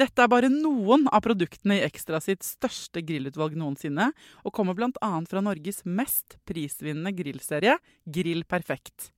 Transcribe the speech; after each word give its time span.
Dette 0.00 0.22
er 0.24 0.30
bare 0.32 0.48
noen 0.48 1.02
av 1.12 1.20
produktene 1.26 1.76
i 1.76 1.82
Ekstra 1.84 2.22
sitt 2.24 2.40
største 2.46 3.02
grillutvalg 3.04 3.52
noensinne, 3.58 4.06
og 4.48 4.54
kommer 4.56 4.72
bl.a. 4.78 5.08
fra 5.28 5.42
Norges 5.44 5.82
mest 5.84 6.38
prisvinnende 6.48 7.12
grillserie, 7.12 7.74
Grill 8.08 8.46
Perfekt. 8.48 9.10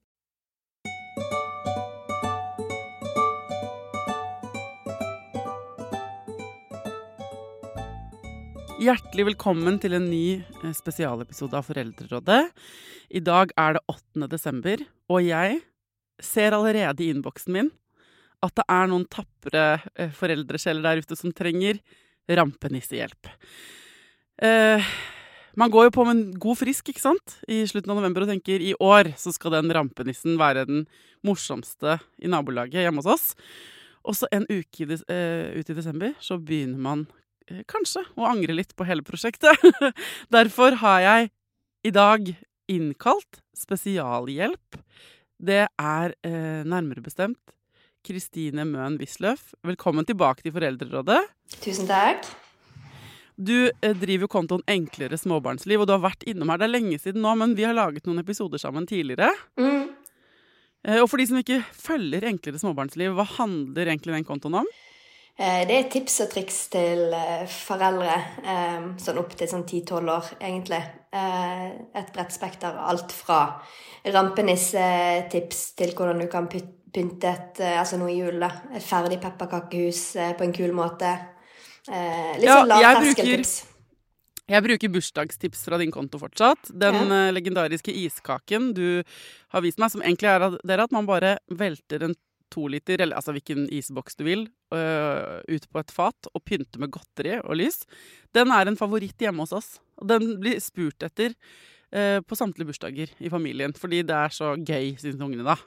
Hjertelig 8.82 9.28
velkommen 9.28 9.78
til 9.78 9.94
en 9.94 10.08
ny 10.10 10.40
eh, 10.40 10.72
spesialepisode 10.74 11.54
av 11.60 11.68
Foreldrerådet. 11.68 12.40
I 13.14 13.22
dag 13.22 13.54
er 13.54 13.78
det 13.78 13.84
8. 13.86 14.26
desember, 14.32 14.82
og 15.06 15.22
jeg 15.22 15.62
ser 16.18 16.58
allerede 16.58 17.06
i 17.06 17.12
innboksen 17.14 17.54
min 17.54 17.70
at 18.42 18.54
det 18.58 18.66
er 18.66 18.90
noen 18.90 19.06
tapre 19.10 19.66
eh, 19.94 20.12
foreldresjeler 20.16 20.84
der 20.84 21.02
ute 21.02 21.18
som 21.18 21.34
trenger 21.36 21.80
rampenissehjelp. 22.30 23.30
Eh, 24.42 24.92
man 25.58 25.70
går 25.70 25.88
jo 25.88 25.94
på 25.94 26.04
med 26.08 26.16
en 26.16 26.40
god 26.40 26.58
frisk 26.62 26.88
ikke 26.88 27.02
sant? 27.02 27.36
i 27.44 27.60
slutten 27.68 27.92
av 27.92 28.00
november 28.00 28.24
og 28.24 28.32
tenker 28.32 28.62
i 28.64 28.72
år 28.80 29.12
så 29.20 29.34
skal 29.34 29.58
den 29.58 29.72
rampenissen 29.74 30.38
være 30.40 30.64
den 30.68 30.86
morsomste 31.26 31.98
i 32.22 32.30
nabolaget 32.30 32.86
hjemme 32.86 33.02
hos 33.02 33.10
oss. 33.12 33.26
Og 34.02 34.16
så 34.18 34.28
en 34.34 34.46
uke 34.48 34.86
i 34.86 34.88
eh, 34.88 35.52
ut 35.58 35.68
i 35.68 35.76
desember 35.76 36.16
så 36.24 36.38
begynner 36.40 36.80
man 36.82 37.04
eh, 37.48 37.62
kanskje 37.70 38.04
å 38.16 38.26
angre 38.30 38.56
litt 38.56 38.74
på 38.74 38.86
hele 38.88 39.04
prosjektet. 39.06 39.60
Derfor 40.34 40.80
har 40.82 41.04
jeg 41.04 41.30
i 41.86 41.92
dag 41.94 42.32
innkalt 42.72 43.42
spesialhjelp. 43.58 44.80
Det 45.42 45.66
er 45.68 46.16
eh, 46.24 46.62
nærmere 46.64 47.04
bestemt 47.04 47.54
Kristine 48.06 48.64
Møen 48.66 48.96
Wisløff. 49.00 49.52
Velkommen 49.66 50.06
tilbake 50.08 50.42
til 50.42 50.54
Foreldrerådet. 50.56 51.20
Tusen 51.62 51.86
takk. 51.90 52.26
Du 53.38 53.54
driver 53.80 54.00
driver 54.02 54.28
kontoen 54.30 54.62
Enklere 54.70 55.16
småbarnsliv, 55.18 55.80
og 55.82 55.88
du 55.88 55.94
har 55.94 56.02
vært 56.04 56.26
innom 56.28 56.50
her. 56.52 56.60
Det 56.60 56.66
er 56.68 56.74
lenge 56.76 56.98
siden 57.00 57.22
nå, 57.24 57.32
men 57.40 57.54
vi 57.58 57.64
har 57.66 57.74
laget 57.78 58.06
noen 58.06 58.20
episoder 58.22 58.60
sammen 58.60 58.86
tidligere. 58.86 59.30
Mm. 59.58 59.86
Eh, 60.84 60.98
og 61.00 61.08
for 61.10 61.22
de 61.22 61.26
som 61.30 61.38
ikke 61.40 61.62
følger 61.78 62.26
Enklere 62.28 62.60
småbarnsliv, 62.60 63.14
hva 63.16 63.26
handler 63.38 63.88
egentlig 63.94 64.18
den 64.18 64.26
kontoen 64.28 64.58
om? 64.62 64.68
Eh, 65.38 65.62
Det 65.70 65.78
er 65.78 65.88
tips 65.94 66.18
og 66.26 66.30
triks 66.34 66.58
til 66.74 67.06
eh, 67.16 67.46
foreldre 67.48 68.18
eh, 68.44 68.90
sånn 69.00 69.22
opp 69.22 69.32
til 69.38 69.48
sånn 69.48 69.64
10-12 69.64 70.12
år, 70.18 70.30
egentlig. 70.42 70.82
Eh, 71.14 71.66
Et 72.02 72.12
bredt 72.14 72.34
spekter. 72.36 72.76
Alt 72.82 73.14
fra 73.16 73.40
rampenissetips 74.04 75.70
til 75.78 75.94
hvordan 75.96 76.20
du 76.20 76.28
kan 76.28 76.50
pyt- 76.52 76.78
pynte 76.92 77.28
et, 77.28 77.60
eh, 77.60 77.78
altså 77.80 77.98
noe 78.00 78.12
i 78.12 78.18
jul, 78.20 78.38
da. 78.42 78.50
Et 78.76 78.84
ferdig 78.84 79.20
pepperkakehus 79.22 80.16
eh, 80.16 80.32
på 80.38 80.44
en 80.46 80.52
kul 80.56 80.72
måte. 80.76 81.12
Eh, 81.88 82.34
Litt 82.38 82.46
Ja, 82.48 82.60
sånn 82.62 82.68
lavterskeltips. 82.72 83.54
Jeg 84.52 84.64
bruker 84.66 84.90
bursdagstips 84.92 85.62
fra 85.64 85.78
din 85.78 85.92
konto 85.94 86.18
fortsatt. 86.20 86.68
Den 86.76 87.08
Ja. 87.08 87.30
legendariske 87.32 87.94
iskaken 87.94 88.74
du 88.74 89.02
har 89.50 89.62
vist 89.62 89.78
meg, 89.78 89.90
som 89.90 90.02
egentlig 90.02 90.28
er 90.28 90.42
at, 90.42 90.60
det 90.62 90.70
er 90.78 90.82
at 90.82 90.92
man 90.92 91.06
bare 91.06 91.38
velter 91.48 92.02
en 92.02 92.14
to 92.52 92.66
liter, 92.68 93.00
eller 93.00 93.16
altså 93.16 93.32
hvilken 93.32 93.68
isboks 93.72 94.14
du 94.18 94.24
vil, 94.24 94.48
øh, 94.74 95.40
ut 95.48 95.66
på 95.72 95.80
et 95.80 95.90
fat 95.90 96.28
og 96.34 96.44
pynter 96.44 96.78
med 96.78 96.90
godteri 96.90 97.38
og 97.40 97.56
lys. 97.56 97.86
Den 98.34 98.50
er 98.52 98.68
en 98.68 98.76
favoritt 98.76 99.16
hjemme 99.18 99.40
hos 99.46 99.52
oss. 99.52 99.80
Og 99.98 100.08
den 100.08 100.38
blir 100.42 100.60
spurt 100.60 100.98
etter 101.02 101.34
på 101.92 102.36
samtlige 102.38 102.70
bursdager 102.70 103.10
i 103.20 103.28
familien, 103.32 103.74
fordi 103.76 104.00
det 104.08 104.16
er 104.16 104.32
så 104.32 104.54
gøy, 104.56 104.94
syns 105.00 105.20
ungene 105.20 105.44
da. 105.44 105.58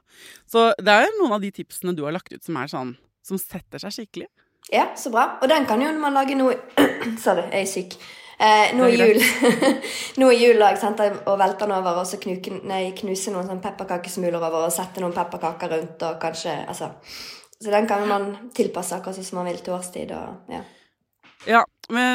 Så 0.50 0.72
det 0.82 0.96
er 0.96 1.14
noen 1.20 1.36
av 1.38 1.44
de 1.44 1.52
tipsene 1.54 1.94
du 1.94 2.02
har 2.08 2.16
lagt 2.16 2.34
ut 2.34 2.42
som 2.42 2.58
er 2.58 2.72
sånn, 2.72 2.96
som 3.26 3.38
setter 3.42 3.84
seg 3.84 3.94
skikkelig. 3.94 4.30
Ja, 4.74 4.90
så 4.98 5.12
bra. 5.14 5.38
Og 5.42 5.50
den 5.50 5.66
kan 5.70 5.82
jo 5.82 5.92
man 6.00 6.16
lage 6.18 6.38
noe 6.38 6.56
Sorry, 7.22 7.46
jeg 7.52 7.62
er 7.62 7.70
syk. 7.70 7.98
Eh, 8.36 8.74
nå 8.76 8.90
i 8.92 8.98
jul 9.00 9.22
Nå 10.20 10.28
i 10.34 10.40
jul 10.42 10.60
jeg 10.60 10.80
sendte 10.82 11.06
og 11.24 11.38
velter 11.40 11.70
den 11.70 11.78
over, 11.78 12.02
og 12.02 12.10
så 12.10 12.20
knuke, 12.20 12.58
nei, 12.68 12.90
knuse 12.98 13.32
noen 13.32 13.48
sånn 13.48 13.62
pepperkakesmuler 13.64 14.42
over, 14.42 14.66
og 14.68 14.74
sette 14.76 15.04
noen 15.04 15.16
pepperkaker 15.16 15.72
rundt, 15.72 16.04
og 16.04 16.20
kanskje 16.22 16.58
Altså. 16.66 16.92
Så 17.56 17.72
den 17.72 17.88
kan 17.88 18.04
man 18.10 18.34
tilpasse 18.54 18.98
akkurat 18.98 19.16
sånn 19.16 19.28
som 19.30 19.40
man 19.40 19.48
vil 19.48 19.62
til 19.64 19.78
årstid, 19.78 20.12
og 20.12 20.52
ja. 20.52 20.66
Ja, 21.46 21.62
men, 21.94 22.10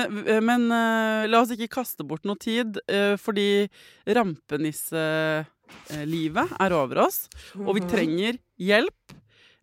men 0.47 0.62
uh, 0.72 1.28
la 1.31 1.41
oss 1.42 1.53
ikke 1.54 1.75
kaste 1.76 2.03
bort 2.06 2.25
noe 2.28 2.38
tid, 2.41 2.69
uh, 2.91 3.16
fordi 3.20 3.69
rampenisselivet 4.06 6.48
er 6.58 6.70
over 6.75 6.97
oss, 7.06 7.19
og 7.60 7.75
vi 7.78 7.82
trenger 7.91 8.34
hjelp. 8.60 9.00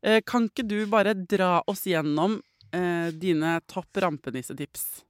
Uh, 0.06 0.20
kan 0.28 0.44
ikke 0.48 0.68
du 0.68 0.86
bare 0.92 1.14
dra 1.18 1.62
oss 1.68 1.88
gjennom 1.90 2.42
eh, 2.72 3.14
dine 3.14 3.62
topp 3.68 3.98
rampenissetips? 3.98 5.04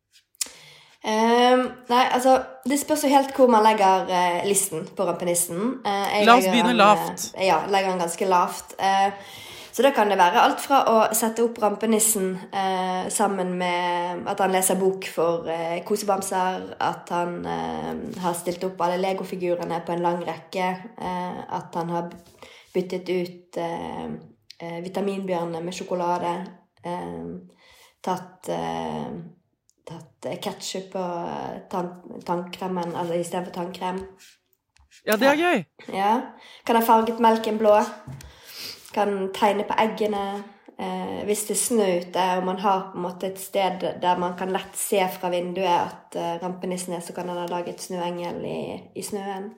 Ehm, 1.07 1.61
nei, 1.87 2.05
altså 2.11 2.41
Det 2.65 2.79
spørs 2.81 3.05
jo 3.05 3.09
helt 3.11 3.29
hvor 3.37 3.47
man 3.51 3.63
legger 3.63 4.09
uh, 4.09 4.47
listen 4.47 4.87
på 4.97 5.05
rampenissen. 5.07 5.77
Uh, 5.85 6.17
La 6.25 6.35
oss 6.35 6.47
begynne 6.49 6.73
lavt. 6.75 7.29
Uh, 7.37 7.43
ja, 7.45 7.61
legger 7.71 7.93
den 7.93 8.01
ganske 8.01 8.27
lavt. 8.27 8.75
Eh, 8.79 9.13
så 9.77 9.83
da 9.85 9.91
kan 9.93 10.09
det 10.09 10.15
være 10.17 10.41
alt 10.41 10.61
fra 10.63 10.77
å 10.89 10.93
sette 11.13 11.43
opp 11.45 11.59
rampenissen 11.61 12.31
eh, 12.49 13.11
sammen 13.13 13.51
med 13.59 14.23
at 14.25 14.39
han 14.41 14.55
leser 14.55 14.79
bok 14.79 15.05
for 15.13 15.45
eh, 15.53 15.83
kosebamser, 15.85 16.63
at 16.81 17.11
han 17.13 17.35
eh, 17.45 17.91
har 18.23 18.33
stilt 18.39 18.65
opp 18.65 18.81
alle 18.81 18.97
legofigurene 19.03 19.77
på 19.85 19.93
en 19.93 20.01
lang 20.01 20.23
rekke, 20.25 20.69
eh, 20.97 21.37
at 21.59 21.77
han 21.77 21.93
har 21.93 22.07
byttet 22.73 23.11
ut 23.13 23.59
eh, 23.61 24.07
eh, 24.57 24.79
vitaminbjørnene 24.81 25.61
med 25.61 25.77
sjokolade, 25.77 26.33
tatt 28.01 28.49
eh, 28.49 29.11
tatt 29.91 30.27
ketsjup 30.41 30.89
på 30.95 31.03
tann, 31.69 31.91
tannkremen 32.25 32.97
altså 32.97 33.21
istedenfor 33.21 33.53
tannkrem. 33.61 34.01
Ja, 35.05 35.21
det 35.21 35.29
er 35.29 35.37
gøy. 35.37 35.61
Ja. 35.93 36.13
Kan 36.65 36.81
ha 36.81 36.81
farget 36.81 37.21
melken 37.21 37.61
blå. 37.61 37.77
Kan 38.95 39.31
tegne 39.35 39.65
på 39.67 39.75
eggene. 39.79 40.27
Eh, 40.77 41.23
hvis 41.25 41.47
det 41.49 41.55
er 41.55 41.61
snø 41.61 41.85
ute 42.03 42.23
og 42.37 42.43
man 42.45 42.59
har 42.61 42.91
på 42.91 42.99
en 42.99 43.05
måte 43.07 43.31
et 43.31 43.39
sted 43.41 43.81
der 43.97 44.19
man 44.21 44.35
kan 44.37 44.51
lett 44.53 44.75
se 44.77 44.99
fra 45.09 45.31
vinduet 45.33 45.65
at 45.65 46.17
eh, 46.21 46.35
rampenissen 46.43 46.93
er, 46.93 47.01
så 47.01 47.15
kan 47.17 47.31
han 47.31 47.39
ha 47.41 47.47
laget 47.49 47.81
snøengel 47.81 48.43
i, 48.45 48.59
i 48.93 49.01
snøen. 49.01 49.49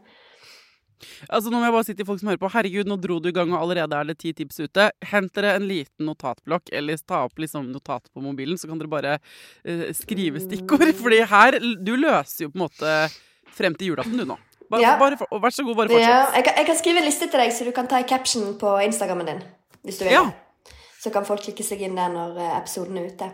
Altså, 1.28 1.52
nå 1.52 1.60
må 1.60 1.68
jeg 1.68 1.76
bare 1.76 1.88
si 1.88 1.96
til 1.96 2.08
folk 2.08 2.22
som 2.22 2.32
hører 2.32 2.42
på, 2.42 2.52
herregud, 2.54 2.90
nå 2.90 2.98
dro 3.00 3.20
du 3.24 3.30
i 3.32 3.36
gang, 3.36 3.52
og 3.54 3.62
allerede 3.62 3.96
er 3.96 4.10
det 4.10 4.18
ti 4.20 4.34
tips 4.36 4.60
ute. 4.66 4.90
Hent 5.12 5.32
dere 5.36 5.56
en 5.60 5.68
liten 5.68 6.08
notatblokk, 6.08 6.72
eller 6.76 7.00
ta 7.04 7.24
opp 7.28 7.40
liksom 7.40 7.70
notat 7.74 8.08
på 8.12 8.24
mobilen, 8.24 8.60
så 8.60 8.70
kan 8.70 8.82
dere 8.82 8.92
bare 8.92 9.16
eh, 9.64 9.90
skrive 9.96 10.44
stikkord. 10.44 10.92
Fordi 11.00 11.24
her 11.32 11.60
Du 11.60 11.96
løser 12.00 12.46
jo 12.46 12.54
på 12.54 12.60
en 12.60 12.66
måte 12.68 12.96
frem 13.56 13.76
til 13.76 13.94
julaften, 13.94 14.20
du 14.20 14.28
nå. 14.28 14.40
Bare, 14.70 14.82
ja. 14.82 14.98
bare, 15.00 15.18
vær 15.18 15.50
så 15.50 15.64
god, 15.66 15.76
bare 15.76 15.90
fortsett. 15.90 16.10
Ja, 16.10 16.26
jeg, 16.36 16.44
kan, 16.46 16.54
jeg, 16.58 16.66
kan, 16.68 16.78
skrive 16.78 17.02
en 17.02 17.08
liste 17.08 17.26
til 17.26 17.42
deg, 17.42 17.54
så 17.54 17.66
du 17.66 17.72
kan 17.74 17.90
ta 17.90 18.02
i 18.04 18.06
caption 18.10 18.54
på 18.62 18.76
Instagrammen 18.86 19.32
din. 19.32 19.44
Hvis 19.82 19.98
du 19.98 20.06
vil. 20.06 20.14
Ja. 20.14 20.26
Så 21.02 21.10
kan 21.16 21.26
folk 21.26 21.42
klikke 21.42 21.66
seg 21.66 21.82
inn 21.88 21.98
der 21.98 22.12
når 22.14 22.38
eh, 22.38 22.58
episoden 22.60 23.00
er 23.00 23.08
ute. 23.10 23.30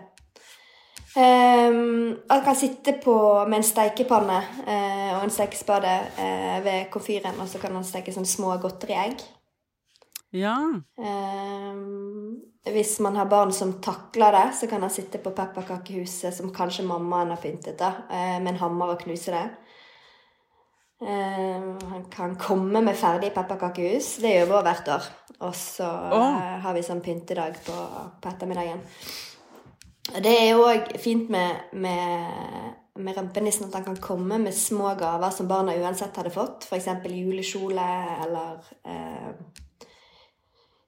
Um, 1.15 2.17
kan 2.27 2.55
sitte 2.55 2.97
på, 3.03 3.15
med 3.47 3.61
en 3.61 3.63
steikepanne 3.63 4.39
uh, 4.67 5.13
og 5.15 5.23
en 5.23 5.31
stekespade 5.31 5.93
uh, 6.19 6.57
ved 6.65 6.89
komfyren, 6.91 7.39
og 7.39 7.47
så 7.47 7.59
kan 7.61 7.75
han 7.75 7.87
steke 7.87 8.11
sånne 8.13 8.29
små 8.29 8.57
godteriegg. 8.63 9.23
Ja. 10.35 10.55
Um, 10.99 12.35
hvis 12.67 12.97
man 13.03 13.15
har 13.15 13.31
barn 13.31 13.53
som 13.55 13.77
takler 13.83 14.35
det, 14.35 14.45
så 14.59 14.67
kan 14.67 14.83
han 14.83 14.91
sitte 14.91 15.23
på 15.23 15.31
pepperkakehuset 15.35 16.35
som 16.35 16.51
kanskje 16.55 16.87
mammaen 16.87 17.31
har 17.31 17.39
pyntet, 17.39 17.79
da, 17.79 17.93
med 18.41 18.55
en 18.55 18.61
hammer 18.63 18.95
og 18.95 19.03
knuse 19.05 19.31
det. 19.31 19.45
Uh, 21.03 21.75
han 21.91 22.05
kan 22.11 22.37
komme 22.39 22.81
med 22.81 22.95
ferdig 22.97 23.33
pepperkakehus. 23.35 24.15
Det 24.23 24.31
gjør 24.31 24.51
vår 24.53 24.65
hvert 24.69 24.91
år. 24.95 25.09
Og 25.43 25.55
så 25.55 25.87
oh. 26.15 26.41
har 26.63 26.75
vi 26.75 26.83
sånn 26.85 27.03
pyntedag 27.03 27.59
på, 27.65 27.75
på 28.21 28.31
ettermiddagen. 28.31 28.83
Det 30.05 30.31
er 30.31 30.51
jo 30.53 30.65
òg 30.69 30.91
fint 31.01 31.31
med, 31.33 31.71
med, 31.73 32.73
med 33.01 33.17
rampenissen 33.17 33.67
at 33.67 33.79
han 33.79 33.87
kan 33.87 34.01
komme 34.01 34.37
med 34.39 34.53
små 34.55 34.93
gaver 34.99 35.33
som 35.33 35.49
barna 35.49 35.73
uansett 35.81 36.15
hadde 36.19 36.33
fått. 36.33 36.67
F.eks. 36.69 36.87
julekjole 37.09 37.87
eller 38.23 38.67
eh, 38.85 39.31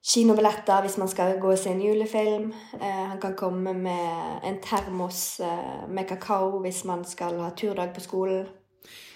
kinobilletter 0.08 0.86
hvis 0.86 0.96
man 1.02 1.10
skal 1.10 1.34
gå 1.42 1.50
og 1.50 1.58
se 1.58 1.74
en 1.74 1.82
julefilm. 1.82 2.52
Eh, 2.78 3.02
han 3.10 3.18
kan 3.20 3.34
komme 3.36 3.74
med 3.74 4.46
en 4.46 4.60
termos 4.64 5.40
eh, 5.40 5.84
med 5.90 6.08
kakao 6.08 6.62
hvis 6.62 6.84
man 6.88 7.04
skal 7.04 7.42
ha 7.42 7.50
turdag 7.58 7.92
på 7.96 8.06
skolen. 8.06 8.46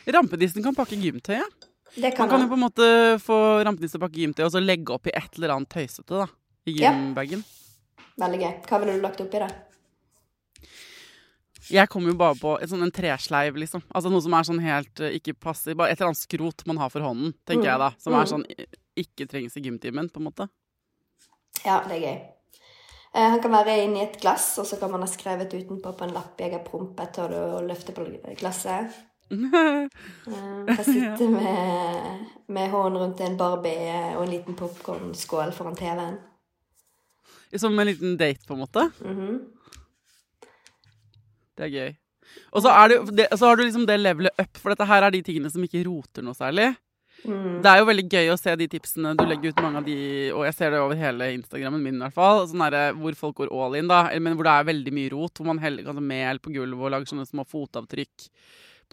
Rampenissen 0.06 0.64
kan 0.64 0.76
pakke 0.76 0.98
gymtøyet. 0.98 1.68
Det 1.94 2.14
kan 2.16 2.24
man 2.24 2.30
kan 2.32 2.46
jo 2.46 2.48
på 2.48 2.56
en 2.56 2.64
måte 2.64 2.86
få 3.20 3.36
rampenissen 3.66 3.98
til 3.98 4.00
å 4.00 4.06
pakke 4.06 4.22
gymtøy 4.22 4.46
og 4.46 4.54
så 4.54 4.62
legge 4.62 4.94
oppi 4.94 5.12
et 5.12 5.36
eller 5.36 5.52
annet 5.56 5.70
tøysete 5.74 6.22
da, 6.22 6.26
i 6.64 6.78
gymbagen. 6.78 7.42
Ja. 7.44 8.06
Veldig 8.22 8.40
gøy. 8.40 8.54
Hva 8.68 8.80
ville 8.80 8.96
du 8.96 9.04
lagt 9.04 9.20
oppi 9.24 9.42
det? 9.42 9.50
Jeg 11.72 11.88
kommer 11.92 12.12
jo 12.12 12.18
bare 12.18 12.36
på 12.36 12.56
sånn, 12.68 12.82
en 12.84 12.92
tresleiv, 12.92 13.56
liksom. 13.60 13.84
Altså 13.94 14.10
Noe 14.12 14.24
som 14.24 14.34
er 14.34 14.48
sånn 14.48 14.62
helt 14.64 15.02
uh, 15.04 15.12
ikke 15.14 15.36
passer. 15.38 15.76
Bare 15.78 15.92
et 15.92 16.00
eller 16.00 16.10
annet 16.10 16.20
skrot 16.20 16.64
man 16.68 16.80
har 16.82 16.90
for 16.92 17.04
hånden, 17.04 17.36
tenker 17.48 17.64
mm. 17.64 17.70
jeg 17.70 17.82
da. 17.84 17.90
Som 18.02 18.16
mm. 18.16 18.18
er 18.18 18.30
sånn 18.32 18.46
ikke 19.02 19.28
trengs 19.30 19.56
i 19.56 19.64
gymtimen, 19.64 20.10
på 20.12 20.20
en 20.20 20.28
måte. 20.28 20.48
Ja, 21.62 21.78
det 21.86 22.00
er 22.00 22.02
gøy. 22.02 22.18
Eh, 23.12 23.28
han 23.28 23.40
kan 23.44 23.54
være 23.54 23.78
inni 23.84 24.02
et 24.02 24.18
glass, 24.20 24.50
og 24.60 24.66
så 24.68 24.78
kan 24.80 24.92
man 24.92 25.04
ha 25.04 25.08
skrevet 25.10 25.54
utenpå 25.54 25.94
på 25.96 26.06
en 26.08 26.14
lapp 26.16 26.40
'Jeg 26.40 26.56
har 26.56 26.64
prompet', 26.66 27.22
og 27.22 27.30
du 27.30 27.68
løfter 27.68 27.96
på 27.96 28.08
glasset. 28.40 28.92
Uh, 29.32 30.66
kan 30.68 30.84
sitte 30.84 31.28
med, 31.30 32.26
med 32.52 32.70
hånden 32.70 33.00
rundt 33.00 33.20
en 33.24 33.38
Barbie 33.40 33.96
og 34.16 34.26
en 34.26 34.30
liten 34.34 34.58
popkornskål 34.58 35.54
foran 35.56 35.78
TV-en. 35.78 36.20
Som 37.56 37.78
en 37.78 37.86
liten 37.86 38.16
date, 38.16 38.46
på 38.46 38.54
en 38.54 38.60
måte? 38.60 38.90
Mm 39.00 39.16
-hmm. 39.16 39.40
Det 41.56 41.64
er 41.64 41.68
gøy. 41.68 41.92
Og 42.52 42.62
så, 42.62 42.68
har 42.68 43.56
du 43.56 43.62
liksom 43.62 43.86
det 43.86 44.00
levelet 44.00 44.32
up, 44.40 44.56
for 44.56 44.72
dette 44.72 44.84
her 44.88 45.02
er 45.02 45.10
de 45.10 45.22
tingene 45.22 45.50
som 45.50 45.64
ikke 45.64 45.84
roter 45.84 46.24
noe 46.24 46.34
særlig. 46.34 46.74
Mm. 47.24 47.60
Det 47.62 47.70
er 47.70 47.78
jo 47.78 47.86
veldig 47.86 48.04
gøy 48.10 48.32
å 48.32 48.38
se 48.40 48.54
de 48.58 48.66
tipsene 48.68 49.12
du 49.14 49.22
legger 49.28 49.52
ut 49.52 49.60
mange 49.62 49.78
av 49.78 49.84
de, 49.86 49.96
og 50.34 50.42
jeg 50.48 50.54
ser 50.54 50.72
det 50.74 50.80
over 50.82 50.98
hele 50.98 51.28
Instagrammen 51.36 51.84
min 51.84 52.00
i 52.00 52.02
hvert 52.02 52.16
fall, 52.16 52.42
sånn 52.50 52.64
der, 52.64 52.96
hvor 52.98 53.14
folk 53.14 53.36
går 53.36 53.52
all 53.54 53.76
in, 53.78 53.90
da, 53.90 54.08
men 54.18 54.34
hvor 54.34 54.48
det 54.48 54.56
er 54.56 54.68
veldig 54.72 54.94
mye 54.96 55.12
rot. 55.12 55.38
Hvor 55.38 55.52
man 55.52 55.62
heller 55.62 55.86
kan 55.86 56.02
mel 56.02 56.42
på 56.42 56.54
gulvet 56.56 56.88
og 56.88 56.94
lager 56.96 57.12
sånne 57.12 57.28
små 57.28 57.46
fotavtrykk 57.46 58.28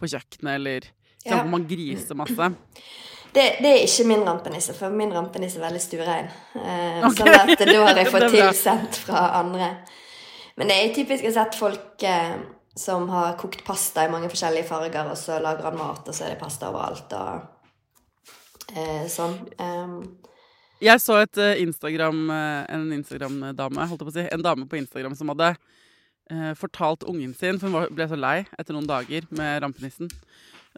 på 0.00 0.10
kjøkkenet, 0.10 0.52
eller 0.56 0.90
ja. 1.24 1.36
hvor 1.36 1.48
man 1.52 1.66
griser 1.68 2.18
masse. 2.18 2.50
Det, 3.30 3.44
det, 3.62 3.70
er 3.70 3.84
ikke 3.84 4.06
min 4.10 4.24
rampenisse, 4.26 4.74
for 4.74 4.94
min 4.94 5.12
rampenisse 5.14 5.60
er 5.60 5.66
veldig 5.68 5.82
stuerein. 5.82 6.30
Eh, 6.58 7.04
okay. 7.06 7.20
Sånn 7.20 7.52
at 7.54 7.60
da 7.62 7.82
har 7.84 8.00
jeg 8.00 8.10
fått 8.14 8.32
tilsendt 8.34 9.02
fra 9.04 9.26
andre. 9.38 9.68
Men 10.58 10.72
det 10.72 10.78
er 10.78 10.96
typisk 10.96 11.22
jeg 11.22 11.30
har 11.30 11.44
sett 11.44 11.58
folk 11.60 12.02
eh, 12.08 12.40
som 12.76 13.06
har 13.12 13.36
kokt 13.38 13.62
pasta 13.66 14.04
i 14.06 14.10
mange 14.10 14.30
forskjellige 14.32 14.66
farger, 14.66 15.12
og 15.12 15.18
så 15.18 15.38
lager 15.42 15.68
han 15.68 15.78
mat, 15.78 16.02
og 16.08 16.16
så 16.16 16.26
er 16.26 16.34
det 16.34 16.40
pasta 16.42 16.72
overalt, 16.72 17.14
og 17.14 18.74
eh, 18.74 19.06
sånn. 19.10 19.36
Um, 19.62 19.94
jeg 20.80 21.02
så 21.02 21.18
et 21.20 21.38
uh, 21.38 21.52
Instagram, 21.60 22.22
uh, 22.32 22.62
en 22.72 22.86
Instagram-dame, 22.96 23.86
holdt 23.90 24.00
jeg 24.00 24.08
på 24.08 24.14
å 24.14 24.16
si, 24.16 24.26
en 24.32 24.44
dame 24.44 24.66
på 24.66 24.78
Instagram 24.80 25.14
som 25.18 25.30
hadde 25.34 25.52
uh, 26.30 26.52
fortalt 26.58 27.06
ungen 27.10 27.34
sin, 27.36 27.60
for 27.60 27.70
hun 27.70 27.96
ble 27.96 28.08
så 28.10 28.18
lei 28.18 28.38
etter 28.58 28.76
noen 28.76 28.88
dager 28.88 29.28
med 29.34 29.60
rampenissen. 29.66 30.10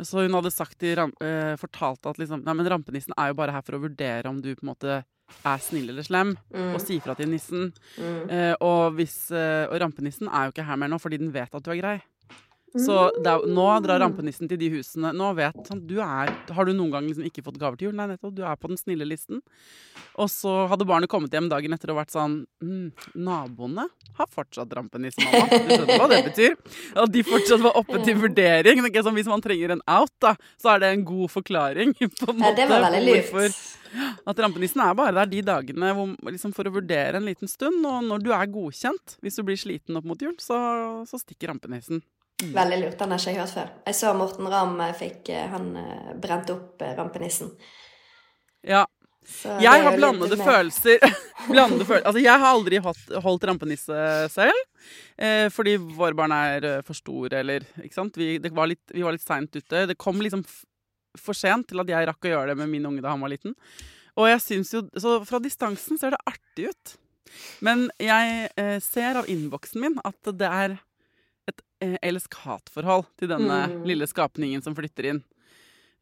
Så 0.01 0.25
hun 0.25 0.33
hadde 0.33 0.49
sagt 0.49 0.79
til, 0.81 0.97
fortalt 1.61 2.07
at 2.09 2.17
liksom, 2.17 2.41
nei, 2.47 2.55
men 2.57 2.69
rampenissen 2.73 3.13
er 3.13 3.29
jo 3.29 3.37
bare 3.37 3.53
her 3.53 3.65
for 3.67 3.77
å 3.77 3.83
vurdere 3.83 4.31
om 4.31 4.39
du 4.41 4.55
på 4.57 4.65
en 4.65 4.71
måte 4.71 5.03
er 5.41 5.63
snill 5.63 5.91
eller 5.93 6.07
slem, 6.07 6.35
mm. 6.53 6.73
og 6.77 6.81
si 6.83 6.99
fra 7.03 7.17
til 7.19 7.31
nissen. 7.33 7.71
Mm. 7.97 8.23
Eh, 8.31 8.55
og, 8.61 8.97
hvis, 8.99 9.17
eh, 9.35 9.65
og 9.69 9.79
rampenissen 9.83 10.31
er 10.31 10.47
jo 10.47 10.55
ikke 10.55 10.67
her 10.69 10.81
mer 10.81 10.93
nå 10.93 11.01
fordi 11.03 11.21
den 11.23 11.33
vet 11.35 11.55
at 11.55 11.65
du 11.65 11.73
er 11.73 11.81
grei. 11.81 11.97
Så 12.73 12.99
er, 13.21 13.43
nå 13.53 13.67
drar 13.85 14.01
rampenissen 14.01 14.49
til 14.49 14.57
de 14.57 14.71
husene 14.73 15.11
Nå 15.13 15.27
vet 15.37 15.59
sånn, 15.69 15.83
du 15.85 15.99
er, 16.01 16.31
Har 16.57 16.65
du 16.65 16.73
noen 16.73 16.95
gang 16.95 17.05
liksom 17.05 17.27
ikke 17.29 17.45
fått 17.45 17.59
gaver 17.61 17.77
til 17.77 17.91
jul? 17.91 17.97
Nei, 17.99 18.07
nettopp. 18.15 18.33
Du 18.37 18.41
er 18.49 18.57
på 18.57 18.71
den 18.71 18.81
snille 18.81 19.05
listen. 19.09 19.43
Og 20.17 20.31
så 20.33 20.55
hadde 20.71 20.87
barnet 20.89 21.11
kommet 21.13 21.35
hjem 21.35 21.51
dagen 21.53 21.77
etter 21.77 21.93
og 21.93 22.01
vært 22.01 22.15
sånn 22.15 22.39
mm, 22.65 22.89
Naboene 23.27 23.87
har 24.19 24.29
fortsatt 24.33 24.73
rampenissen, 24.77 25.25
mamma. 25.25 25.49
Du 25.53 25.71
skjønner 25.73 26.01
hva 26.01 26.09
det 26.11 26.23
betyr? 26.31 26.57
At 27.05 27.13
de 27.13 27.23
fortsatt 27.27 27.63
var 27.65 27.79
oppe 27.81 28.01
til 28.05 28.19
vurdering. 28.21 28.83
Sånn, 28.93 29.17
hvis 29.17 29.31
man 29.31 29.45
trenger 29.45 29.77
en 29.77 29.85
out, 29.89 30.13
da, 30.23 30.35
så 30.61 30.75
er 30.75 30.83
det 30.83 30.91
en 30.93 31.05
god 31.09 31.33
forklaring. 31.33 31.95
På 32.21 32.33
en 32.33 32.43
måte, 32.43 32.53
ja, 32.53 32.59
det 32.59 32.69
var 32.73 32.85
veldig 32.89 33.03
lurt. 33.09 33.63
At 34.29 34.41
rampenissen 34.41 34.81
er 34.85 34.97
bare 34.97 35.15
der 35.17 35.29
de 35.29 35.43
dagene 35.45 35.93
hvor, 35.97 36.13
liksom 36.33 36.55
for 36.57 36.69
å 36.69 36.75
vurdere 36.77 37.21
en 37.21 37.29
liten 37.29 37.51
stund. 37.51 37.85
Og 37.89 38.05
når 38.09 38.25
du 38.25 38.33
er 38.37 38.53
godkjent, 38.53 39.19
hvis 39.25 39.39
du 39.39 39.45
blir 39.49 39.61
sliten 39.61 39.99
opp 40.01 40.09
mot 40.09 40.21
jul, 40.21 40.37
så, 40.41 40.59
så 41.09 41.21
stikker 41.21 41.53
rampenissen. 41.53 42.03
Mm. 42.43 42.55
Veldig 42.57 42.81
lurt. 42.81 42.99
Den 42.99 43.13
har 43.13 43.21
ikke 43.21 43.35
jeg 43.35 43.41
hørt 43.43 43.55
før. 43.55 43.71
Jeg 43.87 43.99
så 43.99 44.15
Morten 44.19 44.49
Ramm 44.51 44.81
eh, 44.83 44.97
fikk 44.99 45.31
eh, 45.31 45.47
Han 45.53 45.71
brente 45.75 46.19
brent 46.25 46.53
opp 46.57 46.85
rampenissen. 46.99 47.53
Ja. 48.67 48.87
Så 49.23 49.55
jeg 49.63 49.85
har 49.85 49.95
blandede 49.95 50.35
følelser. 50.41 50.99
blandede 51.53 51.87
følelser. 51.87 52.09
Altså, 52.09 52.23
jeg 52.25 52.43
har 52.43 52.49
aldri 52.49 52.81
holdt, 52.83 53.13
holdt 53.23 53.47
rampenisse 53.47 54.01
selv. 54.35 54.65
Eh, 55.15 55.47
fordi 55.55 55.77
våre 55.79 56.17
barn 56.19 56.35
er 56.35 56.67
for 56.87 56.99
store, 56.99 57.45
eller 57.45 57.67
Ikke 57.85 57.95
sant. 57.95 58.19
Vi, 58.19 58.35
var 58.51 58.73
litt, 58.73 58.85
vi 58.91 59.07
var 59.07 59.15
litt 59.15 59.25
seint 59.27 59.55
ute. 59.55 59.87
Det 59.93 59.99
kom 60.01 60.19
liksom 60.23 60.43
for 61.19 61.37
sent 61.37 61.69
til 61.71 61.83
at 61.83 61.91
jeg 61.93 62.09
rakk 62.09 62.27
å 62.27 62.33
gjøre 62.33 62.53
det 62.53 62.63
med 62.63 62.73
min 62.73 62.89
unge 62.89 63.05
da 63.05 63.13
han 63.13 63.23
var 63.23 63.33
liten. 63.33 63.55
Og 64.19 64.29
jeg 64.29 64.43
syns 64.45 64.73
jo 64.75 64.83
Så 65.01 65.17
fra 65.29 65.41
distansen 65.43 66.01
ser 66.01 66.15
det 66.15 66.23
artig 66.29 66.71
ut. 66.73 66.97
Men 67.65 67.87
jeg 68.03 68.49
eh, 68.61 68.79
ser 68.83 69.21
av 69.21 69.29
innboksen 69.31 69.81
min 69.81 69.99
at 70.05 70.33
det 70.37 70.49
er 70.49 70.75
eh, 70.77 70.83
elsk-hat-forhold 72.03 73.09
til 73.21 73.31
denne 73.33 73.59
mm. 73.71 73.83
lille 73.89 74.09
skapningen 74.11 74.63
som 74.65 74.77
flytter 74.79 75.13
inn. 75.13 75.23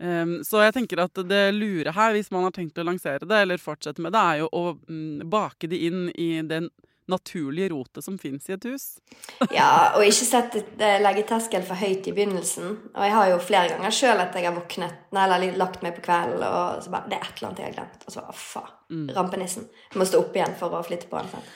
Um, 0.01 0.39
så 0.45 0.63
jeg 0.65 0.73
tenker 0.79 1.03
at 1.03 1.19
det 1.29 1.43
lure 1.53 1.93
her, 1.93 2.15
hvis 2.17 2.31
man 2.33 2.47
har 2.47 2.55
tenkt 2.57 2.79
å 2.81 2.87
lansere 2.89 3.27
det, 3.29 3.43
eller 3.45 3.61
fortsette 3.61 4.01
med 4.01 4.15
det, 4.17 4.21
er 4.21 4.39
jo 4.41 4.49
å 4.57 4.63
mm, 4.79 5.27
bake 5.29 5.69
det 5.69 5.81
inn 5.91 6.07
i 6.17 6.31
den 6.41 6.71
naturlige 7.11 7.69
rotet 7.69 8.05
som 8.05 8.17
fins 8.19 8.49
i 8.49 8.55
et 8.55 8.65
hus. 8.65 8.87
ja, 9.59 9.93
og 9.99 10.05
ikke 10.07 10.27
sette, 10.29 10.63
legge 11.03 11.27
terskelen 11.29 11.67
for 11.69 11.77
høyt 11.77 12.07
i 12.09 12.15
begynnelsen. 12.17 12.77
Og 12.95 13.07
jeg 13.07 13.17
har 13.17 13.33
jo 13.33 13.41
flere 13.45 13.75
ganger 13.75 13.97
sjøl 13.97 14.23
at 14.23 14.37
jeg 14.39 14.49
har 14.49 14.57
våknet 14.57 15.11
eller 15.13 15.59
lagt 15.61 15.85
meg 15.85 15.97
på 15.99 16.07
kvelden, 16.07 16.45
og 16.47 16.85
så 16.85 16.95
bare 16.95 17.11
Det 17.11 17.19
er 17.19 17.27
et 17.27 17.35
eller 17.35 17.51
annet 17.51 17.65
jeg 17.65 17.69
har 17.69 17.79
glemt. 17.81 18.07
Og 18.07 18.15
så 18.15 18.25
bare 18.25 18.39
faen. 18.45 18.77
Mm. 18.91 19.09
Rampenissen. 19.19 19.67
Jeg 19.91 20.01
må 20.01 20.07
stå 20.09 20.23
opp 20.23 20.39
igjen 20.39 20.57
for 20.59 20.79
å 20.79 20.85
flytte 20.87 21.11
på 21.11 21.21
den. 21.21 21.51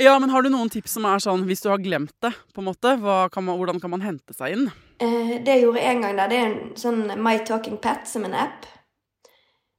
Ja, 0.00 0.18
men 0.18 0.30
Har 0.30 0.42
du 0.42 0.48
noen 0.52 0.70
tips 0.72 0.94
som 0.96 1.04
er 1.08 1.20
sånn 1.20 1.44
hvis 1.48 1.64
du 1.64 1.68
har 1.68 1.82
glemt 1.82 2.14
det? 2.24 2.32
på 2.54 2.62
en 2.62 2.68
måte, 2.70 2.94
kan 3.32 3.44
man, 3.44 3.58
Hvordan 3.58 3.80
kan 3.80 3.92
man 3.92 4.04
hente 4.04 4.36
seg 4.36 4.56
inn? 4.56 4.68
Eh, 5.02 5.34
det 5.44 5.58
jeg 5.58 5.64
gjorde 5.66 5.86
en 5.88 6.04
gang, 6.04 6.16
da, 6.16 6.28
det 6.30 6.38
er 6.38 6.46
en 6.48 6.76
sånn 6.78 7.02
My 7.20 7.38
Talking 7.44 7.80
Pet 7.82 8.06
som 8.08 8.24
en 8.24 8.36
app. 8.38 8.68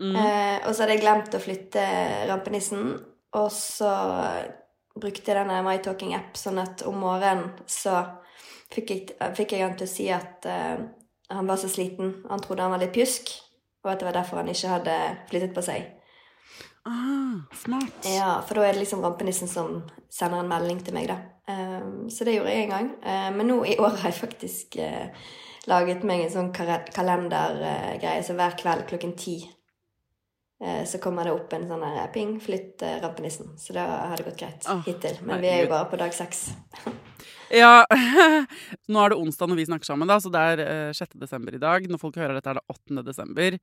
Mm. 0.01 0.15
Eh, 0.15 0.57
og 0.67 0.73
så 0.73 0.83
hadde 0.83 0.97
jeg 0.97 1.03
glemt 1.05 1.37
å 1.37 1.41
flytte 1.41 1.85
rampenissen, 2.29 2.91
og 3.33 3.49
så 3.53 3.93
brukte 4.99 5.31
jeg 5.31 5.39
denne 5.39 5.61
My 5.65 5.79
Talking 5.81 6.13
app 6.17 6.37
sånn 6.37 6.59
at 6.61 6.83
om 6.89 6.99
morgenen 7.01 7.53
så 7.69 8.03
fikk 8.73 8.93
jeg, 8.93 9.15
fikk 9.37 9.55
jeg 9.55 9.65
han 9.65 9.77
til 9.77 9.87
å 9.87 9.91
si 9.91 10.07
at 10.13 10.45
uh, 10.49 10.81
han 11.33 11.49
var 11.49 11.59
så 11.61 11.69
sliten. 11.71 12.19
Han 12.29 12.41
trodde 12.43 12.65
han 12.65 12.73
var 12.73 12.81
litt 12.81 12.93
pjusk, 12.95 13.31
og 13.83 13.93
at 13.93 14.01
det 14.01 14.09
var 14.09 14.17
derfor 14.17 14.41
han 14.41 14.51
ikke 14.53 14.75
hadde 14.75 14.97
flyttet 15.29 15.55
på 15.55 15.65
seg. 15.65 15.89
Ah, 16.83 17.39
smart. 17.55 18.03
Ja, 18.09 18.41
for 18.43 18.59
da 18.59 18.67
er 18.67 18.75
det 18.75 18.83
liksom 18.83 19.03
rampenissen 19.05 19.47
som 19.47 19.81
sender 20.11 20.43
en 20.43 20.51
melding 20.51 20.83
til 20.83 20.95
meg, 20.97 21.07
da. 21.11 21.19
Um, 21.47 22.09
så 22.11 22.27
det 22.27 22.37
gjorde 22.37 22.51
jeg 22.51 22.65
en 22.65 22.75
gang. 22.75 22.91
Uh, 23.03 23.29
men 23.37 23.49
nå 23.51 23.57
i 23.67 23.77
år 23.79 23.97
har 24.01 24.11
jeg 24.11 24.19
faktisk 24.19 24.77
uh, 24.83 25.31
laget 25.71 26.03
meg 26.07 26.25
en 26.25 26.33
sånn 26.33 26.53
kalendergreie, 26.55 28.19
uh, 28.19 28.25
så 28.27 28.35
hver 28.35 28.57
kveld 28.59 28.87
klokken 28.91 29.15
ti 29.19 29.37
eh, 30.63 30.83
så 30.85 30.97
kommer 30.97 31.27
det 31.27 31.35
opp 31.35 31.53
en 31.53 31.67
sånn 31.67 31.83
her 31.83 32.11
ping, 32.13 32.37
flytt 32.41 32.83
eh, 32.85 32.99
rampenissen. 33.03 33.53
Så 33.59 33.75
da 33.75 33.87
har 34.09 34.17
det 34.17 34.27
gått 34.29 34.39
greit 34.39 34.69
oh, 34.71 34.83
hittil. 34.85 35.19
Men 35.27 35.43
vi 35.43 35.51
er 35.51 35.65
jo 35.65 35.71
bare 35.73 35.89
på 35.91 35.99
dag 35.99 36.15
seks. 36.15 36.49
Ja, 37.53 37.83
nå 38.89 39.01
er 39.03 39.13
det 39.13 39.17
onsdag 39.21 39.49
når 39.51 39.59
vi 39.59 39.65
snakker 39.67 39.85
sammen, 39.85 40.09
da, 40.09 40.15
så 40.17 40.31
det 40.33 40.41
er 40.41 40.61
eh, 40.63 40.95
6. 40.97 41.11
desember 41.21 41.53
i 41.53 41.61
dag. 41.61 41.85
Når 41.85 41.99
folk 42.01 42.17
hører 42.17 42.39
dette, 42.39 42.49
er 42.49 42.57
det 42.57 42.63
8. 42.73 43.03
desember. 43.05 43.57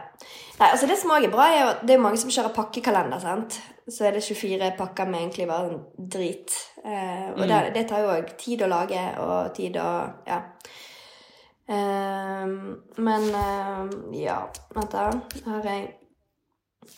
Nei, 0.59 0.69
altså 0.71 0.87
Det 0.89 0.97
som 0.97 1.13
også 1.13 1.29
er 1.29 1.33
bra, 1.33 1.49
er 1.51 1.61
jo 1.61 1.73
det 1.85 1.97
er 1.97 2.05
mange 2.07 2.21
som 2.21 2.33
kjører 2.33 2.55
pakkekalender. 2.57 3.21
sant? 3.21 3.61
Så 3.89 4.05
er 4.07 4.13
det 4.17 4.23
24 4.25 4.71
pakker 4.79 5.05
med 5.07 5.21
egentlig 5.21 5.47
bare 5.49 5.79
drit. 5.99 6.53
Eh, 6.85 7.31
og 7.33 7.39
Mm. 7.39 7.49
det, 7.49 7.75
det 7.75 7.89
tar 7.89 8.01
jo 8.01 8.09
òg 8.15 8.37
tid 8.39 8.63
å 8.63 8.67
lage, 8.69 9.03
og 9.21 9.55
tid 9.55 9.77
å 9.77 10.13
Ja. 10.27 10.39
Eh, 11.69 12.47
men 12.97 13.23
eh, 13.35 13.93
ja, 14.25 14.39
vent 14.75 14.91
da. 14.93 15.11
Har 15.47 15.63
jeg 15.71 15.95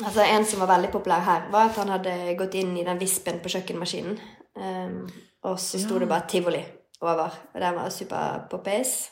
Altså, 0.03 0.21
en 0.27 0.45
som 0.45 0.59
var 0.61 0.67
veldig 0.67 0.89
populær 0.91 1.21
her, 1.23 1.45
var 1.53 1.69
at 1.69 1.77
han 1.79 1.89
hadde 1.89 2.35
gått 2.37 2.55
inn 2.59 2.73
i 2.77 2.83
den 2.85 2.99
vispen 2.99 3.39
på 3.39 3.49
kjøkkenmaskinen. 3.49 4.17
Ehm, 4.59 5.07
og 5.45 5.59
så 5.63 5.79
sto 5.79 5.95
Ja. 5.95 5.99
det 6.01 6.09
bare 6.09 6.27
'tivoli' 6.27 6.65
over. 7.03 7.31
Og 7.55 7.61
den 7.61 7.75
var 7.75 7.89
super 7.91 8.47
poppis. 8.51 9.11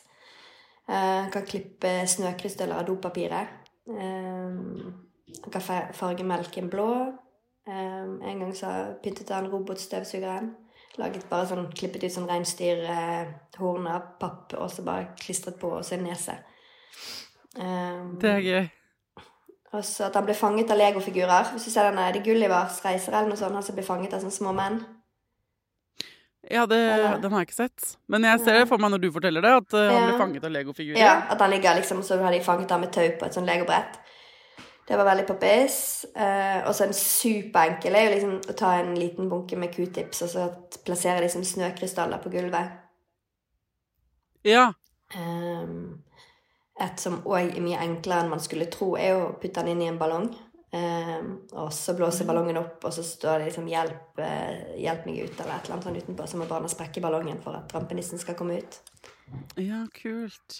Han 0.87 1.31
kan 1.31 1.45
klippe 1.45 2.05
snøkrystaller 2.07 2.75
av 2.75 2.85
dopapiret. 2.85 3.47
Han 3.87 5.51
kan 5.51 5.61
farge 5.93 6.23
melken 6.23 6.69
blå. 6.69 7.13
Ehm, 7.67 8.21
en 8.21 8.39
gang 8.39 8.53
så 8.55 8.71
pyntet 9.03 9.29
han 9.33 9.47
robotstøvsugeren. 9.49 10.51
Laget 10.97 11.25
bare 11.29 11.47
sånn, 11.49 11.65
Klippet 11.75 12.03
ut 12.05 12.11
sånn 12.13 12.27
reinsdyrhorn 12.29 13.87
av 13.91 14.01
papp 14.21 14.53
og 14.55 14.69
så 14.71 14.83
bare 14.85 15.09
klistret 15.19 15.57
på 15.59 15.73
oss 15.79 15.91
en 15.91 16.05
nese. 16.07 16.37
Um, 17.57 18.17
Det 18.19 18.29
er 18.31 18.39
gøy. 18.39 18.69
og 19.73 19.83
så 19.83 20.05
at 20.07 20.15
han 20.15 20.25
ble 20.25 20.33
fanget 20.35 20.71
av 20.71 20.77
legofigurer. 20.79 21.51
Hvis 21.53 21.65
du 21.65 21.71
ser 21.71 21.89
denne 21.89 22.13
Det 22.13 22.23
Gullivers 22.23 22.79
reiser 22.85 23.11
eller 23.13 23.27
noe 23.29 23.37
sånt, 23.39 23.53
han 23.53 23.63
som 23.63 23.75
blir 23.75 23.83
fanget 23.87 24.13
av 24.13 24.21
sånne 24.23 24.31
små 24.31 24.53
menn. 24.55 24.85
Ja, 26.51 26.65
det, 26.69 26.77
den 27.23 27.31
har 27.31 27.41
jeg 27.41 27.47
ikke 27.49 27.57
sett. 27.63 27.97
Men 28.07 28.23
jeg 28.23 28.39
ser 28.45 28.59
det 28.59 28.67
for 28.69 28.77
meg 28.77 28.91
når 28.93 29.01
du 29.01 29.07
forteller 29.11 29.41
det, 29.41 29.51
at 29.63 29.73
uh, 29.73 29.79
han 29.89 29.95
Ja. 29.95 30.07
blir 30.11 30.19
fanget 30.21 30.43
av 30.45 30.51
legofigurer. 30.51 30.99
Ja, 31.01 31.13
at 31.33 31.39
han 31.41 31.49
ligger 31.49 31.75
liksom, 31.79 32.03
så 32.03 32.19
har 32.21 32.31
de 32.31 32.39
fanget 32.45 32.69
ham 32.71 32.81
med 32.85 32.91
tau 32.93 33.07
på 33.19 33.25
et 33.25 33.33
sånt 33.33 33.47
legobrett. 33.49 33.97
Det 34.87 34.97
var 34.97 35.07
veldig 35.07 35.25
poppis. 35.27 36.05
Eh, 36.13 36.61
og 36.67 36.75
så 36.75 36.85
en 36.85 36.93
superenkel 36.93 37.95
er 37.95 38.05
jo 38.05 38.13
liksom 38.13 38.33
å 38.53 38.57
ta 38.57 38.75
en 38.79 38.93
liten 38.97 39.29
bunke 39.31 39.57
med 39.57 39.73
q-tips 39.73 40.25
og 40.25 40.33
så 40.33 40.47
plassere 40.85 41.23
liksom 41.23 41.45
snøkrystaller 41.47 42.21
på 42.21 42.33
gulvet. 42.37 42.81
ja. 44.45 44.71
Um, 45.15 46.03
et 46.81 46.99
som 46.99 47.21
òg 47.23 47.53
er 47.55 47.63
mye 47.63 47.79
enklere 47.79 48.25
enn 48.25 48.33
man 48.33 48.41
skulle 48.43 48.67
tro, 48.71 48.95
er 48.99 49.15
å 49.15 49.33
putte 49.39 49.61
den 49.63 49.75
inn 49.75 49.83
i 49.85 49.89
en 49.89 49.99
ballong. 49.99 50.27
Um, 50.75 51.29
og 51.55 51.69
så 51.73 51.93
blåser 51.95 52.27
ballongen 52.27 52.57
opp, 52.59 52.83
og 52.83 52.93
så 52.93 53.03
står 53.05 53.39
det 53.39 53.45
liksom 53.49 53.67
'hjelp, 53.69 54.19
eh, 54.19 54.75
hjelp 54.83 55.05
meg 55.05 55.21
ut' 55.23 55.39
eller 55.39 55.55
et 55.55 55.65
eller 55.65 55.75
annet 55.75 55.83
sånt 55.83 56.03
utenpå. 56.03 56.27
Så 56.27 56.37
må 56.37 56.45
barna 56.49 56.67
sprekke 56.67 57.01
ballongen 57.01 57.41
for 57.41 57.55
at 57.55 57.73
rampenissen 57.73 58.19
skal 58.19 58.35
komme 58.35 58.57
ut. 58.57 58.79
Ja, 59.57 59.81
kult. 59.95 60.59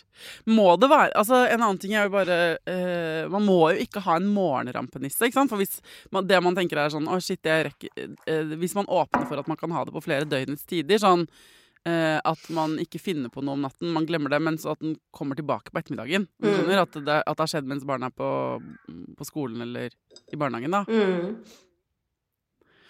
Må 0.50 0.72
det 0.82 0.88
være 0.90 1.12
Altså, 1.20 1.42
en 1.52 1.62
annen 1.62 1.78
ting 1.82 1.94
er 1.94 2.08
jo 2.08 2.14
bare 2.16 2.38
uh, 2.66 3.28
Man 3.32 3.46
må 3.46 3.58
jo 3.74 3.84
ikke 3.84 4.02
ha 4.06 4.16
en 4.18 4.30
morgenrampenisse, 4.34 5.28
ikke 5.28 5.38
sant? 5.38 5.52
For 5.52 5.62
hvis 5.62 5.78
man, 6.16 6.26
det 6.28 6.40
man 6.44 6.56
tenker 6.58 6.80
er 6.82 6.94
sånn 6.94 7.06
Å, 7.12 7.20
shit, 7.24 7.44
jeg 7.46 7.68
rekker 7.68 7.92
uh, 8.32 8.56
Hvis 8.62 8.74
man 8.78 8.88
åpner 8.90 9.28
for 9.30 9.42
at 9.42 9.52
man 9.52 9.60
kan 9.60 9.76
ha 9.76 9.84
det 9.86 9.94
på 9.96 10.04
flere 10.06 10.26
døgnets 10.32 10.66
tider, 10.70 10.98
sånn 11.04 11.28
uh, 11.28 12.18
at 12.26 12.48
man 12.58 12.78
ikke 12.82 13.02
finner 13.04 13.30
på 13.30 13.44
noe 13.46 13.54
om 13.60 13.68
natten, 13.68 13.92
man 13.94 14.08
glemmer 14.10 14.34
det, 14.34 14.40
men 14.42 14.58
så 14.58 14.74
at 14.74 14.82
den 14.82 14.96
kommer 15.14 15.38
tilbake 15.38 15.70
på 15.70 15.84
ettermiddagen. 15.84 16.26
Du 16.42 16.48
Mm. 16.50 16.56
skjønner 16.58 16.82
at 16.88 16.98
det, 17.06 17.20
at 17.22 17.36
det 17.38 17.44
har 17.46 17.52
skjedd 17.52 17.70
mens 17.70 17.86
barna 17.86 18.10
er 18.10 18.16
på, 18.18 18.32
på 19.20 19.28
skolen 19.30 19.62
eller 19.68 19.94
i 20.34 20.40
barnehagen, 20.42 20.74
da. 20.74 20.82
Mm. 20.90 21.36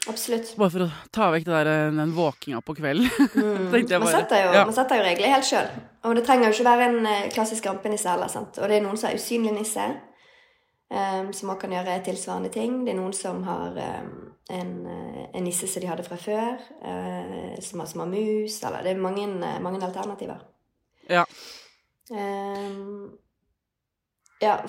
Absolutt. 0.08 0.52
Bare 0.60 0.70
for 0.70 0.86
å 0.86 0.90
ta 1.12 1.28
vekk 1.34 1.46
det 1.48 1.54
der, 1.56 1.70
eh, 1.72 1.92
den 1.98 2.12
våkinga 2.14 2.62
på 2.62 2.76
kvelden. 2.78 3.10
Mm. 3.36 3.72
Man, 3.72 4.08
setter 4.08 4.44
jo, 4.44 4.52
Ja. 4.54 4.66
man 4.66 4.74
setter 4.74 5.00
jo 5.00 5.04
regler 5.04 5.32
helt 5.34 5.48
sjøl. 5.48 5.70
Og 6.06 6.16
det 6.16 6.24
trenger 6.26 6.48
jo 6.50 6.54
ikke 6.54 6.68
være 6.70 6.86
en 6.90 7.06
eh, 7.10 7.30
klassisk 7.34 7.66
rampenisse 7.66 8.10
heller. 8.10 8.30
sant? 8.32 8.58
Og 8.62 8.70
det 8.70 8.78
er 8.78 8.86
noen 8.86 8.98
som 8.98 9.10
er 9.10 9.18
usynlig 9.18 9.54
nisse, 9.56 9.86
um, 10.92 11.34
som 11.34 11.50
også 11.50 11.62
kan 11.66 11.76
gjøre 11.76 11.98
tilsvarende 12.06 12.52
ting. 12.54 12.86
Det 12.86 12.94
er 12.94 13.00
noen 13.00 13.14
som 13.18 13.42
har 13.44 13.76
um, 13.76 14.32
en, 14.50 14.72
eh, 14.88 15.22
en 15.34 15.44
nisse 15.44 15.68
som 15.68 15.82
de 15.82 15.90
hadde 15.90 16.06
fra 16.08 16.18
før, 16.22 16.62
uh, 16.86 17.56
som 17.62 17.82
har 17.82 17.88
små 17.90 18.06
mus, 18.06 18.62
eller 18.64 18.84
Det 18.84 18.92
er 18.94 19.02
mange, 19.02 19.28
mange 19.62 19.84
alternativer. 19.84 20.40
Ja. 21.10 21.26
Um, 22.12 23.18
ja, 24.42 24.60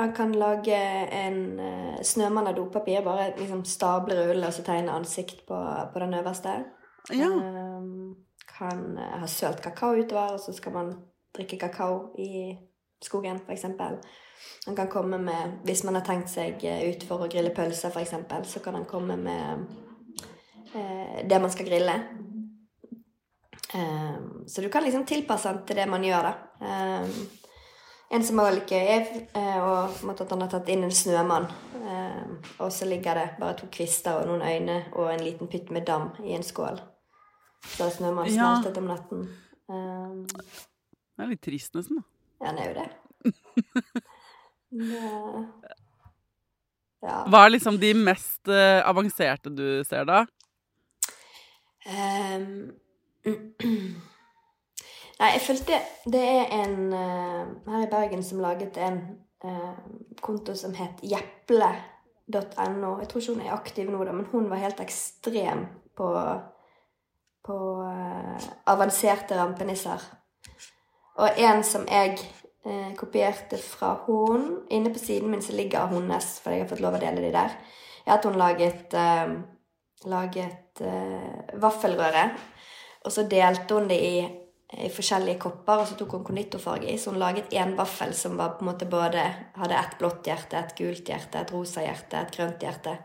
han 0.00 0.12
kan 0.16 0.32
lage 0.32 0.76
en 1.12 1.60
uh, 1.60 1.98
snømann 2.02 2.48
av 2.50 2.56
dopapir. 2.56 3.02
Bare 3.04 3.32
liksom 3.36 3.64
stable 3.68 4.16
ruller 4.18 4.48
og 4.48 4.56
så 4.56 4.64
tegne 4.66 4.94
ansikt 4.94 5.44
på, 5.48 5.58
på 5.92 6.04
den 6.04 6.14
øverste. 6.20 6.56
Ja. 7.12 7.28
Um, 7.28 8.22
kan 8.58 8.98
eh, 8.98 9.18
ha 9.20 9.26
sølt 9.26 9.62
kakao 9.62 9.96
utover, 9.96 10.36
og 10.36 10.40
så 10.40 10.52
skal 10.52 10.72
man 10.76 10.92
drikke 11.34 11.58
kakao 11.58 12.12
i 12.18 12.56
skogen, 13.02 13.40
f.eks. 13.46 13.64
Han 14.66 14.76
kan 14.76 14.88
komme 14.90 15.18
med 15.18 15.58
Hvis 15.64 15.84
man 15.84 15.94
har 15.94 16.04
tenkt 16.06 16.30
seg 16.30 16.64
eh, 16.64 16.88
ut 16.90 17.04
for 17.06 17.24
å 17.24 17.30
grille 17.30 17.54
pølser, 17.54 17.90
f.eks., 17.90 18.52
så 18.52 18.62
kan 18.62 18.78
han 18.78 18.88
komme 18.88 19.16
med 19.16 19.66
eh, 20.74 21.22
det 21.28 21.40
man 21.40 21.50
skal 21.52 21.68
grille. 21.70 21.96
Um, 23.72 24.42
så 24.46 24.60
du 24.60 24.68
kan 24.68 24.84
liksom 24.84 25.06
tilpasse 25.08 25.48
den 25.48 25.62
til 25.66 25.78
det 25.80 25.86
man 25.88 26.04
gjør, 26.04 26.28
da. 26.28 26.32
Um, 26.60 27.12
en 28.12 28.24
som 28.24 28.36
var 28.42 28.52
like 28.52 28.76
gøy, 28.76 29.04
eh, 29.34 29.58
og 29.62 29.94
på 29.96 30.02
en 30.04 30.10
måte 30.10 30.24
at 30.26 30.32
han 30.34 30.42
har 30.44 30.50
tatt 30.52 30.68
inn 30.72 30.84
en 30.84 30.92
snømann. 30.94 31.46
Um, 31.82 32.36
og 32.62 32.68
så 32.72 32.86
ligger 32.86 33.18
det 33.18 33.24
bare 33.40 33.56
to 33.58 33.66
kvister 33.72 34.20
og 34.20 34.28
noen 34.28 34.44
øyne 34.46 34.76
og 34.92 35.08
en 35.10 35.24
liten 35.24 35.48
pytt 35.50 35.72
med 35.74 35.86
dam 35.88 36.10
i 36.22 36.36
en 36.36 36.44
skål. 36.46 36.78
Så 37.74 37.88
snømann 37.96 38.28
snømannen 38.30 38.64
Ja. 38.64 38.78
om 38.78 38.90
natten. 38.90 39.24
Um, 39.68 40.26
Det 40.26 41.24
er 41.24 41.32
litt 41.32 41.42
trist, 41.42 41.74
nesten. 41.74 41.96
da. 41.98 42.04
ja, 42.40 42.46
han 42.46 42.58
er 42.58 42.68
jo 42.68 42.74
det. 42.80 42.88
det 44.70 45.02
ja. 47.02 47.16
Hva 47.26 47.44
er 47.44 47.50
liksom 47.50 47.78
de 47.82 47.94
mest 47.98 48.48
eh, 48.48 48.80
avanserte 48.86 49.50
du 49.50 49.82
ser, 49.84 50.04
da? 50.06 50.24
Ehm, 51.86 52.72
Nei, 55.18 55.28
jeg 55.34 55.42
følte 55.44 55.78
Det 56.12 56.22
er 56.22 56.54
en 56.56 56.92
eh, 56.96 57.42
her 57.68 57.84
i 57.84 57.90
Bergen 57.90 58.24
som 58.26 58.40
laget 58.42 58.78
en 58.80 58.98
eh, 59.44 59.76
konto 60.22 60.54
som 60.58 60.74
het 60.74 61.02
jeple.no. 61.02 62.94
Jeg 63.00 63.08
tror 63.10 63.20
ikke 63.20 63.34
hun 63.34 63.44
er 63.44 63.54
aktiv 63.54 63.90
nå, 63.90 64.02
da, 64.04 64.16
men 64.16 64.30
hun 64.32 64.50
var 64.50 64.62
helt 64.62 64.80
ekstrem 64.80 65.66
på, 65.96 66.08
på 67.44 67.58
eh, 67.86 68.50
avanserte 68.72 69.38
rampenisser. 69.38 70.02
Og 71.20 71.38
en 71.38 71.60
som 71.66 71.84
jeg 71.90 72.16
eh, 72.64 72.92
kopierte 72.98 73.58
fra 73.60 73.94
hun. 74.06 74.62
Inne 74.70 74.92
på 74.92 74.98
siden 74.98 75.30
min 75.30 75.42
så 75.42 75.52
ligger 75.52 75.90
hennes, 75.92 76.28
for 76.40 76.54
jeg 76.54 76.64
har 76.64 76.70
fått 76.70 76.84
lov 76.84 76.96
å 76.96 77.02
dele 77.02 77.24
de 77.24 77.32
der. 77.34 77.56
Er 78.06 78.16
at 78.16 78.24
hun 78.26 78.38
laget, 78.40 78.94
eh, 78.94 79.34
laget 80.10 80.80
eh, 80.80 81.58
vaffelrøre. 81.60 82.30
Og 83.04 83.12
så 83.12 83.26
delte 83.28 83.74
hun 83.74 83.90
det 83.90 84.00
i, 84.00 84.16
i 84.72 84.88
forskjellige 84.88 85.40
kopper, 85.42 85.82
og 85.82 85.88
så 85.88 85.96
tok 85.98 86.14
hun 86.16 86.24
konditorfarge 86.24 86.88
i. 86.88 86.98
Så 86.98 87.12
hun 87.12 87.20
laget 87.20 87.52
én 87.52 87.74
vaffel 87.76 88.14
som 88.16 88.38
var 88.38 88.54
på 88.56 88.64
en 88.64 88.70
måte 88.70 88.88
både 88.88 89.24
hadde 89.58 89.78
et 89.78 89.98
blått 90.00 90.28
hjerte, 90.30 90.58
et 90.58 90.76
gult 90.78 91.10
hjerte, 91.12 91.42
et 91.42 91.52
rosa 91.52 91.84
hjerte, 91.84 92.22
et 92.22 92.36
grønt 92.36 92.64
hjerte. 92.64 92.96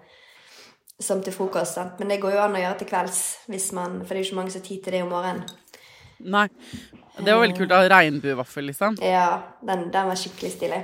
Som 1.03 1.21
til 1.21 1.35
frokost. 1.35 1.75
Sant? 1.77 1.99
Men 1.99 2.13
det 2.13 2.21
går 2.23 2.37
jo 2.37 2.43
an 2.45 2.55
å 2.57 2.61
gjøre 2.61 2.79
til 2.79 2.89
kvelds, 2.89 3.21
hvis 3.51 3.71
man, 3.77 3.99
for 4.01 4.15
det 4.15 4.21
er 4.21 4.23
jo 4.23 4.29
ikke 4.31 4.39
mange 4.39 4.53
som 4.53 4.61
har 4.61 4.67
tid 4.69 4.85
til 4.85 4.95
det 4.95 5.01
om 5.03 5.11
morgenen. 5.13 5.43
Nei. 6.17 6.47
Det 7.17 7.33
var 7.33 7.43
veldig 7.43 7.57
kult. 7.57 7.69
da, 7.69 7.81
Regnbuevaffel, 7.91 8.65
liksom. 8.71 8.97
Ja, 9.03 9.27
den, 9.67 9.89
den 9.93 10.09
var 10.09 10.17
skikkelig 10.17 10.53
stilig. 10.55 10.79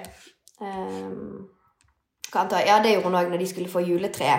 Um, 0.59 1.47
ja, 2.33 2.79
det 2.83 2.93
gjorde 2.93 3.07
hun 3.07 3.17
òg 3.17 3.31
når 3.31 3.41
de 3.41 3.47
skulle 3.49 3.71
få 3.71 3.81
juletre. 3.85 4.35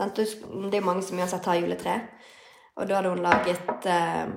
Sant? 0.00 0.16
Det 0.16 0.72
er 0.72 0.80
jo 0.80 0.86
mange 0.86 1.04
som 1.04 1.18
uansett 1.18 1.48
har 1.48 1.60
juletre. 1.60 1.98
Og 2.78 2.88
da 2.88 3.00
hadde 3.00 3.12
hun 3.12 3.24
laget 3.24 3.88
eh, 3.88 4.32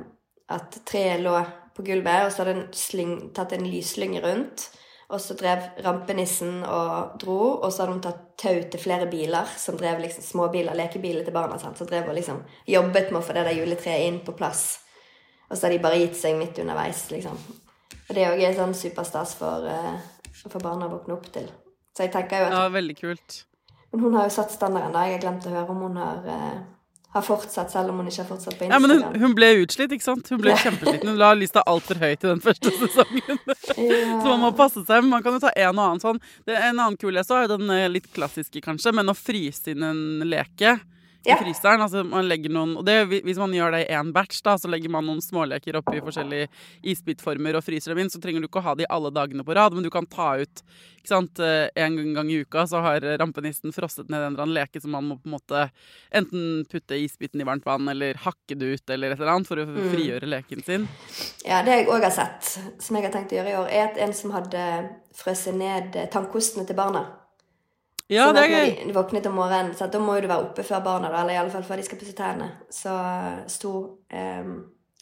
at 0.56 0.80
treet 0.88 1.22
lå 1.24 1.36
på 1.74 1.86
gulvet, 1.88 2.28
og 2.28 2.32
så 2.32 2.44
hadde 2.44 2.56
hun 3.02 3.30
tatt 3.34 3.56
en 3.56 3.68
lysslynge 3.68 4.22
rundt. 4.24 4.68
Og 5.14 5.22
så 5.22 5.36
drev 5.38 5.66
rampenissen 5.86 6.64
og 6.66 7.18
dro, 7.22 7.40
og 7.60 7.68
så 7.70 7.84
hadde 7.84 7.94
hun 7.94 8.04
tatt 8.06 8.22
tau 8.40 8.56
til 8.72 8.82
flere 8.82 9.06
biler, 9.12 9.50
som 9.60 9.78
drev 9.78 10.00
liksom 10.02 10.26
småbiler, 10.26 10.74
lekebiler 10.78 11.26
til 11.26 11.36
barna. 11.36 11.60
Sant? 11.62 11.78
Så 11.78 11.86
drev 11.90 12.08
hun 12.10 12.18
liksom 12.18 12.40
jobbet 12.70 13.12
med 13.12 13.20
å 13.20 13.26
få 13.26 13.36
det 13.38 13.44
der 13.50 13.60
juletreet 13.60 14.08
inn 14.08 14.22
på 14.26 14.34
plass. 14.38 14.64
Og 15.50 15.58
så 15.58 15.68
har 15.68 15.76
de 15.76 15.84
bare 15.84 16.00
gitt 16.02 16.18
seg 16.18 16.40
midt 16.40 16.62
underveis, 16.64 17.06
liksom. 17.14 17.38
Og 18.08 18.16
det 18.16 18.26
er 18.26 18.42
jo 18.42 18.54
sånn 18.58 18.74
superstas 18.78 19.36
for, 19.38 19.68
eh, 19.70 20.00
for 20.48 20.60
barna 20.64 20.88
å 20.88 20.96
våkne 20.96 21.18
opp 21.18 21.30
til. 21.36 21.52
Så 21.94 22.08
jeg 22.08 22.14
tenker 22.16 22.40
jo 22.40 22.46
at 22.46 22.58
Ja, 22.58 22.70
veldig 22.70 22.98
kult. 22.98 23.44
Men 23.92 24.02
hun 24.02 24.16
har 24.18 24.24
jo 24.26 24.34
satt 24.34 24.52
standarden, 24.52 24.94
da. 24.94 25.06
Jeg 25.06 25.20
har 25.20 25.26
glemt 25.28 25.46
å 25.46 25.54
høre 25.54 25.70
om 25.70 25.82
hun 25.82 25.98
har, 25.98 26.26
eh, 26.26 26.62
har 27.14 27.22
fortsatt, 27.22 27.70
selv 27.72 27.94
om 27.94 28.00
hun 28.02 28.10
ikke 28.10 28.24
har 28.24 28.30
fortsatt 28.30 28.58
på 28.58 28.68
Ja, 28.72 28.80
men 28.82 28.96
hun, 28.96 29.04
hun 29.22 29.36
ble 29.38 29.50
utslitt, 29.62 29.92
ikke 29.94 30.06
sant? 30.06 30.30
Hun 30.34 30.42
ble 30.42 30.56
kjempesliten. 30.58 31.12
Hun 31.12 31.20
la 31.22 31.34
lista 31.38 31.62
altfor 31.70 32.00
høyt 32.02 32.24
i 32.24 32.30
den 32.32 32.42
første 32.42 32.74
sesongen. 32.80 33.42
Ja. 33.78 34.18
Så 34.18 34.32
man 34.32 34.42
må 34.42 34.50
passe 34.58 34.82
seg. 34.82 35.04
Men 35.04 35.12
man 35.12 35.26
kan 35.26 35.38
jo 35.38 35.44
ta 35.44 35.52
en 35.54 35.78
og 35.78 35.84
annen 35.84 36.02
sånn. 36.02 36.22
Det, 36.48 36.58
en 36.58 36.80
annen 36.80 36.98
kul 36.98 37.14
jeg 37.20 37.28
så, 37.30 37.44
er 37.44 37.54
den 37.54 37.70
eh, 37.74 37.86
litt 37.92 38.10
klassiske, 38.16 38.64
kanskje, 38.66 38.96
men 38.98 39.14
å 39.14 39.18
fryse 39.18 39.76
inn 39.76 39.86
en 39.86 40.26
leke. 40.26 40.80
I 41.24 41.36
fryseren, 41.40 41.80
altså 41.80 42.02
man 42.04 42.28
legger 42.28 42.52
noen 42.52 42.74
Og 42.78 42.86
det, 42.86 42.98
hvis 43.24 43.38
man 43.40 43.54
gjør 43.56 43.72
det 43.72 43.84
i 43.86 43.94
én 43.96 44.10
batch, 44.12 44.42
da, 44.44 44.58
så 44.60 44.68
legger 44.68 44.92
man 44.92 45.06
noen 45.08 45.22
småleker 45.24 45.78
oppi 45.80 46.02
forskjellige 46.04 46.50
isbitformer 46.92 47.56
og 47.56 47.64
fryser 47.64 47.94
dem 47.94 48.04
inn, 48.04 48.12
så 48.12 48.20
trenger 48.20 48.44
du 48.44 48.48
ikke 48.50 48.60
å 48.60 48.68
ha 48.68 48.74
de 48.76 48.88
alle 48.92 49.12
dagene 49.16 49.46
på 49.48 49.56
rad, 49.56 49.74
men 49.74 49.86
du 49.86 49.90
kan 49.94 50.06
ta 50.06 50.34
ut 50.42 50.64
ikke 51.00 51.08
sant, 51.12 51.40
eh, 51.44 51.68
En 51.76 51.96
gang 52.16 52.30
i 52.32 52.42
uka 52.44 52.66
så 52.68 52.82
har 52.84 53.04
rampenissen 53.20 53.74
frosset 53.76 54.10
ned 54.10 54.20
en 54.22 54.34
eller 54.34 54.44
annen 54.44 54.56
leke 54.56 54.82
som 54.82 54.92
man 54.92 55.08
må 55.08 55.18
på 55.20 55.28
en 55.28 55.36
måte 55.38 55.64
enten 56.16 56.66
putte 56.72 56.96
isbiten 57.00 57.42
i 57.42 57.48
varmt 57.48 57.66
vann 57.66 57.88
eller 57.92 58.20
hakke 58.24 58.56
det 58.60 58.74
ut 58.76 58.90
eller 58.90 59.12
et 59.12 59.20
eller 59.20 59.34
annet 59.34 59.48
for 59.48 59.58
å 59.58 59.66
Mm. 59.68 59.90
frigjøre 59.96 60.28
leken 60.30 60.64
sin. 60.64 60.88
ja, 61.46 61.64
det 61.64 61.72
jeg 61.72 61.88
òg 61.88 62.04
har 62.04 62.12
sett, 62.12 62.60
som 62.80 62.96
jeg 62.96 63.04
har 63.06 63.12
tenkt 63.12 63.32
å 63.32 63.40
gjøre 63.40 63.52
i 63.52 63.58
år, 63.64 63.70
er 63.72 63.84
at 63.90 63.98
en 63.98 64.14
som 64.14 64.32
hadde 64.32 64.90
frøset 65.16 65.56
ned 65.56 66.10
tannkostene 66.12 66.68
til 66.68 66.76
barna. 66.76 67.06
Ja, 68.12 68.28
Sånn 68.28 68.38
at 68.38 68.50
når. 68.52 68.66
De, 68.68 68.86
de 68.90 68.94
våknet 68.96 69.28
om 69.30 69.36
morgenen, 69.40 69.74
så 69.80 69.88
da 69.88 70.00
må 70.04 70.18
jo 70.18 70.26
du 70.26 70.28
være 70.28 70.44
oppe 70.50 70.64
før 70.68 70.82
barna, 70.84 71.10
da, 71.10 71.22
eller 71.24 71.38
i 71.38 71.40
alle 71.40 71.54
fall 71.54 71.64
før 71.64 71.80
de 71.80 71.86
skal 71.88 72.00
pusse 72.02 72.16
tennene. 72.18 72.50
Så 72.74 72.92
eh, 72.92 73.38
sto, 73.48 73.72
um, 74.12 74.52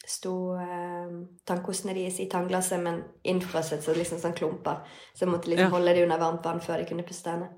sto 0.06 0.34
um, 0.54 1.16
tannkostene 1.48 1.96
deres 1.98 2.20
i 2.22 2.28
tannglasset, 2.30 2.78
men 2.80 3.02
innfrosset 3.28 3.82
så 3.84 3.96
liksom 3.96 4.20
sånn 4.22 4.36
klumper. 4.38 4.84
Så 5.14 5.26
jeg 5.26 5.32
måtte 5.34 5.50
liksom 5.50 5.66
Ja. 5.66 5.74
holde 5.74 5.94
det 5.96 6.04
under 6.06 6.22
varmt 6.22 6.46
vann 6.46 6.62
før 6.62 6.78
de 6.78 6.86
kunne 6.88 7.04
pusse 7.08 7.26
tennene. 7.26 7.50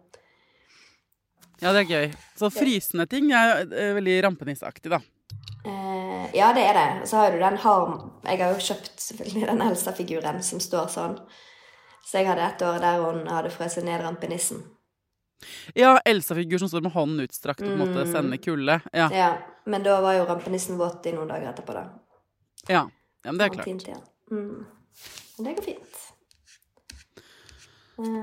Ja, 1.63 1.73
det 1.73 1.85
er 1.85 1.93
gøy. 1.93 2.15
Så 2.37 2.51
frysende 2.53 3.07
ting 3.09 3.29
er 3.33 3.67
veldig 3.69 4.17
rampenisseaktig, 4.27 4.91
da. 4.91 4.99
Uh, 5.65 6.25
ja, 6.37 6.51
det 6.57 6.65
er 6.67 6.77
det. 6.77 6.89
Og 7.03 7.09
så 7.09 7.21
har 7.21 7.33
du 7.33 7.39
den 7.41 7.57
harm 7.63 7.95
Jeg 8.27 8.41
har 8.41 8.53
jo 8.53 8.65
kjøpt 8.65 8.97
selvfølgelig 9.01 9.47
den 9.53 9.63
Elsa-figuren 9.69 10.43
som 10.45 10.61
står 10.61 10.89
sånn. 10.93 11.19
Så 12.05 12.19
jeg 12.21 12.29
hadde 12.29 12.49
et 12.49 12.65
år 12.65 12.81
der 12.83 13.05
hun 13.05 13.27
hadde 13.31 13.53
frøset 13.53 13.85
ned 13.87 14.03
rampenissen. 14.05 14.65
Ja, 15.75 15.99
Elsa-figur 16.05 16.59
som 16.63 16.69
står 16.69 16.83
med 16.87 16.93
hånden 16.93 17.25
utstrakt 17.27 17.63
og 17.63 17.67
på 17.69 17.73
en 17.73 17.83
måte 17.83 18.05
Mm. 18.05 18.13
sender 18.13 18.37
kulde. 18.45 18.81
Ja. 18.93 19.09
Ja, 19.13 19.33
Men 19.67 19.83
da 19.83 20.01
var 20.01 20.13
jo 20.15 20.25
rampenissen 20.29 20.77
våt 20.79 21.07
i 21.07 21.13
noen 21.13 21.29
dager 21.29 21.53
etterpå, 21.53 21.73
da. 21.73 21.85
ja. 22.69 22.85
ja 23.25 23.31
men 23.33 23.39
det 23.39 23.45
er 23.47 23.55
klart. 23.55 23.65
Fint, 23.65 23.87
ja. 23.89 23.97
Mm. 24.31 24.67
Men 25.39 25.45
det 25.49 25.57
går 25.57 25.65
fint. 25.65 26.01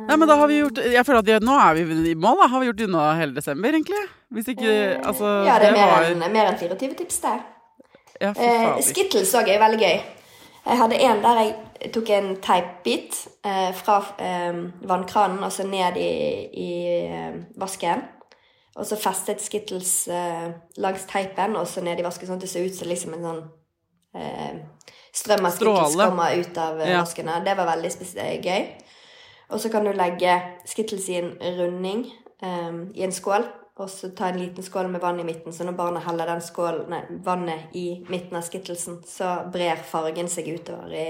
Ja, 0.09 0.17
men 0.17 0.27
da 0.27 0.35
har 0.35 0.47
vi 0.51 0.57
gjort 0.59 0.77
Jeg 0.83 1.05
føler 1.07 1.19
at 1.21 1.27
vi, 1.29 1.35
nå 1.47 1.53
er 1.55 1.77
vi 1.79 2.11
i 2.11 2.15
mål, 2.19 2.41
da. 2.41 2.47
Har 2.51 2.59
vi 2.59 2.65
gjort 2.67 2.81
unna 2.89 3.03
hele 3.15 3.31
desember, 3.37 3.71
egentlig? 3.71 4.01
Hvis 4.35 4.49
ikke 4.51 4.67
uh, 4.67 5.07
Altså, 5.07 5.29
ja, 5.47 5.59
det 5.63 5.69
er 5.69 5.77
mer 5.77 5.91
var 5.93 6.07
enn 6.09 6.25
mer 6.33 6.49
enn 6.51 6.57
24 6.59 6.97
tips, 6.99 7.19
det. 7.23 7.37
Ja, 8.21 8.33
Eh. 8.35 8.81
Skittles 8.85 9.31
òg 9.33 9.47
er 9.49 9.61
veldig 9.63 9.79
gøy. 9.81 10.01
Jeg 10.65 10.77
hadde 10.77 10.97
en 11.01 11.21
der 11.23 11.39
jeg 11.81 11.91
tok 11.95 12.09
en 12.13 12.35
teipbit 12.43 13.15
eh, 13.45 13.71
fra 13.73 13.95
eh, 14.21 14.59
vannkranen 14.89 15.41
og 15.43 15.51
så 15.51 15.63
ned 15.65 15.97
i, 15.97 16.09
i 16.53 16.71
eh, 17.07 17.39
vasken. 17.57 18.03
Og 18.75 18.85
så 18.87 18.95
festet 19.01 19.41
Skittles 19.43 20.07
eh, 20.07 20.51
langs 20.77 21.07
teipen 21.09 21.57
og 21.59 21.65
så 21.67 21.81
ned 21.83 21.99
i 21.99 22.05
vasken, 22.05 22.29
sånn 22.29 22.37
at 22.37 22.45
det 22.45 22.51
ser 22.53 22.67
ut 22.69 22.77
som 22.77 22.87
liksom 22.91 23.15
en 23.17 23.25
sånn 23.25 23.41
eh, 24.15 24.61
strøm 25.17 25.49
av 25.49 25.57
Skittles 25.57 25.97
kommer 25.97 26.37
ut 26.37 26.61
av 26.61 26.79
eh, 26.79 26.93
Ja. 26.93 27.01
vasken. 27.01 27.33
Det 27.43 27.57
var 27.57 27.71
veldig 27.73 27.91
gøy. 28.45 28.69
Og 29.51 29.59
så 29.59 29.71
kan 29.73 29.83
du 29.83 29.91
legge 29.97 30.37
Skittles 30.69 31.09
i 31.11 31.17
en 31.19 31.33
runding 31.57 32.05
i 32.41 33.03
en 33.05 33.11
skål, 33.13 33.43
og 33.81 33.89
så 33.89 34.11
ta 34.15 34.29
en 34.29 34.39
liten 34.39 34.65
skål 34.65 34.89
med 34.93 35.01
vann 35.01 35.19
i 35.19 35.25
midten. 35.27 35.53
Så 35.53 35.65
når 35.65 35.77
barnet 35.77 36.05
heller 36.05 36.29
den 36.29 36.43
skål, 36.45 36.83
nei, 36.91 37.01
vannet 37.25 37.73
i 37.77 37.85
midten 38.11 38.37
av 38.37 38.45
skittelsen, 38.45 39.01
så 39.07 39.33
brer 39.53 39.81
fargen 39.87 40.29
seg 40.31 40.51
utover 40.53 40.93
i, 40.93 41.05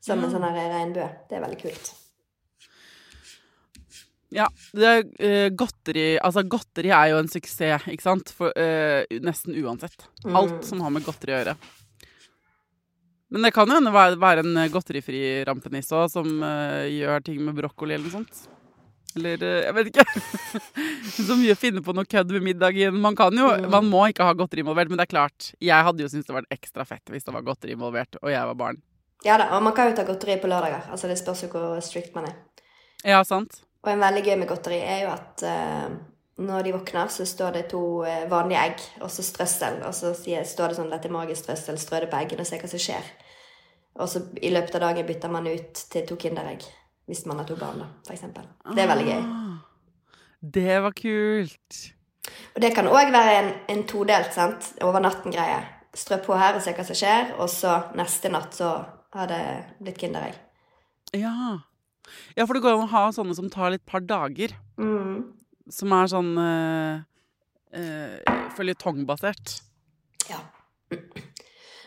som 0.00 0.22
en 0.24 0.32
sånn 0.32 0.46
regnbue. 0.48 1.08
Det 1.28 1.38
er 1.38 1.44
veldig 1.44 1.60
kult. 1.60 1.90
Ja, 4.30 4.46
det 4.78 4.86
er, 4.86 5.00
uh, 5.26 5.48
godteri 5.58 6.04
Altså, 6.22 6.44
godteri 6.46 6.92
er 6.94 7.08
jo 7.10 7.18
en 7.18 7.30
suksess, 7.30 7.88
ikke 7.90 8.04
sant? 8.04 8.30
For, 8.36 8.54
uh, 8.54 9.02
nesten 9.26 9.58
uansett. 9.58 10.06
Mm. 10.22 10.38
Alt 10.38 10.68
som 10.68 10.82
har 10.84 10.94
med 10.94 11.04
godteri 11.06 11.34
å 11.34 11.40
gjøre. 11.40 11.56
Men 13.30 13.46
det 13.46 13.52
kan 13.54 13.70
jo 13.70 13.92
være 13.94 14.42
en 14.42 14.62
godterifri 14.70 15.20
rampenisse 15.46 15.98
òg, 15.98 16.08
som 16.14 16.30
uh, 16.42 16.86
gjør 16.86 17.26
ting 17.26 17.42
med 17.42 17.58
brokkoli 17.58 17.98
eller 17.98 18.06
noe 18.06 18.20
sånt. 18.22 18.46
Eller 19.18 19.42
eh, 19.42 19.62
jeg 19.66 19.76
vet 19.78 19.90
ikke. 19.90 20.04
Så 21.26 21.36
mye 21.38 21.56
å 21.56 21.58
finne 21.58 21.82
på 21.84 21.94
noe 21.96 22.08
kødd 22.08 22.34
ved 22.34 22.44
middagen. 22.44 23.00
Man 23.02 23.18
kan 23.18 23.36
jo, 23.36 23.48
man 23.72 23.88
må 23.90 24.04
ikke 24.10 24.26
ha 24.28 24.36
godteri 24.38 24.64
involvert, 24.64 24.92
men 24.92 25.00
det 25.00 25.08
er 25.08 25.14
klart. 25.14 25.50
Jeg 25.62 25.86
hadde 25.86 26.04
jo 26.04 26.10
syntes 26.12 26.28
det 26.28 26.36
var 26.36 26.48
ekstra 26.54 26.86
fett 26.88 27.12
hvis 27.12 27.26
det 27.26 27.34
var 27.34 27.46
godteri 27.46 27.74
involvert, 27.76 28.20
og 28.22 28.30
jeg 28.32 28.52
var 28.52 28.60
barn. 28.60 28.80
Ja 29.24 29.36
da, 29.36 29.50
og 29.56 29.64
man 29.64 29.74
kan 29.76 29.90
jo 29.90 29.96
ta 29.98 30.06
godteri 30.08 30.38
på 30.40 30.48
lørdager. 30.48 30.86
Altså 30.92 31.10
Det 31.10 31.18
spørs 31.20 31.44
jo 31.44 31.50
hvor 31.52 31.80
strict 31.84 32.14
man 32.16 32.30
er. 32.30 32.38
Ja, 33.04 33.24
sant? 33.24 33.62
Og 33.84 33.92
en 33.92 34.00
veldig 34.00 34.22
gøy 34.24 34.36
med 34.40 34.48
godteri 34.48 34.80
er 34.84 35.04
jo 35.06 35.12
at 35.12 35.44
uh, 35.44 35.92
når 36.40 36.64
de 36.64 36.72
våkner, 36.72 37.08
så 37.12 37.24
står 37.28 37.56
det 37.56 37.62
to 37.72 37.82
eh, 38.08 38.24
vanlige 38.30 38.60
egg, 38.64 38.84
og 39.04 39.10
så 39.12 39.24
strøssel. 39.24 39.82
Og 39.84 39.92
så 39.96 40.14
står 40.16 40.72
det 40.72 40.76
sånn 40.78 40.88
'Dette 40.92 41.08
er 41.08 41.12
magisk 41.12 41.44
strøssel. 41.44 41.78
Strø 41.78 42.00
det 42.00 42.10
på 42.12 42.16
eggene 42.16 42.46
og 42.46 42.48
se 42.48 42.60
hva 42.60 42.70
som 42.70 42.80
skjer'. 42.80 43.10
Og 44.00 44.08
så 44.08 44.22
i 44.40 44.52
løpet 44.52 44.78
av 44.78 44.86
dagen 44.86 45.06
bytter 45.06 45.32
man 45.32 45.48
ut 45.50 45.82
til 45.92 46.06
to 46.08 46.16
Kinderegg. 46.16 46.64
Hvis 47.10 47.24
man 47.26 47.40
har 47.40 47.46
to 47.48 47.56
barn, 47.58 47.80
da, 47.82 47.88
for 48.06 48.14
eksempel. 48.14 48.44
Det 48.70 48.84
er 48.84 48.86
veldig 48.86 49.06
gøy. 49.08 49.22
Ah, 49.24 49.56
Det 50.40 50.76
var 50.84 50.94
kult. 50.94 51.78
Og 52.54 52.62
det 52.62 52.70
kan 52.76 52.86
òg 52.86 53.10
være 53.10 53.32
en, 53.40 53.50
en 53.72 53.82
todelt 53.90 54.30
sant? 54.34 54.68
over 54.86 55.02
natten-greie. 55.02 55.58
Strø 55.96 56.20
på 56.22 56.36
her 56.38 56.54
og 56.54 56.62
se 56.62 56.74
hva 56.76 56.84
som 56.86 56.98
skjer, 57.00 57.32
og 57.42 57.50
så 57.50 57.80
neste 57.98 58.30
natt 58.30 58.54
så 58.54 58.70
har 59.16 59.26
det 59.26 59.42
blitt 59.82 59.98
Kinderegg. 59.98 60.38
Ja. 61.18 61.34
ja, 62.36 62.44
for 62.44 62.54
det 62.54 62.62
går 62.62 62.76
an 62.76 62.86
å 62.86 62.92
ha 62.92 63.04
sånne 63.14 63.34
som 63.34 63.50
tar 63.50 63.74
litt 63.74 63.86
par 63.90 64.06
dager. 64.06 64.54
Mm. 64.78 65.32
Som 65.70 65.96
er 65.96 66.12
sånn 66.14 66.30
uh, 66.38 67.02
uh, 67.74 68.38
føljetongbasert. 68.54 69.56
Ja. 70.30 70.38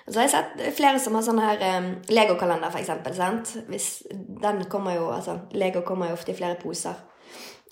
Så 0.07 0.19
har 0.19 0.25
jeg 0.27 0.33
sett 0.33 0.75
flere 0.75 0.99
som 0.99 1.15
har 1.15 1.23
sånn 1.23 1.39
her 1.39 1.61
um, 1.77 1.89
Lego-kalender, 2.11 2.73
eksempel. 2.81 3.15
Sant? 3.15 3.53
Hvis, 3.71 4.03
den 4.11 4.65
kommer 4.71 4.97
jo, 4.97 5.07
altså, 5.15 5.37
Lego 5.55 5.83
kommer 5.87 6.11
jo 6.11 6.17
ofte 6.17 6.33
i 6.33 6.37
flere 6.37 6.59
poser. 6.59 6.97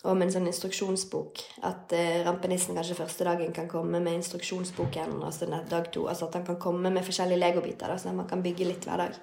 Og 0.01 0.15
med 0.15 0.29
en 0.29 0.33
sånn 0.37 0.47
instruksjonsbok. 0.49 1.43
At 1.67 1.91
uh, 1.91 2.21
rampenissen 2.25 2.77
kanskje 2.77 2.97
første 3.01 3.27
dagen 3.27 3.51
kan 3.55 3.67
komme 3.71 3.99
med 3.99 4.21
instruksjonsboken. 4.21 5.17
Og 5.19 5.35
så 5.35 5.49
dag 5.51 5.91
to, 5.91 6.07
altså 6.07 6.29
At 6.29 6.39
han 6.39 6.47
kan 6.47 6.59
komme 6.61 6.93
med 6.93 7.05
forskjellige 7.05 7.41
legobiter. 7.43 7.91
Så 7.99 8.15
man 8.15 8.29
kan 8.31 8.43
bygge 8.45 8.69
litt 8.69 8.87
hver 8.87 9.03
dag. 9.03 9.19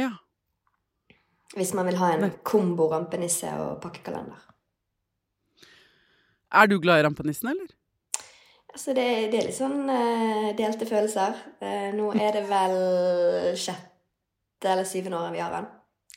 Ja. 0.00 0.10
Hvis 1.54 1.76
man 1.76 1.86
vil 1.86 2.00
ha 2.00 2.14
en 2.16 2.32
kombo 2.42 2.88
rampenisse 2.90 3.52
og 3.60 3.82
pakkekalender. 3.84 4.40
Er 6.54 6.66
du 6.70 6.80
glad 6.80 7.02
i 7.02 7.04
rampenissen, 7.04 7.52
eller? 7.52 7.68
Altså 8.74 8.94
det, 8.96 9.06
det 9.30 9.38
er 9.38 9.46
litt 9.46 9.56
sånn 9.56 9.86
uh, 9.86 10.50
delte 10.58 10.86
følelser. 10.88 11.36
Uh, 11.62 11.92
nå 11.94 12.08
er 12.18 12.34
det 12.34 12.44
vel 12.48 12.74
sjette 13.54 14.72
eller 14.72 14.88
syvende 14.88 15.20
året 15.20 15.36
vi 15.36 15.42
har 15.44 15.54
den. 15.54 15.68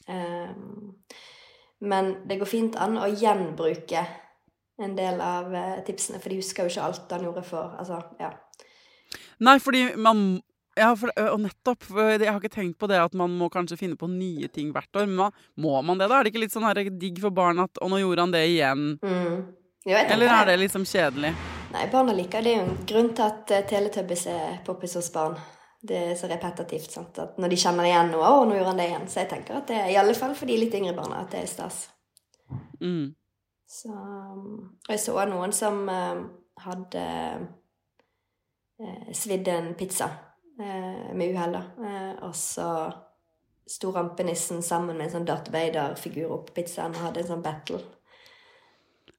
Uh, 0.07 1.03
men 1.85 2.15
det 2.25 2.39
går 2.41 2.49
fint 2.49 2.79
an 2.81 2.97
å 2.97 3.11
gjenbruke 3.11 4.01
en 4.81 4.95
del 4.97 5.21
av 5.21 5.53
tipsene, 5.85 6.17
for 6.21 6.33
de 6.33 6.39
husker 6.39 6.65
jo 6.65 6.71
ikke 6.71 6.85
alt 6.85 7.13
han 7.13 7.23
gjorde 7.25 7.43
for 7.45 7.77
Altså, 7.81 7.97
ja. 8.21 8.29
Nei, 9.45 9.55
fordi 9.61 9.83
man 10.01 10.39
ja, 10.77 10.91
for, 10.97 11.09
og 11.17 11.39
nettopp. 11.41 11.85
Jeg 11.89 12.29
har 12.29 12.37
ikke 12.37 12.53
tenkt 12.53 12.77
på 12.81 12.89
det 12.89 12.99
at 13.01 13.15
man 13.17 13.33
må 13.37 13.49
kanskje 13.53 13.79
finne 13.79 13.97
på 13.97 14.09
nye 14.11 14.49
ting 14.53 14.69
hvert 14.73 14.97
år. 14.97 15.09
Men 15.09 15.33
må 15.57 15.77
man 15.85 15.97
det, 15.97 16.09
da? 16.09 16.19
Er 16.19 16.25
det 16.25 16.33
ikke 16.33 16.43
litt 16.45 16.53
sånn 16.53 16.67
her 16.67 16.81
digg 16.89 17.21
for 17.21 17.33
barn 17.33 17.61
at 17.63 17.81
Og 17.81 17.89
nå 17.93 18.01
gjorde 18.03 18.27
han 18.27 18.35
det 18.35 18.43
igjen. 18.51 18.85
Mm. 19.01 19.39
Jo, 19.87 19.95
Eller 19.95 20.27
er 20.27 20.45
det 20.45 20.57
liksom 20.57 20.83
kjedelig? 20.85 21.29
Nei, 21.71 21.85
barna 21.91 22.11
liker 22.13 22.43
det. 22.43 22.51
er 22.51 22.57
jo 22.57 22.63
en 22.65 22.79
grunn 22.89 23.13
til 23.15 23.23
at 23.23 23.51
uh, 23.55 23.61
Teletubbies 23.69 24.25
er 24.27 24.57
poppis 24.67 24.97
hos 24.99 25.07
barn. 25.13 25.37
Det 25.79 25.99
er 26.09 26.17
så 26.19 26.27
repetitivt. 26.27 26.91
sant? 26.91 27.19
At 27.23 27.37
når 27.39 27.53
de 27.53 27.59
kjenner 27.61 27.87
igjen 27.87 28.11
noe, 28.11 28.27
å, 28.27 28.41
nå 28.43 28.57
gjorde 28.57 28.73
han 28.73 28.81
det 28.81 28.89
igjen. 28.89 29.07
Så 29.07 29.21
jeg 29.21 29.29
tenker 29.31 29.61
at 29.61 29.71
det 29.71 29.77
er 29.79 29.93
i 29.93 29.95
alle 30.01 30.17
fall 30.17 30.35
for 30.35 30.51
de 30.51 30.57
litt 30.59 30.75
yngre 30.75 30.91
barna 30.97 31.21
at 31.23 31.31
det 31.31 31.39
er 31.39 31.47
stas. 31.47 31.79
Mm. 32.81 33.15
Så 33.67 33.93
Og 33.93 34.91
jeg 34.91 34.99
så 35.05 35.25
noen 35.31 35.55
som 35.55 35.79
uh, 35.87 36.19
hadde 36.67 37.07
uh, 38.83 39.09
svidd 39.15 39.47
en 39.55 39.71
pizza 39.79 40.09
uh, 40.11 41.15
med 41.15 41.31
uhell, 41.31 41.55
da. 41.55 41.63
og 42.27 42.35
så 42.35 42.69
sto 43.67 43.95
rampenissen 43.95 44.59
sammen 44.63 44.97
med 44.97 45.07
en 45.07 45.15
sånn 45.15 45.27
Darth 45.27 45.51
Vader-figur 45.51 46.41
oppå 46.41 46.59
pizzaen 46.59 46.95
og 46.95 47.07
hadde 47.07 47.23
en 47.23 47.31
sånn 47.37 47.47
battle. 47.47 47.79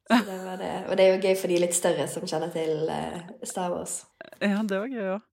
Så 0.09 0.25
det 0.25 0.45
var 0.45 0.57
det. 0.57 0.75
Og 0.89 0.97
det 0.97 1.05
er 1.05 1.15
jo 1.15 1.21
gøy 1.21 1.35
for 1.37 1.49
de 1.53 1.59
litt 1.61 1.75
større 1.77 2.09
som 2.09 2.25
kjenner 2.25 2.53
til 2.53 2.89
Star 3.45 3.71
Wars. 3.75 4.05
Ja, 4.41 4.63
det 4.65 4.79
var 4.81 4.89
gøy 4.89 5.11
òg. 5.17 5.25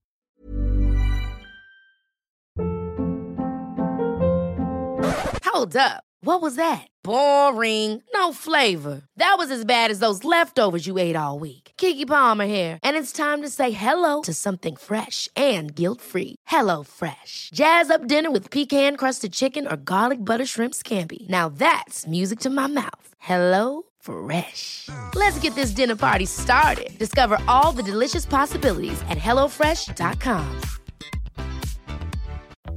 Hold 5.46 5.78
up. 5.78 6.04
What 6.22 6.42
was 6.42 6.56
that? 6.56 6.88
Boring. 7.04 8.02
No 8.14 8.34
flavor. 8.34 9.04
That 9.16 9.36
was 9.38 9.52
as 9.52 9.64
bad 9.64 9.92
as 9.92 10.00
those 10.00 10.26
leftovers 10.26 10.88
you 10.88 10.98
ate 10.98 11.16
all 11.16 11.40
week. 11.40 11.72
Kiki 11.78 12.06
Palmer 12.06 12.46
here, 12.46 12.80
and 12.84 12.98
it's 12.98 13.14
time 13.14 13.42
to 13.42 13.50
say 13.50 13.72
hello 13.72 14.22
to 14.24 14.34
something 14.34 14.76
fresh 14.76 15.30
and 15.36 15.74
guilt-free. 15.76 16.36
Hello 16.48 16.84
Fresh. 16.84 17.52
Jazz 17.54 17.90
up 17.90 18.08
dinner 18.08 18.32
with 18.32 18.50
pecan-crusted 18.52 19.32
chicken 19.32 19.68
or 19.68 19.78
garlic 19.78 20.20
butter 20.20 20.46
shrimp 20.46 20.74
scampi. 20.74 21.30
Now 21.30 21.48
that's 21.48 22.08
music 22.08 22.40
to 22.40 22.50
my 22.50 22.68
mouth. 22.68 23.08
Hello 23.20 23.84
Fresh. 24.06 24.89
Let's 25.15 25.39
get 25.39 25.56
this 25.56 25.72
dinner 25.72 25.96
party 25.96 26.26
started. 26.26 26.98
Discover 26.98 27.39
all 27.48 27.72
the 27.72 27.84
delicious 27.84 28.26
possibilities 28.26 29.02
at 29.10 29.18
hellofresh.com. 29.18 30.62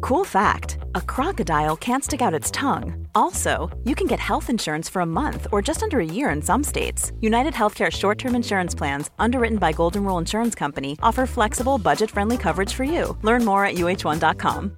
Cool 0.00 0.24
fact 0.24 0.78
a 0.94 1.00
crocodile 1.00 1.76
can't 1.76 2.04
stick 2.04 2.22
out 2.22 2.34
its 2.34 2.50
tongue. 2.50 3.06
Also, 3.14 3.68
you 3.84 3.94
can 3.94 4.06
get 4.06 4.20
health 4.20 4.48
insurance 4.48 4.88
for 4.88 5.02
a 5.02 5.06
month 5.06 5.46
or 5.52 5.60
just 5.60 5.82
under 5.82 6.00
a 6.00 6.04
year 6.04 6.30
in 6.30 6.40
some 6.40 6.64
states. 6.64 7.12
United 7.20 7.52
Healthcare 7.52 7.90
short 7.90 8.18
term 8.18 8.34
insurance 8.34 8.74
plans, 8.74 9.10
underwritten 9.18 9.58
by 9.58 9.72
Golden 9.72 10.04
Rule 10.04 10.18
Insurance 10.18 10.54
Company, 10.54 10.96
offer 11.02 11.26
flexible, 11.26 11.78
budget 11.78 12.10
friendly 12.10 12.36
coverage 12.36 12.72
for 12.72 12.84
you. 12.84 13.16
Learn 13.22 13.44
more 13.44 13.64
at 13.64 13.74
uh1.com. 13.74 14.77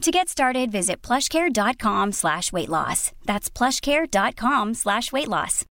To 0.00 0.10
get 0.10 0.28
started, 0.30 0.70
visit 0.72 1.02
plushcare.com 1.02 2.12
slash 2.12 2.52
weight 2.52 2.70
loss. 2.70 3.12
That's 3.26 3.50
plushcare.com 3.50 4.74
slash 4.74 5.12
weight 5.12 5.28
loss. 5.28 5.66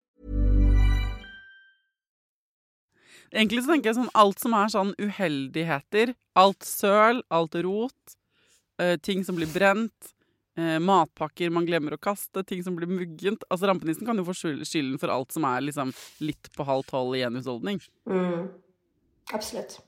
Egentlig 3.35 3.63
så 3.63 3.71
tenker 3.75 3.91
jeg 3.91 3.99
sånn 3.99 4.11
alt 4.17 4.41
som 4.43 4.55
er 4.57 4.71
sånn 4.73 4.93
uheldigheter, 5.03 6.15
alt 6.39 6.67
søl, 6.67 7.21
alt 7.35 7.55
rot, 7.67 8.15
eh, 8.81 8.97
ting 9.03 9.23
som 9.27 9.37
blir 9.39 9.51
brent, 9.53 10.13
eh, 10.57 10.79
matpakker 10.83 11.51
man 11.53 11.67
glemmer 11.67 11.95
å 11.95 12.01
kaste, 12.01 12.43
ting 12.47 12.63
som 12.65 12.77
blir 12.79 12.89
muggent. 12.91 13.43
Altså 13.51 13.69
Rampenissen 13.71 14.07
kan 14.07 14.17
jo 14.17 14.25
få 14.25 14.35
skyld- 14.35 14.67
skylden 14.67 14.99
for 14.99 15.11
alt 15.11 15.33
som 15.33 15.45
er 15.45 15.61
liksom 15.61 15.93
litt 16.21 16.51
på 16.57 16.65
halv 16.65 16.87
tolv 16.87 17.15
i 17.19 17.23
en 17.23 17.35
husholdning. 17.35 17.83
Mm. 18.09 18.49
Absolutt. 19.35 19.79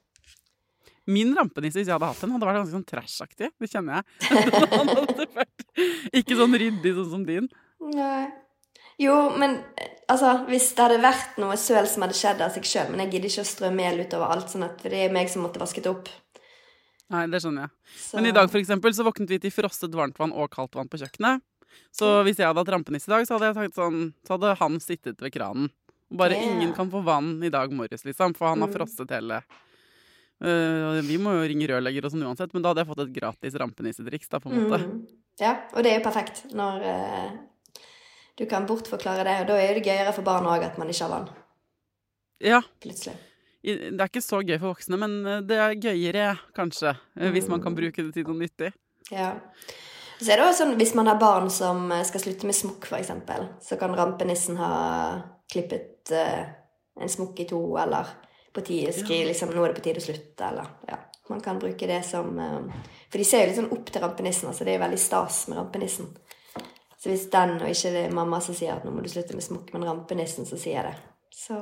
Min 1.08 1.30
rampenisse, 1.36 1.80
hvis 1.80 1.88
jeg 1.88 1.96
hadde 1.96 2.10
hatt 2.10 2.20
den, 2.20 2.34
hadde 2.34 2.48
vært 2.48 2.60
ganske 2.60 2.76
sånn 2.76 2.88
trashaktig. 2.88 3.48
Det 3.56 3.70
kjenner 3.72 4.02
jeg. 4.02 4.04
Ikke 6.20 6.36
sånn 6.36 6.56
ryddig 6.60 6.92
sånn 6.98 7.10
som 7.14 7.24
din. 7.28 7.48
Nei. 7.94 8.26
Jo, 8.98 9.14
men 9.38 9.60
altså, 10.10 10.32
hvis 10.48 10.72
det 10.74 10.82
hadde 10.82 11.02
vært 11.04 11.36
noe 11.38 11.54
søl 11.60 11.86
som 11.86 12.02
hadde 12.02 12.16
skjedd 12.18 12.40
av 12.42 12.50
seg 12.50 12.64
sjøl 12.66 12.88
Men 12.90 13.04
jeg 13.04 13.12
gidder 13.12 13.30
ikke 13.30 13.44
å 13.44 13.50
strø 13.52 13.68
mel 13.70 14.00
utover 14.02 14.32
alt, 14.34 14.48
sånn 14.50 14.66
at 14.66 14.82
det 14.82 15.04
er 15.04 15.12
meg 15.14 15.30
som 15.30 15.44
måtte 15.46 15.62
vasket 15.62 15.86
opp. 15.86 16.10
Nei, 17.14 17.22
det 17.30 17.40
skjønner 17.40 17.68
jeg. 17.68 17.72
Så, 17.94 18.18
Men 18.18 18.26
i 18.28 18.34
dag 18.34 18.50
for 18.50 18.60
eksempel, 18.60 18.92
så 18.92 19.06
våknet 19.06 19.30
vi 19.32 19.38
til 19.44 19.54
frosset 19.54 19.94
varmtvann 19.94 20.34
og 20.34 20.50
kaldt 20.52 20.74
vann 20.76 20.90
på 20.90 20.98
kjøkkenet. 21.00 21.44
Så 21.94 22.10
hvis 22.26 22.40
jeg 22.40 22.48
hadde 22.48 22.60
hatt 22.64 22.72
rampenisse 22.74 23.08
i 23.08 23.14
dag, 23.14 23.24
så 23.28 23.36
hadde 23.36 23.52
jeg 23.52 23.56
sagt 23.58 23.78
sånn 23.78 24.00
Så 24.26 24.34
hadde 24.34 24.56
han 24.58 24.80
sittet 24.82 25.22
ved 25.22 25.32
kranen. 25.32 25.70
Bare 26.10 26.34
yeah. 26.34 26.50
ingen 26.50 26.74
kan 26.76 26.90
få 26.90 27.02
vann 27.04 27.36
i 27.44 27.52
dag 27.52 27.72
morges, 27.76 28.02
liksom, 28.04 28.34
for 28.36 28.50
han 28.50 28.64
har 28.64 28.70
Mm. 28.70 28.74
frosset 28.74 29.10
hele 29.14 29.42
Øh, 30.44 31.00
Vi 31.02 31.16
må 31.18 31.32
jo 31.34 31.46
ringe 31.50 31.66
rørlegger 31.66 32.04
og 32.06 32.12
sånn 32.14 32.26
uansett, 32.28 32.52
men 32.54 32.62
da 32.62 32.70
hadde 32.70 32.84
jeg 32.84 32.90
fått 32.92 33.04
et 33.06 33.14
gratis 33.16 33.54
rampenissedriks, 33.58 34.28
da, 34.30 34.38
på 34.42 34.50
en 34.52 34.60
måte. 34.64 34.78
Mm. 34.84 35.00
Ja, 35.40 35.54
og 35.74 35.82
det 35.82 35.92
er 35.92 35.98
jo 36.00 36.04
perfekt 36.06 36.44
når 36.54 36.84
uh, 36.86 37.80
du 38.38 38.44
kan 38.50 38.66
bortforklare 38.66 39.24
det. 39.26 39.36
Og 39.42 39.48
da 39.50 39.58
er 39.62 39.74
det 39.78 39.84
gøyere 39.86 40.12
for 40.14 40.26
barn 40.26 40.46
òg 40.46 40.64
at 40.66 40.78
man 40.78 40.88
ikke 40.90 41.06
har 41.06 41.14
vann, 41.16 41.28
Ja. 42.40 42.60
plutselig. 42.82 43.16
Det 43.62 43.98
er 43.98 44.06
ikke 44.06 44.22
så 44.22 44.38
gøy 44.46 44.56
for 44.60 44.70
voksne, 44.70 44.96
men 44.96 45.14
øh, 45.26 45.40
det 45.42 45.56
er 45.58 45.74
gøyere, 45.74 46.38
kanskje. 46.54 46.94
mm. 47.18 47.32
Hvis 47.34 47.48
man 47.50 47.60
kan 47.60 47.74
bruke 47.74 48.04
det 48.06 48.14
til 48.14 48.24
noe 48.24 48.38
nyttig. 48.38 48.70
Ja. 49.10 49.32
Så 50.20 50.30
er 50.32 50.38
det 50.38 50.44
også 50.46 50.62
sånn, 50.64 50.76
Hvis 50.78 50.94
man 50.94 51.06
har 51.06 51.18
barn 51.18 51.50
som 51.50 51.90
eh, 51.92 52.04
skal 52.06 52.22
slutte 52.22 52.46
med 52.46 52.54
smokk, 52.54 52.86
f.eks., 52.86 53.10
så 53.66 53.76
kan 53.78 53.94
rampenissen 53.98 54.56
ha 54.56 54.70
klippet 55.50 56.10
uh, 56.14 56.46
en 57.00 57.08
smokk 57.10 57.38
i 57.40 57.46
to, 57.50 57.60
eller 57.78 58.06
på 58.52 58.64
tide 58.64 58.92
skrive 58.92 59.28
liksom, 59.30 59.52
'nå 59.54 59.64
er 59.64 59.72
det 59.72 59.80
på 59.80 59.84
tide 59.84 60.00
å 60.02 60.06
slutte', 60.06 60.48
eller 60.48 60.70
ja. 60.88 60.98
Man 61.28 61.40
kan 61.44 61.58
bruke 61.60 61.86
det 61.86 62.02
som 62.08 62.38
eh, 62.38 62.84
For 63.10 63.18
de 63.20 63.24
ser 63.24 63.42
jo 63.42 63.50
litt 63.50 63.58
sånn 63.58 63.72
opp 63.72 63.90
til 63.92 64.02
rampenissen, 64.02 64.48
altså 64.48 64.64
det 64.64 64.72
er 64.72 64.78
jo 64.78 64.84
veldig 64.86 65.00
stas 65.00 65.42
med 65.48 65.58
rampenissen. 65.58 66.08
Så 66.98 67.12
hvis 67.12 67.28
den, 67.30 67.56
og 67.60 67.68
ikke 67.68 67.92
det 67.94 68.06
er 68.06 68.14
mamma 68.14 68.40
som 68.40 68.54
sier 68.54 68.74
at 68.74 68.84
'nå 68.84 68.92
må 68.92 69.04
du 69.04 69.08
slutte 69.08 69.36
med 69.36 69.44
smokk', 69.44 69.72
men 69.72 69.84
rampenissen 69.84 70.46
som 70.46 70.58
sier 70.58 70.82
det, 70.82 70.96
så 71.32 71.60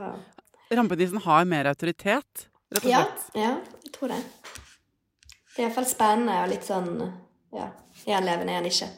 Rampenissen 0.70 1.22
har 1.22 1.44
mer 1.44 1.68
autoritet, 1.70 2.49
rett 2.75 2.85
og 2.85 2.90
Ja, 2.90 3.05
ja, 3.35 3.53
jeg 3.85 3.92
tror 3.94 4.09
det. 4.09 4.22
Det 5.55 5.62
er 5.62 5.68
iallfall 5.68 5.87
spennende 5.87 6.42
og 6.42 6.51
litt 6.51 6.64
sånn 6.66 7.12
Ja, 7.55 7.70
er 8.07 8.14
han 8.14 8.27
levende, 8.27 8.53
er 8.53 8.57
han 8.61 8.66
ikke? 8.66 8.88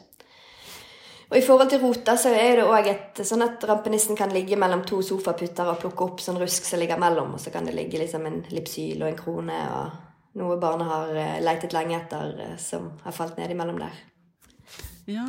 Og 1.29 1.37
i 1.37 1.43
forhold 1.45 1.69
til 1.69 1.81
rota 1.83 2.15
så 2.17 2.31
er 2.33 2.57
det 2.57 2.65
òg 2.65 2.87
et 2.89 3.19
sånn 3.27 3.43
at 3.45 3.61
rampenissen 3.69 4.17
kan 4.17 4.31
ligge 4.33 4.57
mellom 4.57 4.81
to 4.89 4.97
sofaputter 5.05 5.67
og 5.69 5.77
plukke 5.83 6.05
opp 6.07 6.23
sånn 6.25 6.39
rusk 6.41 6.65
som 6.65 6.81
ligger 6.81 6.97
mellom, 7.01 7.35
og 7.37 7.41
så 7.43 7.51
kan 7.53 7.67
det 7.69 7.75
ligge 7.77 7.99
liksom 8.01 8.25
en 8.25 8.39
lipsyl 8.49 9.03
og 9.03 9.11
en 9.11 9.19
krone 9.19 9.57
og 9.75 10.39
noe 10.39 10.57
barnet 10.61 10.89
har 10.89 11.11
eh, 11.17 11.37
leitet 11.45 11.73
lenge 11.75 11.97
etter, 11.99 12.33
eh, 12.47 12.55
som 12.61 12.87
har 13.03 13.13
falt 13.13 13.37
ned 13.37 13.53
imellom 13.53 13.77
der. 13.81 13.93
Ja, 15.09 15.25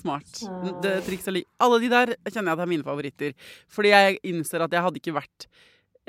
smart. 0.00 0.40
Det 0.82 0.94
trikset 1.06 1.34
li- 1.34 1.46
Alle 1.62 1.78
de 1.82 1.90
der 1.90 2.14
kjenner 2.30 2.52
jeg 2.52 2.58
at 2.58 2.64
er 2.64 2.70
mine 2.70 2.86
favoritter. 2.86 3.34
Fordi 3.70 3.92
jeg 3.94 4.18
innser 4.30 4.62
at 4.66 4.74
jeg 4.74 4.82
hadde 4.86 4.98
ikke 5.02 5.14
vært 5.14 5.46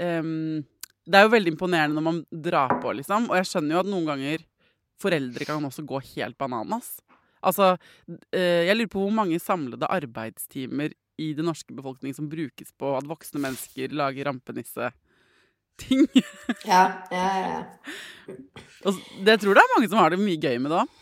um, 0.02 0.62
Det 1.06 1.18
er 1.20 1.26
jo 1.28 1.34
veldig 1.34 1.54
imponerende 1.54 1.98
når 1.98 2.06
man 2.08 2.20
drar 2.32 2.78
på, 2.82 2.94
liksom. 2.98 3.30
Og 3.30 3.38
jeg 3.38 3.50
skjønner 3.50 3.78
jo 3.78 3.84
at 3.84 3.90
noen 3.94 4.10
ganger 4.10 4.46
foreldre 5.02 5.46
kan 5.50 5.66
også 5.70 5.86
gå 5.90 6.02
helt 6.16 6.38
bananas. 6.42 7.00
Altså, 7.42 7.76
eh, 8.34 8.68
jeg 8.68 8.78
lurer 8.78 8.92
på 8.92 9.04
hvor 9.06 9.16
mange 9.16 9.40
samlede 9.42 9.90
arbeidstimer 9.90 10.94
i 11.22 11.32
den 11.38 11.48
norske 11.50 11.74
befolkning 11.76 12.16
som 12.16 12.30
brukes 12.30 12.72
på 12.80 12.96
at 12.98 13.08
voksne 13.10 13.42
mennesker 13.44 13.94
lager 13.96 14.30
rampenisse-ting. 14.30 16.08
Ja, 16.72 16.84
ja, 17.12 17.28
ja. 17.42 17.52
ja. 17.52 18.36
Og 18.86 18.98
det 19.26 19.40
tror 19.42 19.58
det 19.58 19.64
er 19.64 19.76
mange 19.76 19.90
som 19.90 20.02
har 20.02 20.14
det 20.14 20.22
mye 20.22 20.40
gøy 20.42 20.58
med 20.62 20.74
det 20.74 20.82
òg. 20.84 20.98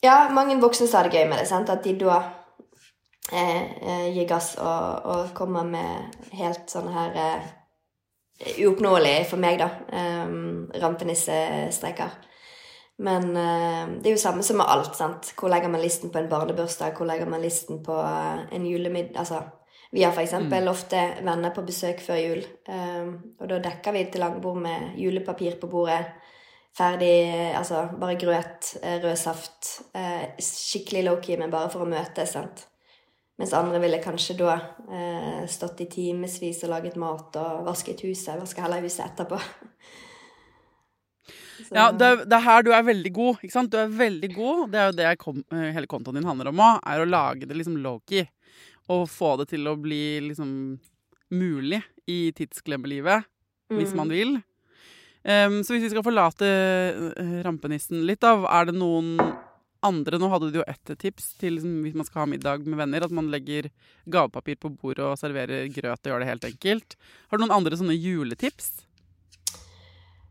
Ja, 0.00 0.16
mange 0.32 0.56
voksne 0.60 0.88
har 0.92 1.08
det 1.08 1.16
gøy 1.18 1.28
med 1.28 1.42
det. 1.42 1.48
sant? 1.48 1.68
At 1.68 1.84
de 1.84 1.92
da 2.00 2.18
eh, 3.32 3.60
eh, 3.60 4.06
gir 4.16 4.28
gass 4.28 4.54
og, 4.56 5.08
og 5.12 5.32
kommer 5.36 5.66
med 5.68 6.20
helt 6.36 6.70
sånne 6.72 6.94
her 6.96 7.18
eh, 7.24 7.48
Uoppnåelig 8.40 9.26
for 9.28 9.36
meg, 9.36 9.58
da. 9.60 9.66
Um, 9.92 10.70
Rampenissestreker. 10.80 12.14
Men 13.00 13.36
eh, 13.36 13.86
det 14.00 14.10
er 14.10 14.16
jo 14.16 14.20
samme 14.20 14.42
som 14.44 14.58
med 14.60 14.68
alt. 14.68 14.92
sant? 14.96 15.32
Hvor 15.38 15.48
legger 15.48 15.72
man 15.72 15.80
listen 15.80 16.12
på 16.12 16.20
en 16.20 16.28
barnebursdag? 16.28 16.92
Hvor 16.98 17.08
legger 17.08 17.28
man 17.30 17.40
listen 17.40 17.80
på 17.84 17.96
eh, 17.96 18.42
en 18.56 18.66
julemiddag? 18.66 19.16
Altså, 19.22 19.42
Vi 19.90 20.02
har 20.04 20.12
f.eks. 20.12 20.32
Mm. 20.32 20.68
ofte 20.68 20.98
venner 21.24 21.50
på 21.50 21.64
besøk 21.66 22.00
før 22.04 22.18
jul, 22.20 22.44
eh, 22.68 23.08
og 23.40 23.48
da 23.48 23.58
dekker 23.58 23.96
vi 23.96 24.04
til 24.04 24.20
langbord 24.20 24.60
med 24.62 24.98
julepapir 25.00 25.56
på 25.60 25.66
bordet. 25.66 26.04
Ferdig 26.76 27.54
Altså 27.56 27.88
bare 27.98 28.14
grøt, 28.14 28.76
rød 29.02 29.16
saft. 29.16 29.80
Skikkelig 30.38 31.02
low-key, 31.04 31.36
men 31.36 31.50
bare 31.50 31.70
for 31.72 31.82
å 31.82 31.88
møtes, 31.88 32.36
sant. 32.36 32.62
Mens 33.40 33.56
andre 33.56 33.80
ville 33.82 33.98
kanskje 34.04 34.36
da 34.38 34.54
stått 35.50 35.82
i 35.82 35.88
timevis 35.90 36.62
og 36.62 36.70
laget 36.70 37.00
mat 37.00 37.40
og 37.42 37.66
vasket 37.66 38.04
huset. 38.06 38.38
Vasket 38.38 38.62
heller 38.62 38.86
huset 38.86 39.02
etterpå. 39.08 39.40
Så- 41.68 41.74
Ja, 41.76 41.90
det, 41.92 42.10
det 42.28 42.32
er 42.38 42.44
her 42.46 42.62
du 42.62 42.70
er 42.72 42.82
veldig 42.82 43.12
god. 43.12 43.36
ikke 43.42 43.52
sant? 43.52 43.70
Du 43.70 43.78
er 43.78 43.88
veldig 43.88 44.34
god. 44.34 44.70
Det 44.72 44.78
er 44.80 44.86
jo 44.90 44.96
det 45.00 45.18
kom, 45.18 45.44
eh, 45.52 45.72
hele 45.76 45.86
kontoen 45.86 46.14
din 46.14 46.24
handler 46.28 46.48
om 46.48 46.56
òg. 46.58 46.80
Er 46.86 47.04
å 47.04 47.08
lage 47.08 47.46
det 47.48 47.56
liksom 47.56 47.76
low-key. 47.82 48.26
Og 48.90 49.06
få 49.08 49.36
det 49.38 49.48
til 49.52 49.64
å 49.70 49.76
bli 49.80 50.20
liksom 50.30 50.78
mulig 51.30 51.82
i 52.10 52.32
tidsglemmelivet, 52.34 53.24
hvis 53.70 53.92
Mm. 53.92 53.96
man 53.96 54.08
vil. 54.08 54.32
Um, 55.22 55.60
så 55.62 55.74
hvis 55.76 55.82
vi 55.84 55.90
skal 55.90 56.02
forlate 56.02 56.48
eh, 57.14 57.42
rampenissen 57.44 58.06
litt, 58.06 58.20
da, 58.20 58.34
er 58.48 58.64
det 58.70 58.74
noen 58.74 59.18
andre 59.82 60.18
Nå 60.18 60.28
hadde 60.28 60.50
du 60.52 60.58
jo 60.58 60.64
ett 60.68 60.90
tips 60.98 61.38
til 61.38 61.54
liksom, 61.56 61.82
hvis 61.84 61.94
man 61.94 62.04
skal 62.04 62.20
ha 62.20 62.26
middag 62.26 62.66
med 62.66 62.76
venner. 62.76 63.02
At 63.04 63.10
man 63.12 63.30
legger 63.30 63.70
gavepapir 64.08 64.56
på 64.60 64.68
bordet 64.76 65.00
og 65.06 65.16
serverer 65.16 65.68
grøt 65.72 66.04
og 66.04 66.10
gjør 66.10 66.20
det 66.20 66.28
helt 66.28 66.44
enkelt. 66.50 66.96
Har 67.30 67.38
du 67.38 67.44
noen 67.46 67.56
andre 67.56 67.76
sånne 67.80 67.96
juletips? 67.96 68.82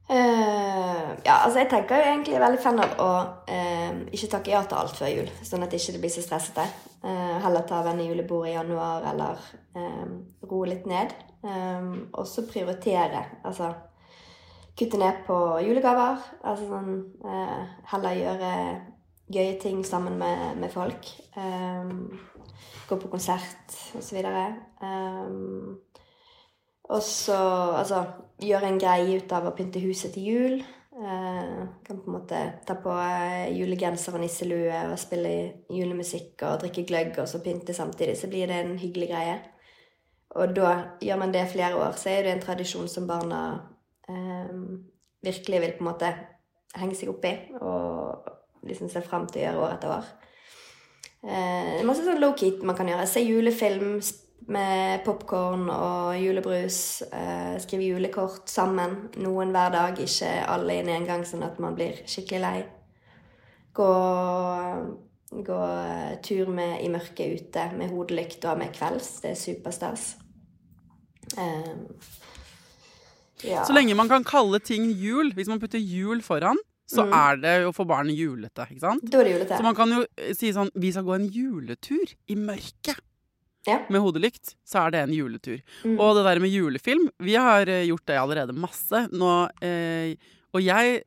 Eh, 0.10 1.10
ja, 1.26 1.36
altså 1.45 1.60
jeg 1.60 1.69
tenker 1.69 2.00
jo 2.00 2.08
egentlig 2.10 2.38
er 2.38 2.41
veldig 2.41 2.62
fan 2.63 2.82
av 2.82 2.95
å 3.04 3.10
uh, 3.45 4.00
ikke 4.10 4.30
takke 4.32 4.54
ja 4.56 4.63
til 4.65 4.80
alt 4.80 4.95
før 4.98 5.12
jul, 5.13 5.28
sånn 5.45 5.62
at 5.62 5.69
det 5.69 5.82
ikke 5.84 6.02
blir 6.02 6.13
så 6.13 6.24
stressete. 6.26 6.65
Uh, 7.04 7.38
heller 7.43 7.67
ta 7.69 7.84
vennejulebordet 7.86 8.52
i 8.52 8.56
januar, 8.56 9.06
eller 9.13 9.43
eh, 9.78 10.08
roe 10.50 10.72
litt 10.72 10.89
ned. 10.89 11.13
Um, 11.41 12.10
og 12.12 12.26
så 12.28 12.43
prioritere. 12.48 13.22
Altså 13.48 13.69
kutte 14.80 15.00
ned 15.00 15.22
på 15.28 15.38
julegaver. 15.63 16.19
Altså 16.43 16.67
sånn 16.67 16.91
eh, 17.24 17.62
Heller 17.91 18.17
gjøre 18.17 18.54
gøye 19.30 19.56
ting 19.62 19.84
sammen 19.86 20.17
med, 20.19 20.58
med 20.60 20.74
folk. 20.74 21.12
Um, 21.38 22.10
gå 22.89 22.98
på 22.98 23.12
konsert 23.12 23.78
og 23.95 24.04
så 24.04 24.17
videre. 24.17 24.45
Um, 24.82 25.78
og 26.89 27.06
så 27.06 27.38
altså, 27.78 28.04
gjøre 28.41 28.71
en 28.71 28.82
greie 28.82 29.19
ut 29.19 29.34
av 29.36 29.47
å 29.49 29.56
pynte 29.58 29.82
huset 29.84 30.15
til 30.15 30.30
jul. 30.30 30.56
Eh, 30.99 31.60
kan 31.86 31.99
på 32.02 32.10
en 32.10 32.15
måte 32.17 32.39
ta 32.67 32.75
på 32.82 32.91
eh, 32.91 33.52
julegenser 33.56 34.17
og 34.17 34.23
nisselue 34.23 34.82
og 34.89 34.97
spille 34.99 35.34
julemusikk 35.71 36.43
og 36.47 36.63
drikke 36.63 36.84
gløgg 36.89 37.21
og 37.21 37.30
så 37.30 37.43
pynte 37.45 37.75
samtidig. 37.78 38.17
Så 38.17 38.32
blir 38.32 38.49
det 38.49 38.58
en 38.63 38.75
hyggelig 38.82 39.12
greie. 39.13 39.38
Og 40.39 40.56
da 40.58 40.73
gjør 41.02 41.21
man 41.21 41.34
det 41.34 41.47
flere 41.49 41.78
år, 41.78 41.93
så 41.97 42.12
er 42.12 42.25
det 42.25 42.34
en 42.36 42.43
tradisjon 42.43 42.89
som 42.89 43.08
barna 43.10 43.43
eh, 44.10 44.52
virkelig 45.25 45.62
vil 45.62 45.78
på 45.78 45.86
en 45.86 45.91
måte 45.91 46.12
henge 46.78 46.97
seg 46.97 47.10
opp 47.13 47.25
i 47.25 47.34
og 47.65 48.65
liksom 48.67 48.89
se 48.91 49.02
fram 49.06 49.25
til 49.30 49.41
å 49.41 49.45
gjøre 49.45 49.63
år 49.65 49.75
etter 49.78 49.93
år. 49.93 50.10
Eh, 51.23 51.69
det 51.75 51.80
er 51.82 51.88
masse 51.88 52.06
sånn 52.06 52.21
low-key 52.21 52.60
man 52.65 52.78
kan 52.78 52.89
gjøre. 52.91 53.08
Se 53.10 53.23
julefilm 53.23 53.99
med 54.47 55.04
popkorn 55.06 55.69
og 55.69 56.15
julebrus. 56.21 57.02
Eh, 57.12 57.58
skrive 57.62 57.84
julekort 57.91 58.49
sammen. 58.49 59.10
Noen 59.17 59.52
hver 59.54 59.71
dag, 59.75 59.99
ikke 59.99 60.32
alle 60.47 60.80
inn 60.80 60.89
i 60.89 60.95
en 60.97 61.06
gang, 61.06 61.25
sånn 61.25 61.43
at 61.45 61.60
man 61.60 61.75
blir 61.78 61.99
skikkelig 62.10 62.41
lei. 62.41 62.63
Gå, 63.73 63.89
gå 65.45 65.60
eh, 65.84 66.15
tur 66.25 66.49
med, 66.54 66.80
i 66.84 66.89
mørket 66.89 67.36
ute 67.41 67.67
med 67.78 67.91
hodelykt 67.93 68.45
og 68.49 68.58
med 68.63 68.73
kvelds. 68.75 69.19
Det 69.21 69.32
er 69.36 69.39
superstas. 69.43 70.15
Eh, 71.38 71.75
ja. 73.45 73.63
Så 73.65 73.75
lenge 73.75 73.95
man 73.95 74.10
kan 74.10 74.25
kalle 74.28 74.60
ting 74.60 74.89
jul, 74.91 75.32
hvis 75.38 75.47
man 75.52 75.62
putter 75.62 75.80
jul 75.80 76.21
foran, 76.25 76.58
så 76.89 77.04
Mm. 77.06 77.13
er 77.13 77.36
det 77.38 77.62
jo 77.62 77.71
for 77.71 77.86
barn 77.86 78.10
julete, 78.10 78.65
ikke 78.65 78.80
sant? 78.82 79.04
Da 79.12 79.19
er 79.19 79.23
det 79.23 79.34
julete. 79.36 79.58
Så 79.58 79.63
man 79.63 79.75
kan 79.75 79.89
jo 79.93 80.06
eh, 80.17 80.34
si 80.34 80.49
sånn 80.52 80.71
Vi 80.73 80.89
skal 80.91 81.04
gå 81.06 81.13
en 81.13 81.28
juletur 81.30 82.15
i 82.28 82.36
mørket. 82.36 82.97
Ja. 83.67 83.82
Med 83.91 84.00
hodelykt, 84.02 84.54
så 84.65 84.86
er 84.86 84.91
det 84.95 85.02
en 85.04 85.13
juletur. 85.13 85.60
Mm. 85.84 85.98
Og 86.00 86.15
det 86.15 86.24
der 86.26 86.39
med 86.39 86.50
julefilm 86.54 87.10
Vi 87.19 87.36
har 87.36 87.67
eh, 87.67 87.84
gjort 87.89 88.06
det 88.08 88.15
allerede 88.17 88.56
masse. 88.56 89.02
Nå, 89.12 89.32
eh, 89.62 90.15
og 90.56 90.62
jeg 90.63 91.02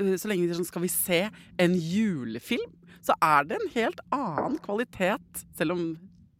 eh, 0.00 0.14
Så 0.16 0.30
lenge 0.30 0.48
sånn 0.56 0.64
Skal 0.66 0.82
vi 0.86 0.88
se 0.88 1.18
en 1.60 1.74
julefilm? 1.76 2.72
Så 3.04 3.12
er 3.20 3.44
det 3.44 3.58
en 3.60 3.70
helt 3.74 4.00
annen 4.14 4.56
kvalitet. 4.64 5.44
Selv 5.58 5.74
om 5.76 5.84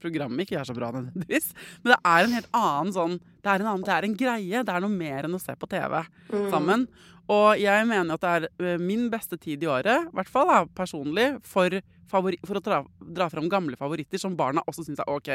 programmet 0.03 0.47
ikke 0.47 0.59
er 0.61 0.67
så 0.67 0.75
bra 0.75 0.89
nødvendigvis. 0.95 1.53
Men 1.85 1.93
det 1.93 2.01
er 2.11 2.25
en 2.27 2.37
helt 2.39 2.51
annen 2.59 2.93
sånn 2.97 3.17
Det 3.43 3.51
er 3.53 3.61
en, 3.63 3.69
annen, 3.75 3.85
det 3.87 3.95
er 3.95 4.07
en 4.09 4.17
greie. 4.19 4.63
Det 4.67 4.73
er 4.77 4.83
noe 4.87 4.95
mer 4.97 5.27
enn 5.29 5.37
å 5.37 5.43
se 5.43 5.55
på 5.59 5.69
TV 5.71 6.01
Mm. 6.33 6.47
sammen. 6.51 6.87
Og 7.31 7.59
jeg 7.61 7.87
mener 7.87 8.15
at 8.17 8.23
det 8.25 8.31
er 8.33 8.73
eh, 8.73 8.79
min 8.83 9.11
beste 9.13 9.37
tid 9.39 9.63
i 9.63 9.69
året, 9.71 10.09
i 10.09 10.15
hvert 10.17 10.31
fall 10.33 10.49
da, 10.49 10.57
personlig, 10.75 11.27
for, 11.47 11.69
favori 12.11 12.39
for 12.47 12.59
å 12.59 12.63
dra, 12.65 12.79
dra 13.01 13.29
fram 13.33 13.49
gamle 13.53 13.77
favoritter 13.79 14.21
som 14.21 14.35
barna 14.37 14.63
også 14.69 14.85
syns 14.87 15.01
er 15.03 15.09
OK. 15.13 15.31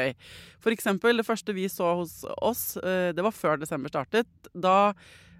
For 0.62 0.74
eksempel, 0.74 1.16
det 1.18 1.26
første 1.26 1.54
vi 1.56 1.66
så 1.72 1.94
hos 2.00 2.20
oss, 2.42 2.76
eh, 2.82 3.10
det 3.16 3.24
var 3.24 3.34
før 3.34 3.58
desember 3.60 3.90
startet. 3.92 4.28
Da 4.54 4.92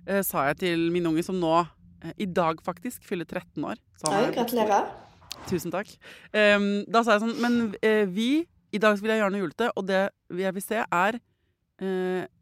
eh, 0.07 0.23
sa 0.27 0.47
jeg 0.49 0.59
til 0.65 0.87
min 0.95 1.07
unge, 1.11 1.23
som 1.27 1.39
nå 1.41 1.53
eh, 1.61 2.13
i 2.19 2.27
dag 2.27 2.61
faktisk 2.65 3.05
fyller 3.07 3.29
13 3.29 3.65
år 3.65 3.77
Oi, 4.09 4.15
er- 4.25 4.33
gratulerer. 4.35 4.89
Tusen 5.49 5.71
takk. 5.71 5.91
Da 6.35 7.01
sa 7.07 7.15
jeg 7.15 7.21
sånn 7.23 7.37
Men 7.39 7.55
vi 8.13 8.41
I 8.75 8.79
dag 8.83 8.97
vil 8.99 9.13
jeg 9.13 9.21
gjøre 9.21 9.31
noe 9.33 9.43
julete, 9.45 9.69
og 9.79 9.87
det 9.87 10.01
jeg 10.35 10.55
vil 10.57 10.65
se, 10.65 10.81
er 10.83 11.21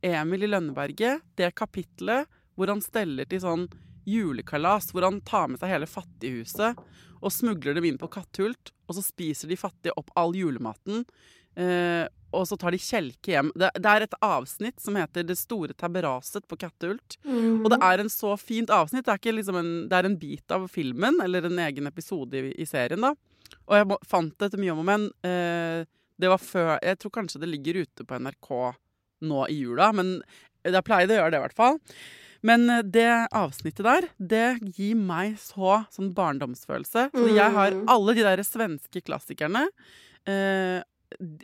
Emil 0.02 0.46
i 0.46 0.48
Lønneberget. 0.48 1.20
Det 1.36 1.50
kapitlet 1.58 2.26
hvor 2.56 2.72
han 2.72 2.80
steller 2.80 3.28
til 3.28 3.42
sånn 3.44 3.66
julekalas. 4.08 4.92
Hvor 4.94 5.04
han 5.06 5.20
tar 5.28 5.50
med 5.52 5.60
seg 5.60 5.74
hele 5.74 5.88
fattighuset 5.90 6.78
og 7.20 7.32
smugler 7.34 7.76
dem 7.76 7.84
inn 7.90 8.00
på 8.00 8.08
Katthult. 8.12 8.72
Og 8.86 8.98
så 8.98 9.04
spiser 9.04 9.50
de 9.50 9.58
fattige 9.58 9.94
opp 9.98 10.12
all 10.18 10.34
julematen. 10.36 11.04
Eh, 11.56 12.04
og 12.36 12.44
så 12.48 12.56
tar 12.60 12.74
de 12.74 12.80
kjelke 12.82 13.32
hjem. 13.32 13.50
Det, 13.56 13.70
det 13.80 13.92
er 13.92 14.04
et 14.04 14.16
avsnitt 14.24 14.80
som 14.82 14.96
heter 14.98 15.24
'Det 15.24 15.38
store 15.38 15.72
tabberaset 15.72 16.44
på 16.48 16.58
Katthult'. 16.60 17.16
Mm. 17.24 17.64
Og 17.64 17.70
det 17.72 17.78
er 17.80 18.02
en 18.02 18.12
så 18.12 18.34
fint 18.36 18.70
avsnitt. 18.70 19.06
Det 19.06 19.12
er, 19.12 19.20
ikke 19.22 19.38
liksom 19.38 19.56
en, 19.56 19.72
det 19.88 19.96
er 19.96 20.08
en 20.08 20.18
bit 20.18 20.52
av 20.52 20.68
filmen, 20.68 21.20
eller 21.24 21.46
en 21.46 21.62
egen 21.64 21.86
episode 21.86 22.36
i, 22.36 22.52
i 22.60 22.66
serien, 22.66 23.00
da. 23.00 23.14
Og 23.66 23.78
jeg 23.78 23.88
må, 23.88 23.98
fant 24.04 24.34
det 24.36 24.50
etter 24.50 24.60
mye 24.60 24.74
om 24.74 24.82
og 24.84 24.90
men. 24.90 25.08
Eh, 25.24 25.86
det 26.16 26.28
var 26.32 26.40
før 26.40 26.78
Jeg 26.82 26.98
tror 26.98 27.12
kanskje 27.12 27.40
det 27.40 27.50
ligger 27.52 27.82
ute 27.84 28.04
på 28.04 28.18
NRK 28.18 28.52
nå 29.26 29.46
i 29.48 29.58
jula, 29.62 29.92
men 29.96 30.20
jeg 30.64 30.84
pleide 30.84 31.14
å 31.14 31.20
gjøre 31.20 31.32
det, 31.32 31.40
i 31.40 31.44
hvert 31.46 31.56
fall. 31.56 31.78
Men 32.42 32.68
eh, 32.70 32.82
det 32.82 33.06
avsnittet 33.32 33.84
der, 33.86 34.08
det 34.18 34.74
gir 34.76 34.94
meg 34.96 35.36
så 35.40 35.84
sånn 35.94 36.12
barndomsfølelse. 36.14 37.10
Så 37.14 37.28
jeg 37.34 37.52
har 37.52 37.70
Mm. 37.72 37.84
alle 37.88 38.14
de 38.14 38.22
der 38.22 38.42
svenske 38.44 39.02
klassikerne. 39.02 39.66
Eh, 40.26 40.82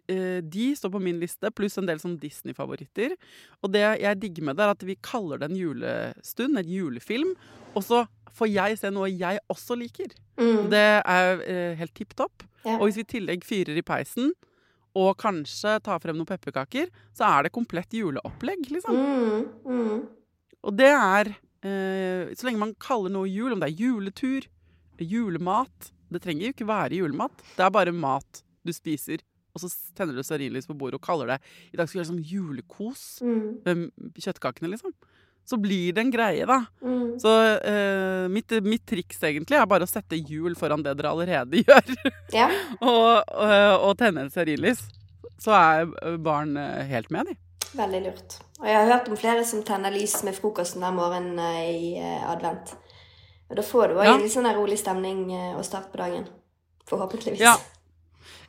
eh, 0.09 0.41
de 0.43 0.67
står 0.77 0.91
på 0.93 1.01
min 1.03 1.21
liste, 1.21 1.51
pluss 1.55 1.79
en 1.79 1.87
del 1.87 1.99
sånn 1.99 2.19
Disney-favoritter. 2.21 3.15
Og 3.63 3.73
det 3.73 4.01
jeg 4.03 4.21
digger 4.21 4.43
med 4.45 4.57
det, 4.57 4.65
er 4.67 4.71
at 4.77 4.83
vi 4.83 4.97
kaller 4.97 5.39
det 5.39 5.51
en 5.51 5.57
julestund, 5.57 6.59
en 6.59 6.65
julefilm. 6.69 7.35
Og 7.75 7.83
så 7.83 8.07
får 8.33 8.49
jeg 8.53 8.79
se 8.79 8.91
noe 8.91 9.09
jeg 9.11 9.39
også 9.53 9.77
liker. 9.79 10.09
Mm. 10.39 10.71
Det 10.71 10.87
er 11.05 11.43
eh, 11.47 11.75
helt 11.77 11.95
tipp 11.95 12.15
topp. 12.17 12.43
Ja. 12.65 12.77
Og 12.79 12.87
hvis 12.89 12.97
vi 12.97 13.05
i 13.07 13.13
tillegg 13.19 13.45
fyrer 13.45 13.77
i 13.77 13.83
peisen, 13.83 14.33
og 14.95 15.17
kanskje 15.17 15.79
tar 15.83 15.99
frem 16.01 16.17
noen 16.19 16.29
pepperkaker, 16.29 16.91
så 17.17 17.25
er 17.39 17.45
det 17.47 17.53
komplett 17.55 17.95
juleopplegg, 17.97 18.67
liksom. 18.71 18.93
Mm. 18.93 19.47
Mm. 19.65 20.03
Og 20.63 20.77
det 20.79 20.91
er 20.95 21.33
eh, 21.67 22.31
Så 22.39 22.47
lenge 22.47 22.61
man 22.63 22.75
kaller 22.79 23.11
noe 23.11 23.27
jul, 23.31 23.53
om 23.55 23.61
det 23.63 23.73
er 23.73 23.81
juletur, 23.83 24.47
julemat 25.03 25.91
Det 26.13 26.21
trenger 26.23 26.49
jo 26.51 26.53
ikke 26.55 26.69
være 26.69 26.99
julemat. 27.01 27.33
Det 27.57 27.65
er 27.67 27.73
bare 27.75 27.93
mat 27.97 28.43
du 28.63 28.71
spiser, 28.77 29.23
og 29.57 29.63
så 29.65 29.69
tenner 29.99 30.15
du 30.15 30.23
stearinlys 30.23 30.69
på 30.71 30.77
bordet 30.79 31.01
og 31.01 31.03
kaller 31.03 31.33
det 31.33 31.39
I 31.73 31.79
dag 31.81 31.89
skal 31.89 31.97
vi 31.99 32.03
gjøre 32.03 32.11
sånn 32.13 32.29
julekos 32.29 33.03
Mm. 33.25 33.49
med 33.65 34.21
kjøttkakene, 34.23 34.71
liksom. 34.71 34.93
Så 35.45 35.57
blir 35.59 35.91
det 35.97 35.99
en 36.05 36.13
greie, 36.15 36.45
da. 36.47 36.61
Mm. 36.85 37.17
Så 37.19 37.33
eh, 37.67 38.29
mitt, 38.31 38.53
mitt 38.63 38.85
triks 38.87 39.19
egentlig 39.27 39.59
er 39.59 39.67
bare 39.67 39.83
å 39.83 39.91
sette 39.91 40.15
jul 40.21 40.55
foran 40.55 40.85
det 40.87 40.93
dere 41.01 41.11
allerede 41.11 41.59
gjør, 41.67 41.91
Ja. 42.33 42.47
og, 42.79 43.25
og, 43.27 43.89
og 43.89 43.97
tenne 43.99 44.29
et 44.29 44.33
stearinlys. 44.37 44.85
Så 45.43 45.51
er 45.59 45.91
barn 46.23 46.55
eh, 46.57 46.85
helt 46.93 47.11
med, 47.11 47.27
de. 47.33 47.35
Veldig 47.77 48.01
lurt. 48.05 48.39
Og 48.61 48.69
jeg 48.69 48.79
har 48.79 48.91
hørt 48.91 49.09
om 49.09 49.19
flere 49.19 49.45
som 49.49 49.63
tenner 49.67 49.95
lys 49.95 50.19
med 50.27 50.37
frokosten 50.37 50.85
hver 50.85 50.95
morgen 50.97 51.35
eh, 51.41 51.61
i 51.73 51.93
eh, 51.99 52.25
advent. 52.31 52.75
Og 53.51 53.59
da 53.59 53.65
får 53.67 53.89
du 53.89 54.01
òg 54.01 54.07
Ja. 54.07 54.17
litt 54.21 54.33
sånn 54.33 54.49
rolig 54.55 54.79
stemning 54.81 55.31
eh, 55.33 55.55
og 55.57 55.65
start 55.65 55.91
på 55.93 56.01
dagen. 56.01 56.29
Forhåpentligvis. 56.89 57.41
Ja. 57.41 57.57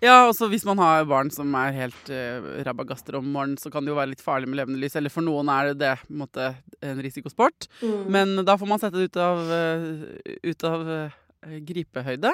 Ja, 0.04 0.28
også 0.28 0.50
hvis 0.52 0.66
man 0.68 0.80
har 0.84 1.06
barn 1.08 1.30
som 1.32 1.54
er 1.56 1.72
helt 1.76 2.10
uh, 2.12 2.44
rabagaster 2.68 3.16
om 3.16 3.30
morgenen, 3.32 3.58
så 3.58 3.72
kan 3.72 3.86
det 3.86 3.94
jo 3.94 3.98
være 3.98 4.12
litt 4.12 4.24
farlig 4.24 4.50
med 4.52 4.60
levende 4.60 4.82
lys. 4.82 4.98
Eller 5.00 5.14
for 5.14 5.24
noen 5.24 5.48
er 5.52 5.72
det 5.72 5.78
det 5.80 5.92
en 5.96 6.20
måte 6.20 6.50
en 6.84 7.00
risikosport. 7.04 7.70
Mm. 7.80 8.02
Men 8.12 8.34
da 8.44 8.58
får 8.60 8.70
man 8.70 8.82
sette 8.82 9.00
det 9.00 9.14
ut 9.14 9.20
av, 9.24 9.40
uh, 9.48 10.04
ut 10.44 10.68
av 10.68 10.84
eh, 10.84 11.06
eh, 11.06 11.20
gripehøyde. 11.68 12.32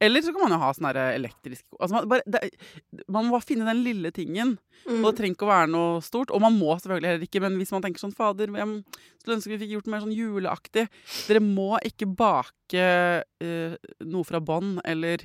Eller 0.00 0.24
så 0.24 0.32
kan 0.34 0.44
man 0.44 0.54
jo 0.56 0.60
ha 0.62 0.70
sånn 0.74 0.88
her 0.90 0.98
elektrisk 1.14 1.64
altså 1.78 1.98
man, 1.98 2.08
bare, 2.10 2.24
det, 2.26 2.50
man 3.08 3.28
må 3.30 3.40
finne 3.44 3.68
den 3.68 3.84
lille 3.86 4.10
tingen. 4.14 4.56
Mm. 4.86 5.02
Og 5.02 5.10
det 5.10 5.14
trenger 5.20 5.36
ikke 5.36 5.48
å 5.48 5.52
være 5.52 5.70
noe 5.72 6.00
stort. 6.04 6.32
Og 6.34 6.42
man 6.44 6.56
må 6.58 6.74
selvfølgelig 6.76 7.12
heller 7.12 7.28
ikke, 7.28 7.42
men 7.44 7.58
hvis 7.60 7.74
man 7.74 7.84
tenker 7.84 8.02
sånn 8.02 8.16
Fader, 8.16 8.50
jeg 8.58 8.82
skulle 9.20 9.38
ønske 9.38 9.52
vi 9.54 9.60
fikk 9.64 9.76
gjort 9.76 9.92
mer 9.92 10.04
sånn 10.04 10.16
juleaktig. 10.16 10.88
Dere 11.28 11.44
må 11.44 11.70
ikke 11.86 12.10
bake 12.18 12.88
eh, 13.44 13.78
noe 14.06 14.26
fra 14.28 14.40
bånn, 14.42 14.76
eller 14.88 15.24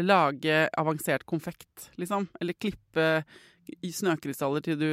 lage 0.00 0.66
avansert 0.80 1.26
konfekt, 1.28 1.90
liksom. 2.00 2.28
Eller 2.40 2.56
klippe 2.56 3.08
i 3.84 3.92
snøkrystaller 3.94 4.64
til 4.64 4.78
du 4.80 4.88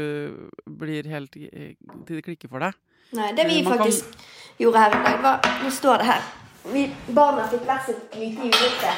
blir 0.80 1.08
helt 1.10 1.34
eh, 1.40 1.74
Til 2.06 2.20
det 2.20 2.26
klikker 2.28 2.52
for 2.52 2.62
deg. 2.62 2.76
Nei, 3.18 3.32
det 3.34 3.48
vi 3.50 3.64
faktisk 3.66 4.06
man 4.06 4.14
kan- 4.14 4.60
gjorde 4.62 4.84
her 4.84 4.94
i 4.94 5.04
dag, 5.08 5.24
var 5.24 5.64
Nå 5.64 5.72
står 5.74 6.04
det 6.04 6.10
her. 6.12 6.28
Vi, 6.68 6.86
barna 7.16 7.48
fikk 7.48 7.64
hvert 7.68 7.86
sitt 7.88 8.16
lite 8.20 8.50
julete, 8.50 8.96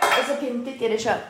og 0.00 0.22
så 0.26 0.36
pyntet 0.40 0.80
de 0.80 0.92
det 0.94 1.00
sjøl. 1.02 1.20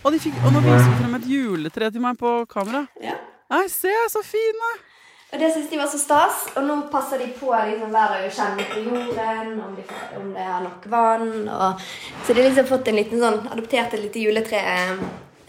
Og, 0.00 0.12
de 0.14 0.20
fikk, 0.22 0.38
og 0.40 0.54
nå 0.54 0.62
viser 0.64 0.86
de 0.86 1.00
frem 1.02 1.18
et 1.18 1.26
juletre 1.28 1.90
til 1.92 2.00
meg 2.00 2.16
på 2.20 2.32
kamera. 2.48 2.86
Ja. 3.04 3.18
Nei, 3.52 3.66
se, 3.68 3.92
så 4.08 4.22
fine! 4.24 4.70
Og 5.30 5.38
det 5.38 5.52
syntes 5.52 5.70
de 5.70 5.78
var 5.78 5.90
så 5.92 5.98
stas, 6.00 6.46
og 6.58 6.64
nå 6.66 6.76
passer 6.90 7.20
de 7.22 7.28
på 7.36 7.52
liksom 7.52 7.92
hver 7.92 8.14
dag 8.16 8.24
å 8.26 8.32
kjenne 8.34 8.64
på 8.72 8.80
jorden, 8.82 9.52
om, 9.62 9.76
de, 9.76 9.84
om 10.18 10.32
det 10.34 10.46
er 10.46 10.64
nok 10.64 10.88
vann. 10.90 11.28
Og, 11.46 11.84
så 12.24 12.34
de 12.34 12.42
har 12.42 12.48
liksom 12.48 12.70
fått 12.70 12.90
en 12.90 12.98
liten 12.98 13.22
sånn, 13.22 13.38
adoptert 13.52 13.94
et 13.94 14.02
lite 14.08 14.24
juletre. 14.24 14.62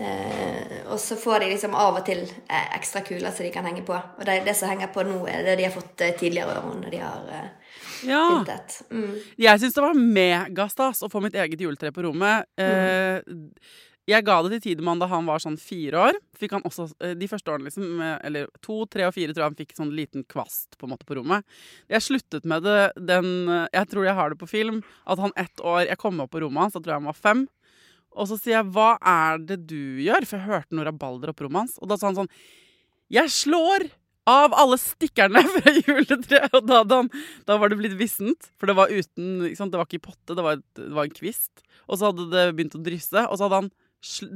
Eh, 0.02 0.76
og 0.92 1.00
så 1.02 1.18
får 1.18 1.42
de 1.42 1.50
liksom 1.54 1.74
av 1.78 1.98
og 1.98 2.06
til 2.06 2.22
eh, 2.28 2.68
ekstra 2.78 3.02
kuler 3.08 3.34
som 3.34 3.48
de 3.48 3.54
kan 3.54 3.66
henge 3.66 3.82
på. 3.88 3.96
Og 3.96 4.22
det, 4.28 4.42
det 4.46 4.58
som 4.60 4.70
henger 4.70 4.92
på 4.94 5.08
nå, 5.08 5.18
er 5.32 5.48
det 5.48 5.58
de 5.58 5.66
har 5.66 5.74
fått 5.74 6.06
eh, 6.06 6.14
tidligere 6.20 6.60
år 6.62 6.78
når 6.78 6.94
de 6.94 7.02
har 7.02 7.34
eh, 7.40 7.61
Ja. 8.08 8.26
Intet. 8.40 8.82
Mm. 8.92 9.14
Jeg 9.42 9.62
syns 9.62 9.78
det 9.78 9.86
var 9.86 9.98
megastas 9.98 11.04
å 11.06 11.10
få 11.12 11.22
mitt 11.24 11.38
eget 11.38 11.62
juletre 11.62 11.94
på 11.96 12.06
rommet. 12.08 12.48
Eh, 12.60 13.22
jeg 14.10 14.26
ga 14.26 14.40
det 14.42 14.56
til 14.56 14.62
Tidemann 14.66 15.00
da 15.00 15.08
han 15.12 15.28
var 15.30 15.42
sånn 15.44 15.60
fire 15.62 16.00
år. 16.10 16.18
Fikk 16.40 16.56
han 16.58 16.66
også, 16.68 16.88
eh, 17.06 17.14
de 17.18 17.30
første 17.30 17.52
årene, 17.54 17.70
liksom, 17.70 18.02
eller 18.26 18.50
to, 18.66 18.82
tre 18.90 19.06
og 19.06 19.14
fire, 19.14 19.34
tror 19.34 19.46
jeg 19.46 19.52
han 19.52 19.60
fikk 19.60 19.76
sånn 19.78 19.94
liten 19.96 20.26
kvast 20.26 20.78
på 20.80 20.88
en 20.88 20.96
måte 20.96 21.06
på 21.06 21.20
rommet. 21.20 21.46
Jeg 21.92 22.02
sluttet 22.08 22.48
med 22.50 22.66
det 22.66 22.92
den 22.98 23.48
eh, 23.48 23.68
Jeg 23.72 23.90
tror 23.94 24.06
jeg 24.06 24.18
har 24.18 24.30
det 24.34 24.40
på 24.42 24.50
film. 24.50 24.84
At 25.06 25.20
han 25.20 25.34
ett 25.38 25.56
år 25.62 25.86
Jeg 25.88 25.98
kom 26.02 26.20
opp 26.20 26.32
på 26.32 26.42
rommet 26.42 26.66
hans, 26.66 26.74
da 26.74 26.80
tror 26.80 26.96
jeg 26.96 27.02
han 27.04 27.12
var 27.12 27.22
fem. 27.30 27.48
Og 28.12 28.28
så 28.28 28.36
sier 28.38 28.58
jeg 28.60 28.72
'Hva 28.74 28.98
er 29.00 29.38
det 29.38 29.68
du 29.68 30.02
gjør?' 30.04 30.28
For 30.28 30.38
jeg 30.38 30.50
hørte 30.50 30.76
noe 30.76 30.86
rabalder 30.86 31.30
opp 31.30 31.38
på 31.38 31.48
rommet 31.48 31.64
hans. 31.64 31.78
Og 31.80 31.88
da 31.88 31.96
sa 31.96 32.08
han 32.08 32.16
sånn 32.16 32.34
'Jeg 33.10 33.30
slår 33.30 33.92
av 34.30 34.54
alle 34.54 34.78
stikkerne 34.78 35.42
fra 35.56 35.74
juletreet'. 35.80 36.54
Og 36.58 36.66
da, 36.70 36.84
da, 36.88 37.02
da 37.48 37.58
var 37.62 37.70
det 37.74 37.80
blitt 37.82 37.98
vissent. 38.00 38.52
For 38.60 38.70
det 38.70 38.76
var 38.78 38.92
uten? 38.94 39.40
Det 39.50 39.78
var 39.78 39.86
ikke 39.88 40.02
i 40.02 40.06
potte, 40.10 40.36
det 40.38 40.44
var, 40.46 40.60
et, 40.60 40.68
det 40.78 40.94
var 40.94 41.08
en 41.10 41.16
kvist. 41.16 41.64
Og 41.90 41.98
så 42.00 42.12
hadde 42.12 42.30
det 42.32 42.48
begynt 42.56 42.78
å 42.78 42.84
drysse, 42.86 43.24
og 43.28 43.38
så 43.40 43.48
hadde 43.48 43.62
han 43.64 43.72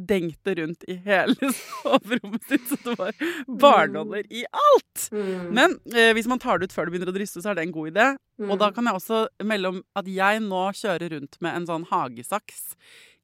dengt 0.05 0.37
det 0.45 0.53
rundt 0.59 0.83
i 0.85 0.93
hele 1.01 1.47
soverommet 1.57 2.43
sitt, 2.45 2.67
så 2.69 2.75
det 2.85 2.93
var 2.99 3.15
barnåler 3.61 4.27
i 4.29 4.43
alt! 4.53 5.07
Mm. 5.09 5.47
Men 5.57 5.73
eh, 5.89 6.11
hvis 6.13 6.27
man 6.29 6.37
tar 6.41 6.59
det 6.61 6.67
ut 6.69 6.75
før 6.75 6.85
det 6.85 6.93
begynner 6.93 7.09
å 7.09 7.15
drysse, 7.15 7.41
så 7.41 7.49
er 7.49 7.57
det 7.57 7.65
en 7.65 7.73
god 7.73 7.89
idé. 7.93 8.09
Og 8.43 8.51
Mm. 8.51 8.59
da 8.59 8.67
kan 8.75 8.85
jeg 8.89 8.97
også 8.99 9.17
melde 9.47 9.69
om 9.71 9.77
at 9.95 10.07
jeg 10.11 10.41
nå 10.43 10.61
kjører 10.75 11.13
rundt 11.15 11.37
med 11.41 11.55
en 11.55 11.65
sånn 11.69 11.85
hagesaks 11.87 12.75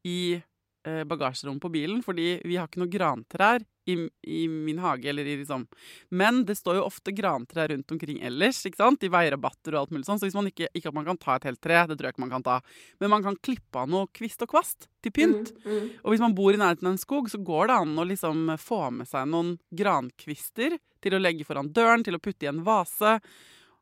i 0.08 0.42
bagasjerommet 0.82 1.62
på 1.62 1.70
bilen, 1.74 2.00
fordi 2.02 2.40
vi 2.42 2.56
har 2.58 2.66
ikke 2.70 2.82
noe 2.82 2.90
grantrær 2.90 3.62
i, 3.86 4.10
i 4.22 4.48
min 4.48 4.80
hage, 4.80 5.10
eller 5.10 5.26
i 5.26 5.38
liksom 5.38 5.68
Men 6.10 6.46
det 6.46 6.56
står 6.56 6.78
jo 6.78 6.86
ofte 6.86 7.12
grantrær 7.12 7.72
rundt 7.72 7.92
omkring 7.92 8.22
ellers, 8.24 8.62
ikke 8.66 8.82
sant? 8.82 9.04
I 9.04 9.12
veirabatter 9.12 9.76
og 9.76 9.82
alt 9.82 9.94
mulig 9.96 10.08
sånn. 10.08 10.20
Så 10.22 10.30
hvis 10.30 10.38
man 10.38 10.50
ikke, 10.52 10.70
ikke 10.74 10.92
at 10.92 10.98
man 10.98 11.08
kan 11.08 11.20
ta 11.22 11.38
et 11.38 11.48
helt 11.50 11.62
tre, 11.64 11.80
det 11.90 11.98
tror 11.98 12.10
jeg 12.10 12.16
ikke 12.16 12.26
man 12.26 12.34
kan 12.36 12.46
ta, 12.46 12.58
men 13.02 13.14
man 13.14 13.26
kan 13.26 13.40
klippe 13.44 13.84
av 13.84 13.90
noe 13.92 14.10
kvist 14.16 14.46
og 14.46 14.54
kvast 14.54 14.90
til 15.04 15.16
pynt. 15.16 15.54
Mm, 15.62 15.72
mm. 15.72 15.88
Og 16.04 16.14
hvis 16.14 16.26
man 16.26 16.36
bor 16.38 16.54
i 16.54 16.62
nærheten 16.62 16.90
av 16.90 16.96
en 16.96 17.02
skog, 17.02 17.32
så 17.32 17.42
går 17.42 17.72
det 17.72 17.80
an 17.84 17.96
å 17.98 18.08
liksom 18.08 18.54
få 18.62 18.84
med 19.00 19.10
seg 19.10 19.30
noen 19.32 19.56
grankvister 19.70 20.78
til 21.02 21.18
å 21.18 21.22
legge 21.22 21.48
foran 21.48 21.72
døren, 21.74 22.06
til 22.06 22.18
å 22.18 22.22
putte 22.22 22.46
i 22.46 22.52
en 22.52 22.62
vase. 22.66 23.18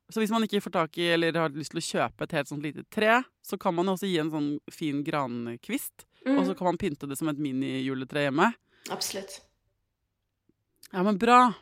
Så 0.09 0.23
hvis 0.23 0.31
man 0.33 0.45
ikke 0.45 0.63
får 0.63 0.73
tak 0.73 0.97
i 0.97 1.11
eller 1.13 1.35
har 1.37 1.53
lyst 1.53 1.75
til 1.75 1.81
å 1.81 1.85
kjøpe 1.85 2.25
et 2.25 2.37
helt 2.37 2.49
sånt 2.49 2.65
lite 2.65 2.85
tre, 2.89 3.19
så 3.45 3.59
kan 3.61 3.75
man 3.77 3.91
også 3.91 4.07
gi 4.09 4.17
en 4.21 4.31
sånn 4.33 4.53
fin 4.73 5.03
grankvist. 5.05 6.07
Og 6.27 6.45
så 6.45 6.55
kan 6.57 6.65
man 6.67 6.77
pynte 6.77 7.07
det 7.07 7.17
som 7.17 7.29
et 7.31 7.37
minijuletre 7.39 8.25
hjemme. 8.27 8.49
Absolutt. 8.91 9.39
Ja, 10.91 11.03
men 11.05 11.17
bra. 11.21 11.53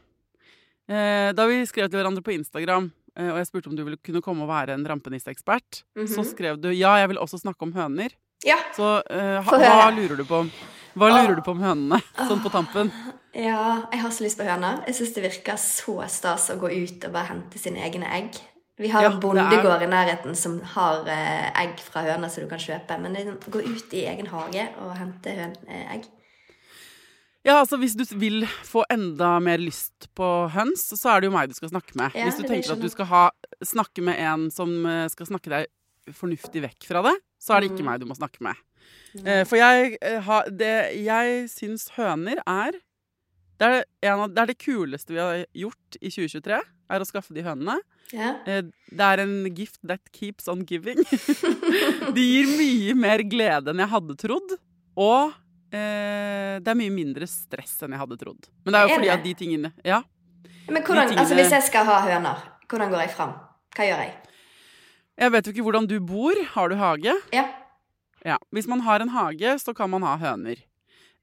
Eh, 0.88 1.34
da 1.36 1.46
vi 1.50 1.60
skrev 1.68 1.90
til 1.92 2.00
hverandre 2.00 2.24
på 2.24 2.32
Instagram, 2.34 2.90
eh, 3.18 3.28
og 3.34 3.38
jeg 3.42 3.48
spurte 3.50 3.68
om 3.70 3.76
du 3.76 3.84
ville 3.84 4.00
kunne 4.04 4.22
komme 4.24 4.46
og 4.46 4.50
være 4.50 4.74
en 4.78 4.86
rampenisseekspert, 4.88 5.84
så 6.08 6.22
Mhm. 6.24 6.30
skrev 6.32 6.62
du 6.62 6.70
ja, 6.72 6.96
jeg 6.98 7.10
vil 7.10 7.18
også 7.18 7.40
snakke 7.42 7.62
om 7.64 7.74
høner. 7.74 8.10
Ja. 8.46 8.58
Så 8.76 9.04
eh, 9.10 9.42
ha, 9.44 9.58
hva 9.58 9.92
lurer 9.96 10.16
du 10.18 10.24
på? 10.24 10.50
Hva 10.98 11.10
lurer 11.12 11.36
du 11.36 11.42
på 11.42 11.52
om 11.52 11.60
hønene, 11.62 12.02
sånn 12.16 12.42
på 12.42 12.50
tampen? 12.50 12.92
Ja, 13.36 13.88
jeg 13.92 14.00
har 14.02 14.10
så 14.10 14.24
lyst 14.24 14.38
på 14.40 14.46
høner. 14.48 14.84
Jeg 14.88 14.96
syns 14.96 15.14
det 15.14 15.24
virker 15.24 15.58
så 15.58 16.08
stas 16.10 16.50
å 16.50 16.58
gå 16.58 16.72
ut 16.72 17.06
og 17.06 17.12
bare 17.14 17.28
hente 17.28 17.60
sine 17.60 17.78
egne 17.86 18.08
egg. 18.10 18.34
Vi 18.78 18.92
har 18.94 19.04
Ja, 19.08 19.12
en 19.12 19.20
bondegård 19.20 19.82
i 19.82 19.90
nærheten 19.90 20.36
som 20.38 20.60
har 20.76 21.08
eh, 21.10 21.48
egg 21.64 21.80
fra 21.82 22.04
høner 22.06 22.30
som 22.30 22.44
du 22.46 22.50
kan 22.52 22.62
kjøpe. 22.62 23.00
Men 23.02 23.16
sånn, 23.18 23.40
gå 23.50 23.64
ut 23.66 23.94
i 23.98 24.04
egen 24.06 24.28
hage 24.30 24.68
og 24.84 24.94
hente 25.00 25.34
høn, 25.34 25.56
eh, 25.68 25.96
egg. 25.96 26.06
Ja, 27.48 27.62
altså 27.62 27.78
Hvis 27.80 27.96
du 27.96 28.04
vil 28.20 28.44
få 28.68 28.84
enda 28.92 29.38
mer 29.40 29.58
lyst 29.58 30.10
på 30.18 30.28
høns, 30.52 30.84
så 31.00 31.14
er 31.16 31.22
det 31.22 31.30
jo 31.30 31.36
meg 31.38 31.50
du 31.50 31.56
skal 31.56 31.72
snakke 31.72 31.96
med. 31.96 32.12
Ja, 32.14 32.26
hvis 32.28 32.38
du 32.42 32.44
tenker 32.44 32.74
at 32.76 32.82
du 32.84 32.90
skal 32.92 33.08
ha, 33.10 33.24
snakke 33.64 34.04
med 34.04 34.20
en 34.20 34.50
som 34.52 34.74
eh, 34.86 35.08
skal 35.14 35.30
snakke 35.30 35.50
deg 35.54 35.68
fornuftig 36.14 36.62
vekk 36.64 36.86
fra 36.90 37.02
det, 37.08 37.16
så 37.42 37.56
er 37.56 37.62
det 37.64 37.72
ikke 37.72 37.84
Mm. 37.84 37.90
meg 37.92 38.00
du 38.02 38.06
må 38.06 38.16
snakke 38.18 38.42
med. 38.42 38.56
Eh, 39.26 39.44
for 39.46 39.56
jeg, 39.58 39.98
eh, 40.02 40.30
det, 40.52 40.76
jeg 41.04 41.50
syns 41.50 41.90
høner 41.98 42.38
er 42.46 42.78
det 43.58 43.68
er, 43.68 43.86
en 44.12 44.20
av, 44.26 44.34
det 44.34 44.42
er 44.44 44.50
det 44.52 44.58
kuleste 44.62 45.14
vi 45.16 45.20
har 45.22 45.46
gjort 45.58 45.98
i 46.02 46.10
2023, 46.14 46.60
er 46.90 47.04
å 47.04 47.08
skaffe 47.10 47.34
de 47.36 47.42
hønene. 47.46 47.80
Ja. 48.14 48.36
Eh, 48.48 48.62
Det 48.94 49.04
er 49.04 49.20
en 49.24 49.34
gift 49.58 49.80
that 49.84 50.00
keeps 50.16 50.48
on 50.48 50.62
giving. 50.66 51.02
De 52.16 52.22
gir 52.24 52.48
mye 52.58 52.94
mer 52.96 53.24
glede 53.28 53.74
enn 53.74 53.82
jeg 53.84 53.92
hadde 53.92 54.16
trodd. 54.22 54.54
Og 54.98 55.34
eh, 55.76 56.58
det 56.64 56.72
er 56.72 56.78
mye 56.80 56.94
mindre 56.94 57.28
stress 57.30 57.76
enn 57.84 57.92
jeg 57.98 58.00
hadde 58.02 58.18
trodd. 58.22 58.48
Men 58.64 58.74
det 58.74 58.80
er 58.80 58.86
jo 58.88 58.94
Er 58.94 58.98
fordi 59.02 59.12
at 59.14 59.26
de 59.26 59.34
tingene 59.42 59.74
Ja. 59.86 60.00
Men 60.70 60.84
hvordan, 60.84 61.08
tingene- 61.10 61.22
altså 61.26 61.36
hvis 61.38 61.52
jeg 61.58 61.64
skal 61.68 61.86
ha 61.88 61.98
høner, 62.08 62.40
hvordan 62.68 62.90
går 62.92 63.04
jeg 63.06 63.12
fram? 63.16 63.36
Hva 63.76 63.86
gjør 63.90 64.02
jeg? 64.06 64.14
Jeg 65.18 65.32
vet 65.34 65.46
jo 65.48 65.52
ikke 65.54 65.64
hvordan 65.68 65.88
du 65.90 66.00
bor. 66.00 66.40
Har 66.54 66.70
du 66.70 66.76
hage? 66.80 67.14
Ja. 67.34 67.46
Ja. 68.26 68.38
Hvis 68.54 68.68
man 68.68 68.82
har 68.88 69.02
en 69.02 69.10
hage, 69.14 69.54
så 69.64 69.74
kan 69.76 69.90
man 69.90 70.04
ha 70.04 70.16
høner. 70.18 70.60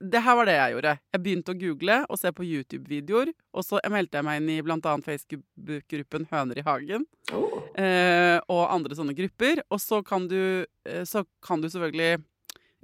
Det 0.00 0.20
her 0.20 0.36
var 0.36 0.48
det 0.48 0.56
jeg 0.56 0.74
gjorde. 0.74 0.92
Jeg 1.14 1.22
begynte 1.22 1.54
å 1.54 1.58
google 1.58 1.96
og 2.10 2.18
se 2.20 2.32
på 2.34 2.44
YouTube-videoer. 2.44 3.30
Og 3.54 3.64
så 3.64 3.80
meldte 3.92 4.18
jeg 4.18 4.26
meg 4.26 4.40
inn 4.40 4.50
i 4.56 4.60
bl.a. 4.64 4.94
Facebook-gruppen 5.06 6.28
Høner 6.32 6.60
i 6.60 6.66
hagen. 6.66 7.06
Oh. 7.32 7.62
eh, 7.80 8.36
og 8.50 8.62
andre 8.74 8.98
sånne 8.98 9.16
grupper. 9.16 9.62
Og 9.70 9.80
så 9.82 10.02
kan 10.06 10.28
du, 10.30 10.66
eh, 10.88 11.04
så 11.08 11.24
kan 11.44 11.62
du 11.62 11.70
selvfølgelig 11.70 12.22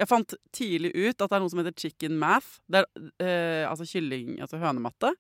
Jeg 0.01 0.09
fant 0.09 0.33
tidlig 0.57 0.95
ut 0.97 1.21
at 1.21 1.29
det 1.29 1.37
er 1.37 1.43
noe 1.43 1.53
som 1.53 1.61
heter 1.61 1.77
chicken 1.77 2.15
math. 2.17 2.63
Det 2.65 2.81
er 2.81 2.87
eh, 3.21 3.65
altså 3.69 3.85
kylling, 3.85 4.39
altså 4.41 4.57
hønematte. 4.63 5.13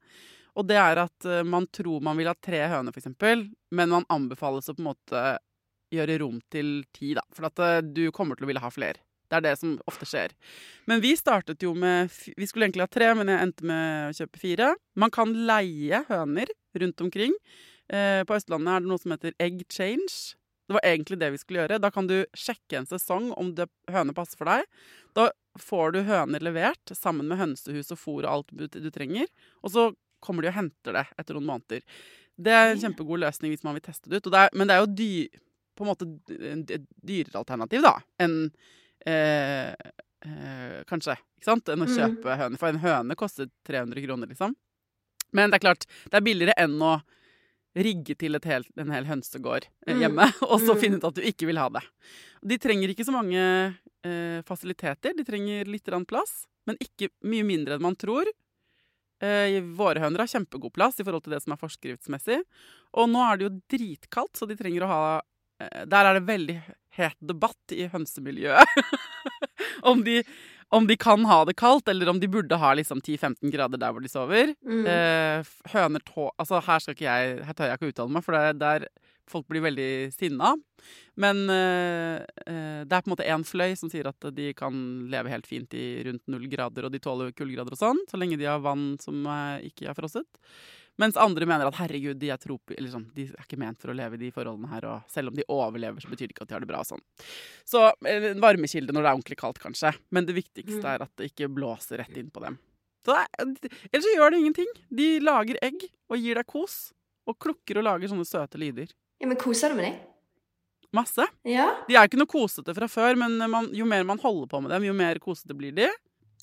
Og 0.56 0.66
det 0.66 0.78
er 0.80 1.02
at 1.04 1.28
eh, 1.28 1.44
man 1.44 1.66
tror 1.68 2.00
man 2.00 2.16
vil 2.16 2.30
ha 2.30 2.34
tre 2.34 2.62
høner, 2.70 2.94
f.eks., 2.94 3.12
men 3.20 3.92
man 3.92 4.08
anbefales 4.08 4.70
å 4.70 4.74
på 4.74 4.80
en 4.80 4.88
måte 4.88 5.24
gjøre 5.94 6.18
rom 6.22 6.40
til 6.52 6.80
ti, 6.94 7.12
da. 7.18 7.24
For 7.34 7.50
at 7.50 7.62
eh, 7.66 7.78
du 7.84 8.06
kommer 8.14 8.38
til 8.38 8.46
å 8.46 8.50
ville 8.50 8.62
ha 8.62 8.70
flere. 8.72 9.02
Det 9.30 9.38
er 9.38 9.44
det 9.46 9.56
som 9.60 9.76
ofte 9.86 10.08
skjer. 10.08 10.34
Men 10.90 11.02
vi 11.04 11.14
startet 11.18 11.62
jo 11.62 11.70
med 11.78 12.10
Vi 12.34 12.48
skulle 12.50 12.66
egentlig 12.66 12.86
ha 12.88 12.90
tre, 12.90 13.12
men 13.14 13.30
jeg 13.30 13.46
endte 13.46 13.68
med 13.70 14.10
å 14.10 14.16
kjøpe 14.18 14.42
fire. 14.42 14.72
Man 14.98 15.14
kan 15.14 15.34
leie 15.46 16.02
høner 16.10 16.50
rundt 16.82 17.04
omkring. 17.06 17.36
Eh, 17.90 18.22
på 18.26 18.36
Østlandet 18.36 18.74
er 18.74 18.82
det 18.82 18.90
noe 18.90 19.02
som 19.02 19.14
heter 19.14 19.36
egg 19.42 19.62
change. 19.70 20.34
Det 20.70 20.76
var 20.76 20.86
egentlig 20.86 21.18
det 21.18 21.32
vi 21.34 21.38
skulle 21.40 21.64
gjøre. 21.64 21.80
Da 21.82 21.90
kan 21.90 22.06
du 22.06 22.20
sjekke 22.38 22.78
en 22.78 22.86
sesong 22.86 23.32
om 23.38 23.54
det, 23.58 23.66
høne 23.90 24.14
passer 24.14 24.38
for 24.38 24.50
deg. 24.50 24.66
Da 25.18 25.30
får 25.58 25.96
du 25.96 26.04
høner 26.06 26.42
levert 26.46 26.92
sammen 26.94 27.26
med 27.30 27.40
hønsehus 27.40 27.90
og 27.90 27.98
fôr 27.98 28.22
og 28.22 28.30
alt 28.30 28.52
du, 28.54 28.90
trenger. 28.94 29.26
Og 29.66 29.74
så 29.74 29.88
kommer 30.22 30.46
de 30.46 30.52
og 30.52 30.58
henter 30.58 30.94
det 30.94 31.06
etter 31.18 31.34
noen 31.34 31.48
måneder. 31.48 31.82
Det 32.40 32.54
er 32.54 32.70
en 32.70 32.82
kjempegod 32.82 33.22
løsning 33.24 33.50
hvis 33.50 33.66
man 33.66 33.74
vil 33.76 33.86
teste 33.88 34.10
det 34.10 34.20
ut. 34.20 34.30
Det 34.30 34.44
er, 34.44 34.54
men 34.54 34.70
det 34.70 34.76
er 34.76 34.84
jo 34.84 34.92
dy, 35.00 35.10
på 35.74 35.84
en 35.84 35.90
måte 35.90 36.08
et 36.76 36.86
dyrere 37.02 37.42
alternativ 37.42 37.82
da, 37.84 37.96
enn 38.22 38.38
eh, 39.06 39.70
eh, 40.26 40.82
Kanskje, 40.90 41.16
ikke 41.38 41.48
sant? 41.48 41.68
Enn 41.72 41.82
å 41.84 41.88
kjøpe 41.88 42.20
kjøpe 42.22 42.36
høne. 42.40 42.58
For 42.60 42.68
en 42.68 42.82
høne 42.82 43.16
koster 43.16 43.48
300 43.68 44.02
kroner, 44.06 44.26
liksom. 44.32 44.54
Men 45.32 45.50
det 45.50 45.60
er 45.60 45.66
klart, 45.68 45.86
det 46.10 46.18
er 46.18 46.26
billigere 46.26 46.56
enn 46.58 46.76
å 46.82 47.00
rigge 47.78 48.16
til 48.18 48.34
et 48.34 48.44
helt, 48.50 48.66
en 48.76 48.90
hel 48.90 49.04
hønsegård 49.06 49.68
eh, 49.86 49.94
Mm. 49.94 50.00
hjemme, 50.02 50.26
og 50.50 50.58
så 50.60 50.74
Mm. 50.74 50.80
finne 50.80 50.96
ut 50.98 51.04
at 51.04 51.14
du 51.14 51.22
ikke 51.22 51.46
vil 51.46 51.58
ha 51.62 51.68
det. 51.70 51.82
De 52.42 52.58
trenger 52.58 52.90
ikke 52.90 53.06
så 53.06 53.12
mange 53.14 53.38
eh, 54.04 54.42
fasiliteter. 54.42 55.14
De 55.16 55.24
trenger 55.24 55.66
litt 55.70 55.84
plass, 56.08 56.46
men 56.66 56.76
ikke 56.80 57.10
mye 57.22 57.44
mindre 57.44 57.74
enn 57.76 57.82
man 57.82 57.94
tror. 57.96 58.26
Eh, 59.22 59.60
våre 59.76 60.00
høner 60.00 60.24
har 60.24 60.26
kjempegod 60.32 60.72
plass 60.72 60.98
i 60.98 61.04
forhold 61.04 61.22
til 61.24 61.32
det 61.34 61.42
som 61.44 61.52
er 61.52 61.60
forskriftsmessig. 61.60 62.40
Og 62.96 63.08
nå 63.08 63.20
er 63.22 63.36
det 63.36 63.44
jo 63.46 63.60
dritkaldt, 63.76 64.34
så 64.36 64.48
de 64.48 64.56
trenger 64.56 64.82
å 64.82 64.88
ha 64.88 65.20
Der 65.60 66.06
er 66.08 66.14
det 66.16 66.24
veldig 66.24 66.54
het 66.98 67.16
debatt 67.22 67.74
i 67.74 67.86
hønsemiljøet. 67.92 68.80
om, 69.90 70.02
de, 70.06 70.20
om 70.74 70.86
de 70.88 70.96
kan 71.00 71.24
ha 71.28 71.42
det 71.48 71.56
kaldt, 71.60 71.88
eller 71.90 72.10
om 72.10 72.20
de 72.20 72.30
burde 72.30 72.58
ha 72.60 72.72
liksom 72.78 73.02
10-15 73.02 73.52
grader 73.52 73.80
der 73.80 73.94
hvor 73.94 74.04
de 74.04 74.10
sover. 74.10 74.54
Mm. 74.66 74.82
Eh, 74.86 75.52
høner 75.74 76.04
tå... 76.06 76.30
Altså, 76.36 76.62
her, 76.66 76.82
skal 76.82 76.96
ikke 76.96 77.08
jeg, 77.08 77.38
her 77.46 77.56
tør 77.56 77.70
jeg 77.70 77.80
ikke 77.80 77.92
uttale 77.94 78.16
meg, 78.16 78.26
for 78.26 78.36
det 78.36 78.42
er 78.48 78.60
der 78.64 78.90
folk 79.30 79.46
blir 79.46 79.62
veldig 79.62 79.90
sinna. 80.10 80.56
Men 81.20 81.44
eh, 81.52 82.18
eh, 82.50 82.82
det 82.82 82.96
er 82.96 83.04
på 83.04 83.10
en 83.10 83.14
måte 83.14 83.28
én 83.30 83.46
fløy 83.46 83.76
som 83.78 83.92
sier 83.92 84.08
at 84.10 84.30
de 84.34 84.50
kan 84.58 84.74
leve 85.12 85.30
helt 85.30 85.46
fint 85.46 85.74
i 85.78 86.02
rundt 86.08 86.26
null 86.32 86.48
grader, 86.50 86.88
og 86.88 86.94
de 86.94 87.02
tåler 87.02 87.30
kuldegrader 87.36 87.76
og 87.76 87.82
sånn, 87.82 88.04
så 88.10 88.18
lenge 88.18 88.40
de 88.40 88.50
har 88.50 88.62
vann 88.64 88.96
som 89.02 89.22
ikke 89.62 89.90
er 89.92 89.98
frosset. 89.98 90.42
Mens 91.00 91.16
andre 91.20 91.46
mener 91.48 91.66
at 91.70 91.78
herregud, 91.80 92.18
de 92.20 92.28
er, 92.34 92.42
eller 92.76 92.90
sånn, 92.92 93.06
de 93.16 93.24
er 93.30 93.44
ikke 93.46 93.58
ment 93.60 93.80
for 93.80 93.92
å 93.92 93.96
leve 93.96 94.18
i 94.18 94.20
de 94.26 94.30
forholdene 94.36 94.68
her. 94.68 94.84
Og 94.90 95.10
selv 95.12 95.32
om 95.32 95.38
de 95.38 95.46
overlever, 95.48 96.02
så 96.04 96.10
betyr 96.12 96.28
det 96.28 96.34
ikke 96.36 96.44
at 96.44 96.50
de 96.52 96.56
har 96.58 96.64
det 96.64 96.68
bra. 96.70 96.82
Sånn. 96.84 97.00
Så 97.64 97.86
eh, 98.04 98.26
en 98.34 98.42
varmekilde 98.44 98.92
når 98.92 99.06
det 99.06 99.08
er 99.08 99.16
ordentlig 99.18 99.38
kaldt, 99.40 99.62
kanskje. 99.62 99.94
Men 100.12 100.28
det 100.28 100.36
viktigste 100.36 100.82
Mm. 100.84 100.90
er 100.92 101.02
at 101.06 101.12
det 101.16 101.30
ikke 101.32 101.48
blåser 101.56 102.02
rett 102.02 102.16
inn 102.20 102.28
på 102.30 102.42
dem. 102.44 102.58
Så 103.06 103.14
det 103.16 103.22
er, 103.24 103.72
ellers 103.94 104.04
så 104.04 104.14
gjør 104.18 104.30
det 104.34 104.38
ingenting. 104.42 104.70
De 104.92 105.08
lager 105.24 105.56
egg 105.64 105.86
og 106.10 106.18
gir 106.20 106.36
deg 106.36 106.46
kos. 106.46 106.92
Og 107.28 107.38
klukker 107.40 107.78
og 107.80 107.84
lager 107.86 108.08
sånne 108.12 108.26
søte 108.28 108.58
lyder. 108.60 108.92
Ja, 109.20 109.26
men 109.30 109.38
koser 109.40 109.70
du 109.72 109.76
med 109.78 109.86
dem? 109.88 109.98
Masse. 110.92 111.22
Ja. 111.46 111.68
De 111.86 111.94
er 111.94 112.02
jo 112.04 112.10
ikke 112.10 112.18
noe 112.18 112.30
kosete 112.32 112.74
fra 112.74 112.88
før, 112.90 113.14
men 113.20 113.36
man, 113.48 113.68
jo 113.76 113.86
mer 113.86 114.02
man 114.04 114.18
holder 114.18 114.48
på 114.50 114.60
med 114.64 114.72
dem, 114.74 114.88
jo 114.88 114.94
mer 114.96 115.20
kosete 115.22 115.54
blir 115.56 115.72
de. 115.76 115.86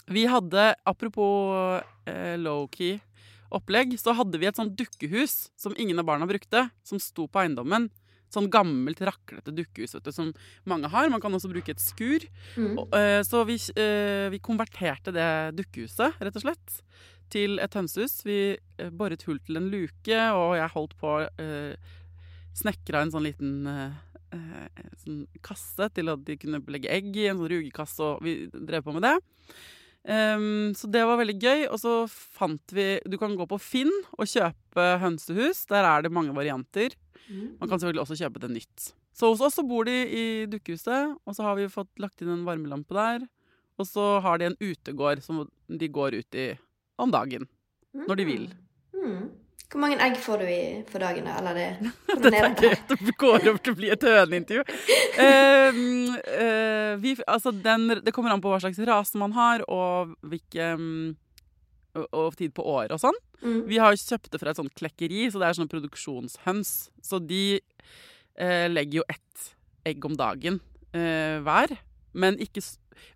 Vi 0.08 0.24
hadde, 0.30 0.70
apropos 0.88 1.82
eh, 2.08 2.38
low-key 2.40 2.94
opplegg, 3.54 3.96
så 4.00 4.16
hadde 4.18 4.40
vi 4.42 4.50
et 4.50 4.58
sånt 4.60 4.76
dukkehus 4.80 5.48
som 5.60 5.76
ingen 5.78 6.00
av 6.00 6.08
barna 6.10 6.28
brukte, 6.30 6.68
som 6.88 7.02
sto 7.02 7.28
på 7.28 7.44
eiendommen. 7.44 7.90
Sånn 8.34 8.50
gammelt, 8.52 9.00
raklete 9.08 9.54
dukkehus 9.56 9.96
du, 10.04 10.10
som 10.12 10.34
mange 10.68 10.90
har. 10.92 11.08
Man 11.12 11.22
kan 11.24 11.32
også 11.36 11.52
bruke 11.52 11.72
et 11.72 11.84
skur. 11.84 12.26
Mm. 12.60 12.74
Og, 12.74 12.92
uh, 12.92 13.22
Så 13.24 13.46
vi, 13.48 13.56
uh, 13.80 14.28
vi 14.34 14.42
konverterte 14.44 15.14
det 15.16 15.30
dukkehuset, 15.62 16.20
rett 16.20 16.36
og 16.36 16.44
slett, 16.44 16.82
til 17.32 17.56
et 17.64 17.78
hønsehus. 17.80 18.20
Vi 18.28 18.58
uh, 18.58 18.90
boret 18.92 19.24
hull 19.30 19.40
til 19.48 19.62
en 19.62 19.72
luke, 19.72 20.20
og 20.36 20.58
jeg 20.60 20.76
holdt 20.76 20.98
på 21.00 21.16
uh, 21.24 21.96
snekra 22.58 23.06
en 23.06 23.16
sånn 23.16 23.28
liten 23.30 23.56
sånn 25.00 25.22
kasse 25.40 25.86
til 25.96 26.12
at 26.12 26.24
de 26.28 26.36
kunne 26.36 26.60
legge 26.68 26.92
egg 26.92 27.14
i, 27.16 27.30
en 27.30 27.40
sånn 27.40 27.48
rugekasse, 27.48 28.04
og 28.04 28.26
vi 28.26 28.34
drev 28.52 28.84
på 28.84 28.92
med 28.98 29.06
det. 29.08 29.14
Ehm, 30.08 30.72
så 30.78 30.88
det 30.92 31.04
var 31.06 31.20
veldig 31.20 31.36
gøy. 31.36 31.66
Og 31.72 31.80
så 31.82 31.96
fant 32.10 32.74
vi 32.74 33.00
Du 33.08 33.18
kan 33.20 33.36
gå 33.36 33.48
på 33.50 33.60
Finn 33.62 33.92
og 34.18 34.28
kjøpe 34.28 34.86
hønsehus. 35.04 35.66
Der 35.72 35.84
er 35.84 36.06
det 36.06 36.14
mange 36.16 36.36
varianter. 36.36 36.96
Mm. 37.28 37.58
Man 37.60 37.68
kan 37.68 37.80
selvfølgelig 37.80 38.06
også 38.06 38.20
kjøpe 38.22 38.44
det 38.44 38.54
nytt. 38.56 38.92
Så 39.18 39.32
hos 39.32 39.42
oss 39.42 39.58
så 39.58 39.66
bor 39.66 39.88
de 39.88 39.96
i 40.14 40.26
dukkehuset, 40.46 41.18
og 41.26 41.34
så 41.34 41.42
har 41.48 41.56
vi 41.58 41.66
fått 41.74 41.90
lagt 41.98 42.22
inn 42.22 42.30
en 42.30 42.46
varmelampe 42.46 42.94
der. 42.94 43.26
Og 43.82 43.88
så 43.90 44.20
har 44.22 44.38
de 44.38 44.52
en 44.52 44.60
utegård 44.62 45.24
som 45.26 45.42
de 45.68 45.90
går 45.90 46.20
ut 46.22 46.38
i 46.38 46.52
om 47.02 47.12
dagen. 47.14 47.48
Når 47.98 48.20
de 48.20 48.26
vil. 48.30 48.46
Mm. 48.94 49.26
Hvor 49.68 49.84
mange 49.84 49.98
egg 50.00 50.16
får 50.24 50.42
du 50.42 50.48
i 50.48 50.62
for 50.88 51.04
dagen, 51.04 51.28
da? 51.28 51.36
Eller 51.42 51.58
det, 51.58 51.92
Dette 52.24 52.40
er 52.40 52.54
gøy. 52.56 52.76
Det 52.94 53.16
går 53.20 53.38
over 53.42 53.60
til 53.60 53.76
å 53.76 53.80
bli 53.82 53.92
et 53.92 54.06
høneintervju. 54.08 54.64
Uh, 55.20 55.80
uh, 56.16 56.94
vi, 57.04 57.18
altså 57.28 57.52
den, 57.52 57.90
det 58.00 58.14
kommer 58.16 58.32
an 58.32 58.44
på 58.44 58.54
hva 58.54 58.62
slags 58.64 58.80
rase 58.88 59.20
man 59.20 59.36
har, 59.36 59.66
og 59.68 60.16
hvilke 60.24 60.72
um, 60.80 61.18
og, 61.98 62.08
og 62.12 62.38
tid 62.40 62.54
på 62.56 62.66
året 62.68 62.96
og 62.96 63.02
sånn. 63.04 63.20
Mm. 63.44 63.60
Vi 63.70 63.80
har 63.82 63.98
kjøpt 64.00 64.32
det 64.34 64.42
fra 64.42 64.54
et 64.54 64.60
sånt 64.60 64.76
klekkeri, 64.78 65.28
så 65.32 65.42
det 65.42 65.50
er 65.50 65.60
sånne 65.60 65.74
produksjonshøns. 65.74 66.74
Så 67.04 67.20
de 67.24 67.44
uh, 67.60 68.68
legger 68.72 69.02
jo 69.02 69.08
ett 69.12 69.54
egg 69.88 70.04
om 70.08 70.18
dagen 70.20 70.60
eh, 70.92 71.40
hver. 71.46 71.78
Men 72.18 72.40
ikke 72.44 72.64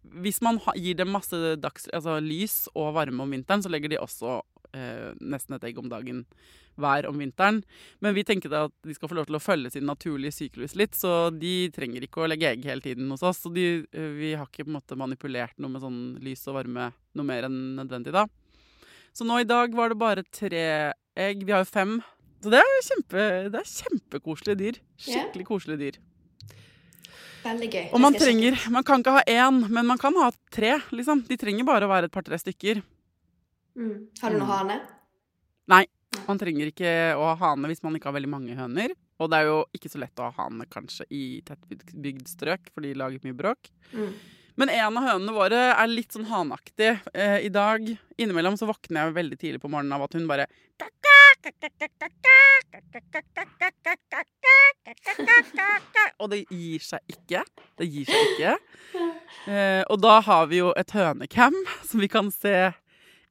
Hvis 0.01 0.41
man 0.41 0.59
gir 0.77 0.95
dem 0.95 1.09
masse 1.11 1.35
dags, 1.59 1.87
altså 1.91 2.19
lys 2.21 2.69
og 2.75 2.93
varme 2.95 3.23
om 3.23 3.31
vinteren, 3.33 3.63
så 3.63 3.69
legger 3.69 3.89
de 3.89 3.99
også 3.99 4.37
eh, 4.73 5.11
nesten 5.19 5.55
et 5.57 5.65
egg 5.69 5.79
om 5.81 5.89
dagen 5.91 6.23
hver 6.79 7.07
om 7.09 7.17
vinteren. 7.19 7.61
Men 7.99 8.15
vi 8.15 8.23
tenker 8.27 8.51
da 8.51 8.65
at 8.69 8.75
de 8.87 8.95
skal 8.95 9.11
få 9.11 9.17
lov 9.17 9.27
til 9.29 9.37
å 9.37 9.43
følge 9.43 9.73
sin 9.73 9.87
naturlige 9.87 10.35
syklus 10.37 10.75
litt, 10.79 10.95
så 10.97 11.29
de 11.33 11.69
trenger 11.75 12.05
ikke 12.07 12.23
å 12.23 12.29
legge 12.31 12.53
egg 12.53 12.67
hele 12.67 12.83
tiden 12.85 13.09
hos 13.11 13.23
oss. 13.27 13.43
Så 13.43 13.51
de, 13.53 13.85
eh, 13.91 14.11
vi 14.17 14.33
har 14.33 14.47
ikke 14.47 14.65
på 14.65 14.71
en 14.71 14.79
måte 14.79 14.99
manipulert 14.99 15.57
noe 15.59 15.73
med 15.73 15.83
sånn 15.83 16.01
lys 16.23 16.47
og 16.47 16.59
varme 16.61 16.91
noe 17.15 17.27
mer 17.27 17.49
enn 17.49 17.75
nødvendig 17.79 18.15
da. 18.15 18.27
Så 19.13 19.27
nå 19.27 19.41
i 19.41 19.47
dag 19.47 19.73
var 19.75 19.91
det 19.91 19.99
bare 19.99 20.23
tre 20.23 20.93
egg. 21.17 21.43
Vi 21.43 21.51
har 21.51 21.65
jo 21.65 21.71
fem. 21.71 21.97
Så 22.41 22.49
det 22.49 22.61
er 22.63 22.85
kjempe, 22.87 23.25
det 23.53 23.59
er 23.59 23.67
kjempekoselige 23.69 24.57
dyr. 24.57 24.79
Skikkelig 24.97 25.45
koselige 25.45 25.81
dyr. 25.83 25.99
Veldig 27.41 27.69
gøy. 27.73 27.85
Og 27.93 28.01
man 28.01 28.13
trenger 28.13 28.57
Man 28.69 28.85
kan 28.85 29.01
ikke 29.01 29.15
ha 29.17 29.23
én, 29.25 29.61
men 29.69 29.85
man 29.89 29.97
kan 30.01 30.15
ha 30.21 30.29
tre, 30.53 30.77
liksom. 30.93 31.23
De 31.27 31.37
trenger 31.41 31.65
bare 31.65 31.87
å 31.87 31.91
være 31.91 32.09
et 32.09 32.13
par-tre 32.13 32.37
stykker. 32.37 32.81
Mm. 33.77 34.09
Har 34.21 34.33
du 34.33 34.41
noe 34.41 34.51
hane? 34.51 34.77
Nei. 35.71 35.85
Man 36.27 36.39
trenger 36.41 36.67
ikke 36.67 36.91
å 37.15 37.23
ha 37.29 37.35
hane 37.39 37.69
hvis 37.71 37.79
man 37.85 37.95
ikke 37.95 38.09
har 38.09 38.17
veldig 38.17 38.29
mange 38.31 38.55
høner. 38.57 38.91
Og 39.21 39.29
det 39.31 39.39
er 39.39 39.47
jo 39.47 39.57
ikke 39.77 39.89
så 39.91 40.01
lett 40.01 40.19
å 40.19 40.27
ha 40.27 40.43
hane 40.43 40.67
kanskje 40.71 41.05
i 41.13 41.23
tettbygd 41.47 42.27
strøk, 42.27 42.71
for 42.73 42.83
de 42.83 42.91
lager 42.97 43.23
mye 43.23 43.37
bråk. 43.37 43.69
Mm. 43.93 44.11
Men 44.59 44.71
en 44.73 44.97
av 44.99 45.05
hønene 45.07 45.35
våre 45.35 45.59
er 45.71 45.89
litt 45.89 46.11
sånn 46.13 46.27
haneaktig. 46.27 46.91
Eh, 47.13 47.37
I 47.47 47.51
dag 47.53 47.85
innimellom 48.19 48.57
så 48.59 48.67
våkner 48.69 49.07
jeg 49.07 49.15
veldig 49.15 49.39
tidlig 49.39 49.61
på 49.63 49.71
morgenen 49.71 49.95
av 49.95 50.05
at 50.05 50.17
hun 50.17 50.27
bare 50.29 50.49
Og 56.21 56.29
det 56.29 56.43
gir 56.49 56.83
seg 56.83 57.13
ikke. 57.15 57.41
Det 57.79 57.87
gir 57.87 58.11
seg 58.11 58.33
ikke. 58.33 58.57
Eh, 59.49 59.81
og 59.89 59.97
da 60.03 60.19
har 60.21 60.49
vi 60.51 60.59
jo 60.59 60.67
et 60.77 60.91
hønecam 60.93 61.55
som 61.87 62.01
vi 62.03 62.09
kan 62.11 62.27
se 62.35 62.51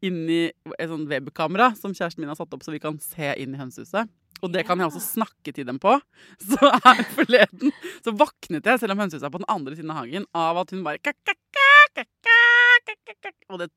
inn 0.07 0.25
i 0.31 0.41
et 0.51 0.89
sånn 0.91 1.07
webkamera 1.11 1.73
som 1.79 1.95
kjæresten 1.95 2.25
min 2.25 2.33
har 2.33 2.39
satt 2.39 2.53
opp, 2.57 2.65
så 2.65 2.75
vi 2.75 2.83
kan 2.83 2.99
se 3.05 3.35
inn 3.41 3.55
i 3.57 3.61
hønsehuset. 3.61 4.11
Og 4.41 4.53
det 4.55 4.65
kan 4.65 4.81
jeg 4.81 4.89
også 4.89 5.03
snakke 5.05 5.53
til 5.53 5.67
dem 5.69 5.77
på. 5.83 5.93
Så 6.49 6.57
her 6.87 7.03
forleden 7.13 7.75
så 8.01 8.15
våknet 8.17 8.65
jeg, 8.65 8.81
selv 8.81 8.95
om 8.95 9.03
hønsehuset 9.03 9.27
er 9.29 9.35
på 9.35 9.41
den 9.43 9.51
andre 9.53 9.77
siden 9.77 9.93
av 9.93 10.01
hagen, 10.01 10.25
av 10.33 10.61
at 10.63 10.73
hun 10.73 10.85
bare. 10.87 11.01
Og 13.51 13.59
det, 13.61 13.69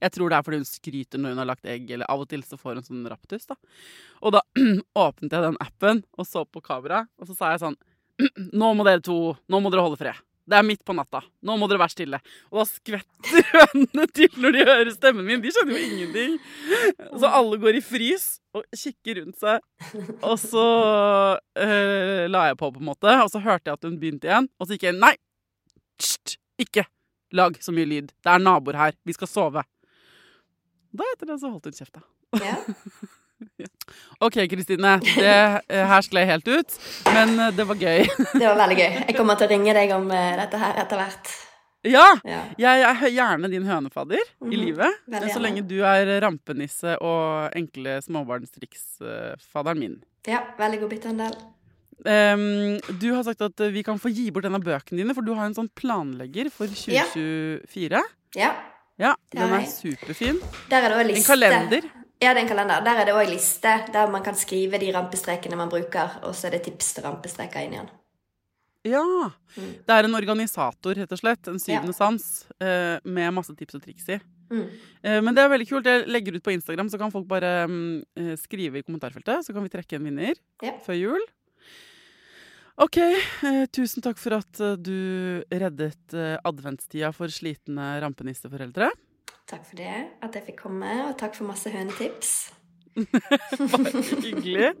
jeg 0.00 0.14
tror 0.14 0.30
det 0.30 0.38
er 0.38 0.46
fordi 0.46 0.60
hun 0.62 0.68
skryter 0.68 1.20
når 1.20 1.34
hun 1.34 1.42
har 1.42 1.50
lagt 1.50 1.68
egg, 1.68 1.90
eller 1.92 2.08
av 2.08 2.22
og 2.24 2.30
til 2.30 2.44
så 2.46 2.58
får 2.60 2.78
hun 2.78 2.86
sånn 2.86 3.10
raptus, 3.10 3.44
da. 3.50 3.58
Og 4.22 4.36
da 4.38 4.42
åpnet 5.04 5.36
jeg 5.36 5.44
den 5.44 5.60
appen 5.60 6.00
og 6.16 6.28
så 6.28 6.46
på 6.48 6.64
kamera, 6.64 7.04
og 7.20 7.28
så 7.28 7.36
sa 7.36 7.52
jeg 7.52 7.64
sånn 7.66 7.78
Nå 8.60 8.72
må 8.72 8.86
dere 8.86 9.02
to 9.04 9.34
Nå 9.52 9.60
må 9.60 9.68
dere 9.68 9.84
holde 9.84 10.00
fred. 10.00 10.16
Det 10.46 10.54
er 10.54 10.66
midt 10.66 10.84
på 10.86 10.94
natta. 10.94 11.20
Nå 11.42 11.56
må 11.58 11.66
dere 11.66 11.80
være 11.82 11.94
stille. 11.94 12.20
Og 12.52 12.60
da 12.60 12.64
skvetter 12.68 13.48
hønene 13.56 14.06
til 14.14 14.36
når 14.42 14.54
de 14.54 14.66
hører 14.68 14.90
stemmen 14.94 15.26
min. 15.26 15.42
De 15.42 15.50
skjønner 15.54 15.74
jo 15.74 15.86
ingenting. 15.88 16.36
Så 17.18 17.30
alle 17.30 17.58
går 17.62 17.80
i 17.80 17.82
frys 17.82 18.26
og 18.54 18.62
kikker 18.70 19.20
rundt 19.22 19.40
seg. 19.42 19.64
Og 20.20 20.36
så 20.40 20.66
eh, 21.58 22.26
la 22.30 22.46
jeg 22.52 22.60
på, 22.62 22.70
på 22.76 22.82
en 22.82 22.90
måte. 22.92 23.16
Og 23.24 23.32
så 23.34 23.42
hørte 23.42 23.72
jeg 23.72 23.80
at 23.80 23.88
hun 23.88 23.98
begynte 24.02 24.30
igjen. 24.30 24.50
Og 24.60 24.68
så 24.68 24.76
gikk 24.76 24.88
jeg 24.90 25.00
Nei! 25.00 25.16
Hysj! 25.98 26.38
Ikke 26.62 26.86
lag 27.36 27.58
så 27.60 27.74
mye 27.74 27.88
lyd. 27.90 28.14
Det 28.14 28.32
er 28.32 28.42
naboer 28.46 28.78
her. 28.78 28.96
Vi 29.04 29.18
skal 29.18 29.28
sove. 29.30 29.66
Da 30.96 31.10
etter 31.12 31.28
det 31.32 31.40
så 31.42 31.50
holdt 31.50 31.66
hun 31.68 31.76
kjefta. 31.76 32.06
Ja. 32.38 32.60
OK, 34.20 34.38
Kristine. 34.50 34.94
Det 35.04 35.32
eh, 35.68 35.86
her 35.86 36.02
skled 36.06 36.26
helt 36.26 36.48
ut. 36.48 36.76
Men 37.12 37.34
eh, 37.40 37.50
det 37.56 37.66
var 37.68 37.76
gøy. 37.76 38.06
Det 38.40 38.46
var 38.46 38.56
veldig 38.62 38.78
gøy. 38.78 38.94
Jeg 39.06 39.16
kommer 39.18 39.36
til 39.36 39.46
å 39.48 39.50
ringe 39.52 39.74
deg 39.76 39.92
om 39.96 40.08
eh, 40.10 40.32
dette 40.40 40.60
her 40.62 40.80
etter 40.84 40.96
hvert. 41.02 41.34
Ja! 41.86 42.06
Ja. 42.26 42.40
Jeg 42.58 42.82
er 42.82 43.10
gjerne 43.14 43.50
din 43.52 43.66
hønefadder 43.68 44.18
i 44.18 44.46
Mhm. 44.48 44.54
livet. 44.58 44.96
Veldig 45.12 45.32
Så 45.36 45.38
lenge 45.44 45.62
du 45.68 45.76
er 45.86 46.08
rampenisse 46.24 46.96
og 47.04 47.52
enkle 47.54 48.00
småbarnstriksfadderen 48.02 49.78
min. 49.78 49.96
ja 50.26 50.40
veldig 50.58 50.80
god 50.80 50.90
byttehandel. 50.90 51.36
Um, 52.06 52.76
du 53.00 53.06
har 53.14 53.22
sagt 53.24 53.40
at 53.42 53.60
vi 53.72 53.82
kan 53.86 53.98
få 53.98 54.10
gi 54.12 54.28
bort 54.30 54.44
en 54.44 54.54
av 54.58 54.62
bøkene 54.66 54.98
dine, 55.00 55.14
for 55.16 55.22
du 55.24 55.32
har 55.34 55.46
en 55.48 55.54
sånn 55.56 55.70
planlegger 55.74 56.50
for 56.52 56.66
2024. 56.68 58.02
Ja. 58.36 58.50
Ja, 58.98 59.14
ja 59.14 59.14
den 59.32 59.54
er 59.56 59.64
superfin. 59.70 60.38
Der 60.70 60.82
er 60.82 60.88
det 60.88 60.96
også 60.96 61.00
En 61.06 61.08
liste. 61.14 61.30
kalender. 61.30 61.88
Ja, 62.22 62.30
det 62.32 62.40
er 62.40 62.44
en 62.46 62.48
kalender. 62.48 62.80
Der 62.84 62.96
er 63.02 63.04
det 63.04 63.14
òg 63.14 63.28
liste 63.28 63.72
der 63.92 64.08
man 64.10 64.22
kan 64.24 64.34
skrive 64.34 64.78
de 64.80 64.88
rampestrekene 64.94 65.56
man 65.58 65.68
bruker, 65.68 66.14
og 66.24 66.32
så 66.34 66.46
er 66.48 66.56
det 66.56 66.62
tips 66.64 66.94
til 66.96 67.04
rampestreker 67.04 67.66
inni 67.66 67.76
den. 67.82 67.90
Ja. 68.86 69.02
Mm. 69.56 69.72
Det 69.84 69.90
er 69.96 70.06
en 70.06 70.14
organisator, 70.14 70.94
rett 70.96 71.12
og 71.12 71.18
slett. 71.20 71.48
En 71.50 71.58
syvende 71.60 71.92
Ja. 71.92 71.98
sans 71.98 72.46
eh, 72.62 72.98
med 73.04 73.34
masse 73.34 73.52
tips 73.58 73.74
og 73.74 73.82
triks 73.82 74.08
i. 74.08 74.20
Mm. 74.48 74.68
Eh, 75.02 75.20
men 75.20 75.34
det 75.34 75.42
er 75.42 75.48
veldig 75.50 75.68
kult. 75.68 75.84
Jeg 75.90 76.06
legger 76.06 76.36
ut 76.36 76.42
på 76.46 76.52
Instagram, 76.54 76.88
så 76.88 76.98
kan 76.98 77.10
folk 77.10 77.26
bare 77.28 77.66
mm, 77.66 78.02
eh, 78.16 78.36
skrive 78.38 78.78
i 78.78 78.82
kommentarfeltet. 78.86 79.44
Så 79.44 79.52
kan 79.52 79.62
vi 79.66 79.68
trekke 79.74 79.96
en 79.98 80.04
vinner 80.06 80.34
Ja. 80.62 80.72
før 80.86 80.94
jul. 80.94 81.20
OK. 82.78 82.96
Eh, 83.00 83.66
tusen 83.72 84.02
takk 84.04 84.18
for 84.20 84.36
at 84.38 84.60
eh, 84.60 84.76
du 84.76 85.42
reddet 85.50 86.14
adventstida 86.44 87.12
for 87.12 87.26
slitne 87.28 88.00
rampenisseforeldre. 88.04 88.90
Takk 89.46 89.62
for 89.62 89.78
det, 89.78 89.94
at 90.26 90.34
jeg 90.34 90.42
fikk 90.48 90.64
komme, 90.64 90.90
og 91.06 91.14
takk 91.20 91.36
for 91.38 91.46
masse 91.46 91.70
hønetips. 91.70 92.34
Bare 92.96 94.02
hyggelig. 94.24 94.72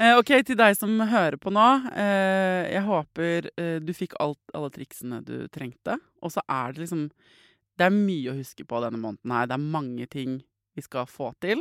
Eh, 0.00 0.14
ok, 0.16 0.30
til 0.48 0.56
deg 0.56 0.76
som 0.78 0.94
hører 1.10 1.36
på 1.36 1.52
nå. 1.52 1.66
Eh, 1.92 2.70
jeg 2.72 2.84
håper 2.86 3.50
eh, 3.60 3.76
du 3.84 3.92
fikk 3.96 4.16
alt, 4.22 4.40
alle 4.56 4.70
triksene 4.72 5.20
du 5.26 5.34
trengte. 5.52 5.98
Og 6.24 6.32
så 6.32 6.44
er 6.48 6.72
det 6.72 6.86
liksom 6.86 7.10
Det 7.76 7.88
er 7.88 7.96
mye 7.96 8.32
å 8.32 8.38
huske 8.38 8.64
på 8.64 8.80
denne 8.80 9.00
måneden 9.00 9.34
her. 9.36 9.50
Det 9.50 9.56
er 9.58 9.72
mange 9.76 10.06
ting 10.08 10.40
vi 10.76 10.84
skal 10.84 11.04
få 11.08 11.34
til. 11.44 11.60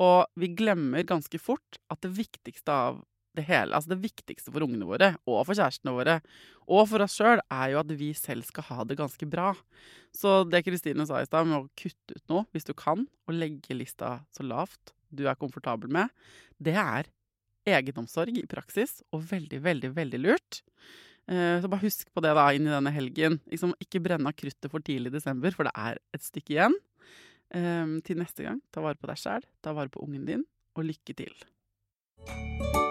Og 0.00 0.24
vi 0.40 0.54
glemmer 0.56 1.04
ganske 1.04 1.38
fort 1.40 1.78
at 1.92 2.00
det 2.04 2.14
viktigste 2.16 2.72
av 2.72 3.04
det 3.34 3.46
hele, 3.48 3.74
altså 3.74 3.94
det 3.94 4.02
viktigste 4.04 4.52
for 4.54 4.64
ungene 4.66 4.86
våre, 4.86 5.14
og 5.26 5.42
for 5.48 5.58
kjærestene 5.58 5.94
våre, 5.96 6.18
og 6.64 6.86
for 6.90 7.04
oss 7.04 7.16
sjøl, 7.18 7.42
er 7.52 7.72
jo 7.72 7.80
at 7.82 7.90
vi 7.98 8.12
selv 8.16 8.46
skal 8.46 8.68
ha 8.70 8.86
det 8.88 8.98
ganske 9.00 9.26
bra. 9.28 9.52
Så 10.14 10.42
det 10.48 10.62
Kristine 10.66 11.06
sa 11.08 11.20
i 11.20 11.28
stad, 11.28 11.48
med 11.50 11.58
å 11.58 11.72
kutte 11.78 12.16
ut 12.16 12.30
noe 12.30 12.46
hvis 12.54 12.68
du 12.68 12.74
kan, 12.78 13.06
og 13.26 13.36
legge 13.36 13.76
lista 13.76 14.20
så 14.34 14.46
lavt 14.46 14.94
du 15.14 15.26
er 15.30 15.38
komfortabel 15.38 15.92
med, 15.94 16.10
det 16.62 16.76
er 16.78 17.10
egenomsorg 17.68 18.36
i 18.38 18.46
praksis, 18.50 19.00
og 19.14 19.24
veldig, 19.30 19.60
veldig, 19.64 19.90
veldig 19.96 20.20
lurt. 20.20 20.62
Eh, 21.30 21.60
så 21.62 21.70
bare 21.70 21.86
husk 21.86 22.10
på 22.12 22.22
det 22.24 22.34
da 22.36 22.48
inn 22.52 22.68
i 22.68 22.74
denne 22.74 22.92
helgen. 22.94 23.38
Liksom, 23.50 23.74
ikke 23.80 24.02
brenne 24.04 24.30
av 24.30 24.36
kruttet 24.38 24.70
for 24.72 24.84
tidlig 24.84 25.12
i 25.12 25.18
desember, 25.18 25.54
for 25.56 25.68
det 25.68 25.74
er 25.74 26.02
et 26.16 26.26
stykke 26.26 26.58
igjen. 26.58 26.76
Um, 27.54 28.00
til 28.02 28.18
neste 28.18 28.42
gang, 28.42 28.58
ta 28.74 28.82
vare 28.82 28.98
på 28.98 29.06
deg 29.06 29.20
sjæl, 29.20 29.44
ta 29.62 29.76
vare 29.76 29.92
på 29.92 30.02
ungen 30.02 30.24
din, 30.26 30.42
og 30.74 30.88
lykke 30.88 31.14
til. 31.14 32.90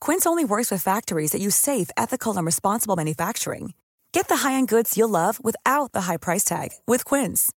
Quince 0.00 0.26
only 0.26 0.44
works 0.44 0.70
with 0.70 0.82
factories 0.82 1.32
that 1.32 1.40
use 1.40 1.56
safe, 1.56 1.90
ethical, 1.96 2.36
and 2.36 2.44
responsible 2.44 2.96
manufacturing. 2.96 3.74
Get 4.12 4.28
the 4.28 4.38
high-end 4.38 4.68
goods 4.68 4.96
you'll 4.96 5.08
love 5.08 5.42
without 5.42 5.92
the 5.92 6.02
high 6.02 6.16
price 6.16 6.44
tag 6.44 6.70
with 6.86 7.04
Quince. 7.04 7.52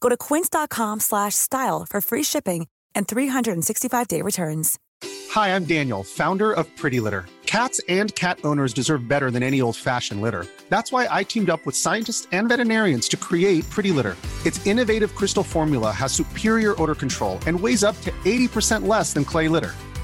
Go 0.00 0.08
to 0.08 0.16
quince.com/style 0.16 1.86
for 1.88 2.00
free 2.00 2.22
shipping 2.22 2.66
and 2.94 3.06
365-day 3.06 4.22
returns. 4.22 4.78
Hi, 5.30 5.54
I'm 5.54 5.64
Daniel, 5.64 6.02
founder 6.02 6.52
of 6.52 6.64
Pretty 6.76 7.00
Litter. 7.00 7.26
Cats 7.44 7.80
and 7.88 8.14
cat 8.14 8.38
owners 8.44 8.72
deserve 8.72 9.06
better 9.06 9.30
than 9.30 9.42
any 9.42 9.60
old-fashioned 9.60 10.20
litter. 10.22 10.46
That's 10.68 10.90
why 10.92 11.06
I 11.10 11.22
teamed 11.22 11.50
up 11.50 11.66
with 11.66 11.76
scientists 11.76 12.26
and 12.32 12.48
veterinarians 12.48 13.08
to 13.08 13.16
create 13.16 13.68
Pretty 13.70 13.92
Litter. 13.92 14.16
Its 14.44 14.64
innovative 14.66 15.14
crystal 15.14 15.44
formula 15.44 15.92
has 15.92 16.12
superior 16.12 16.80
odor 16.82 16.94
control 16.94 17.38
and 17.46 17.58
weighs 17.58 17.84
up 17.84 18.00
to 18.02 18.10
80% 18.24 18.86
less 18.86 19.12
than 19.12 19.24
clay 19.24 19.48
litter. 19.48 19.74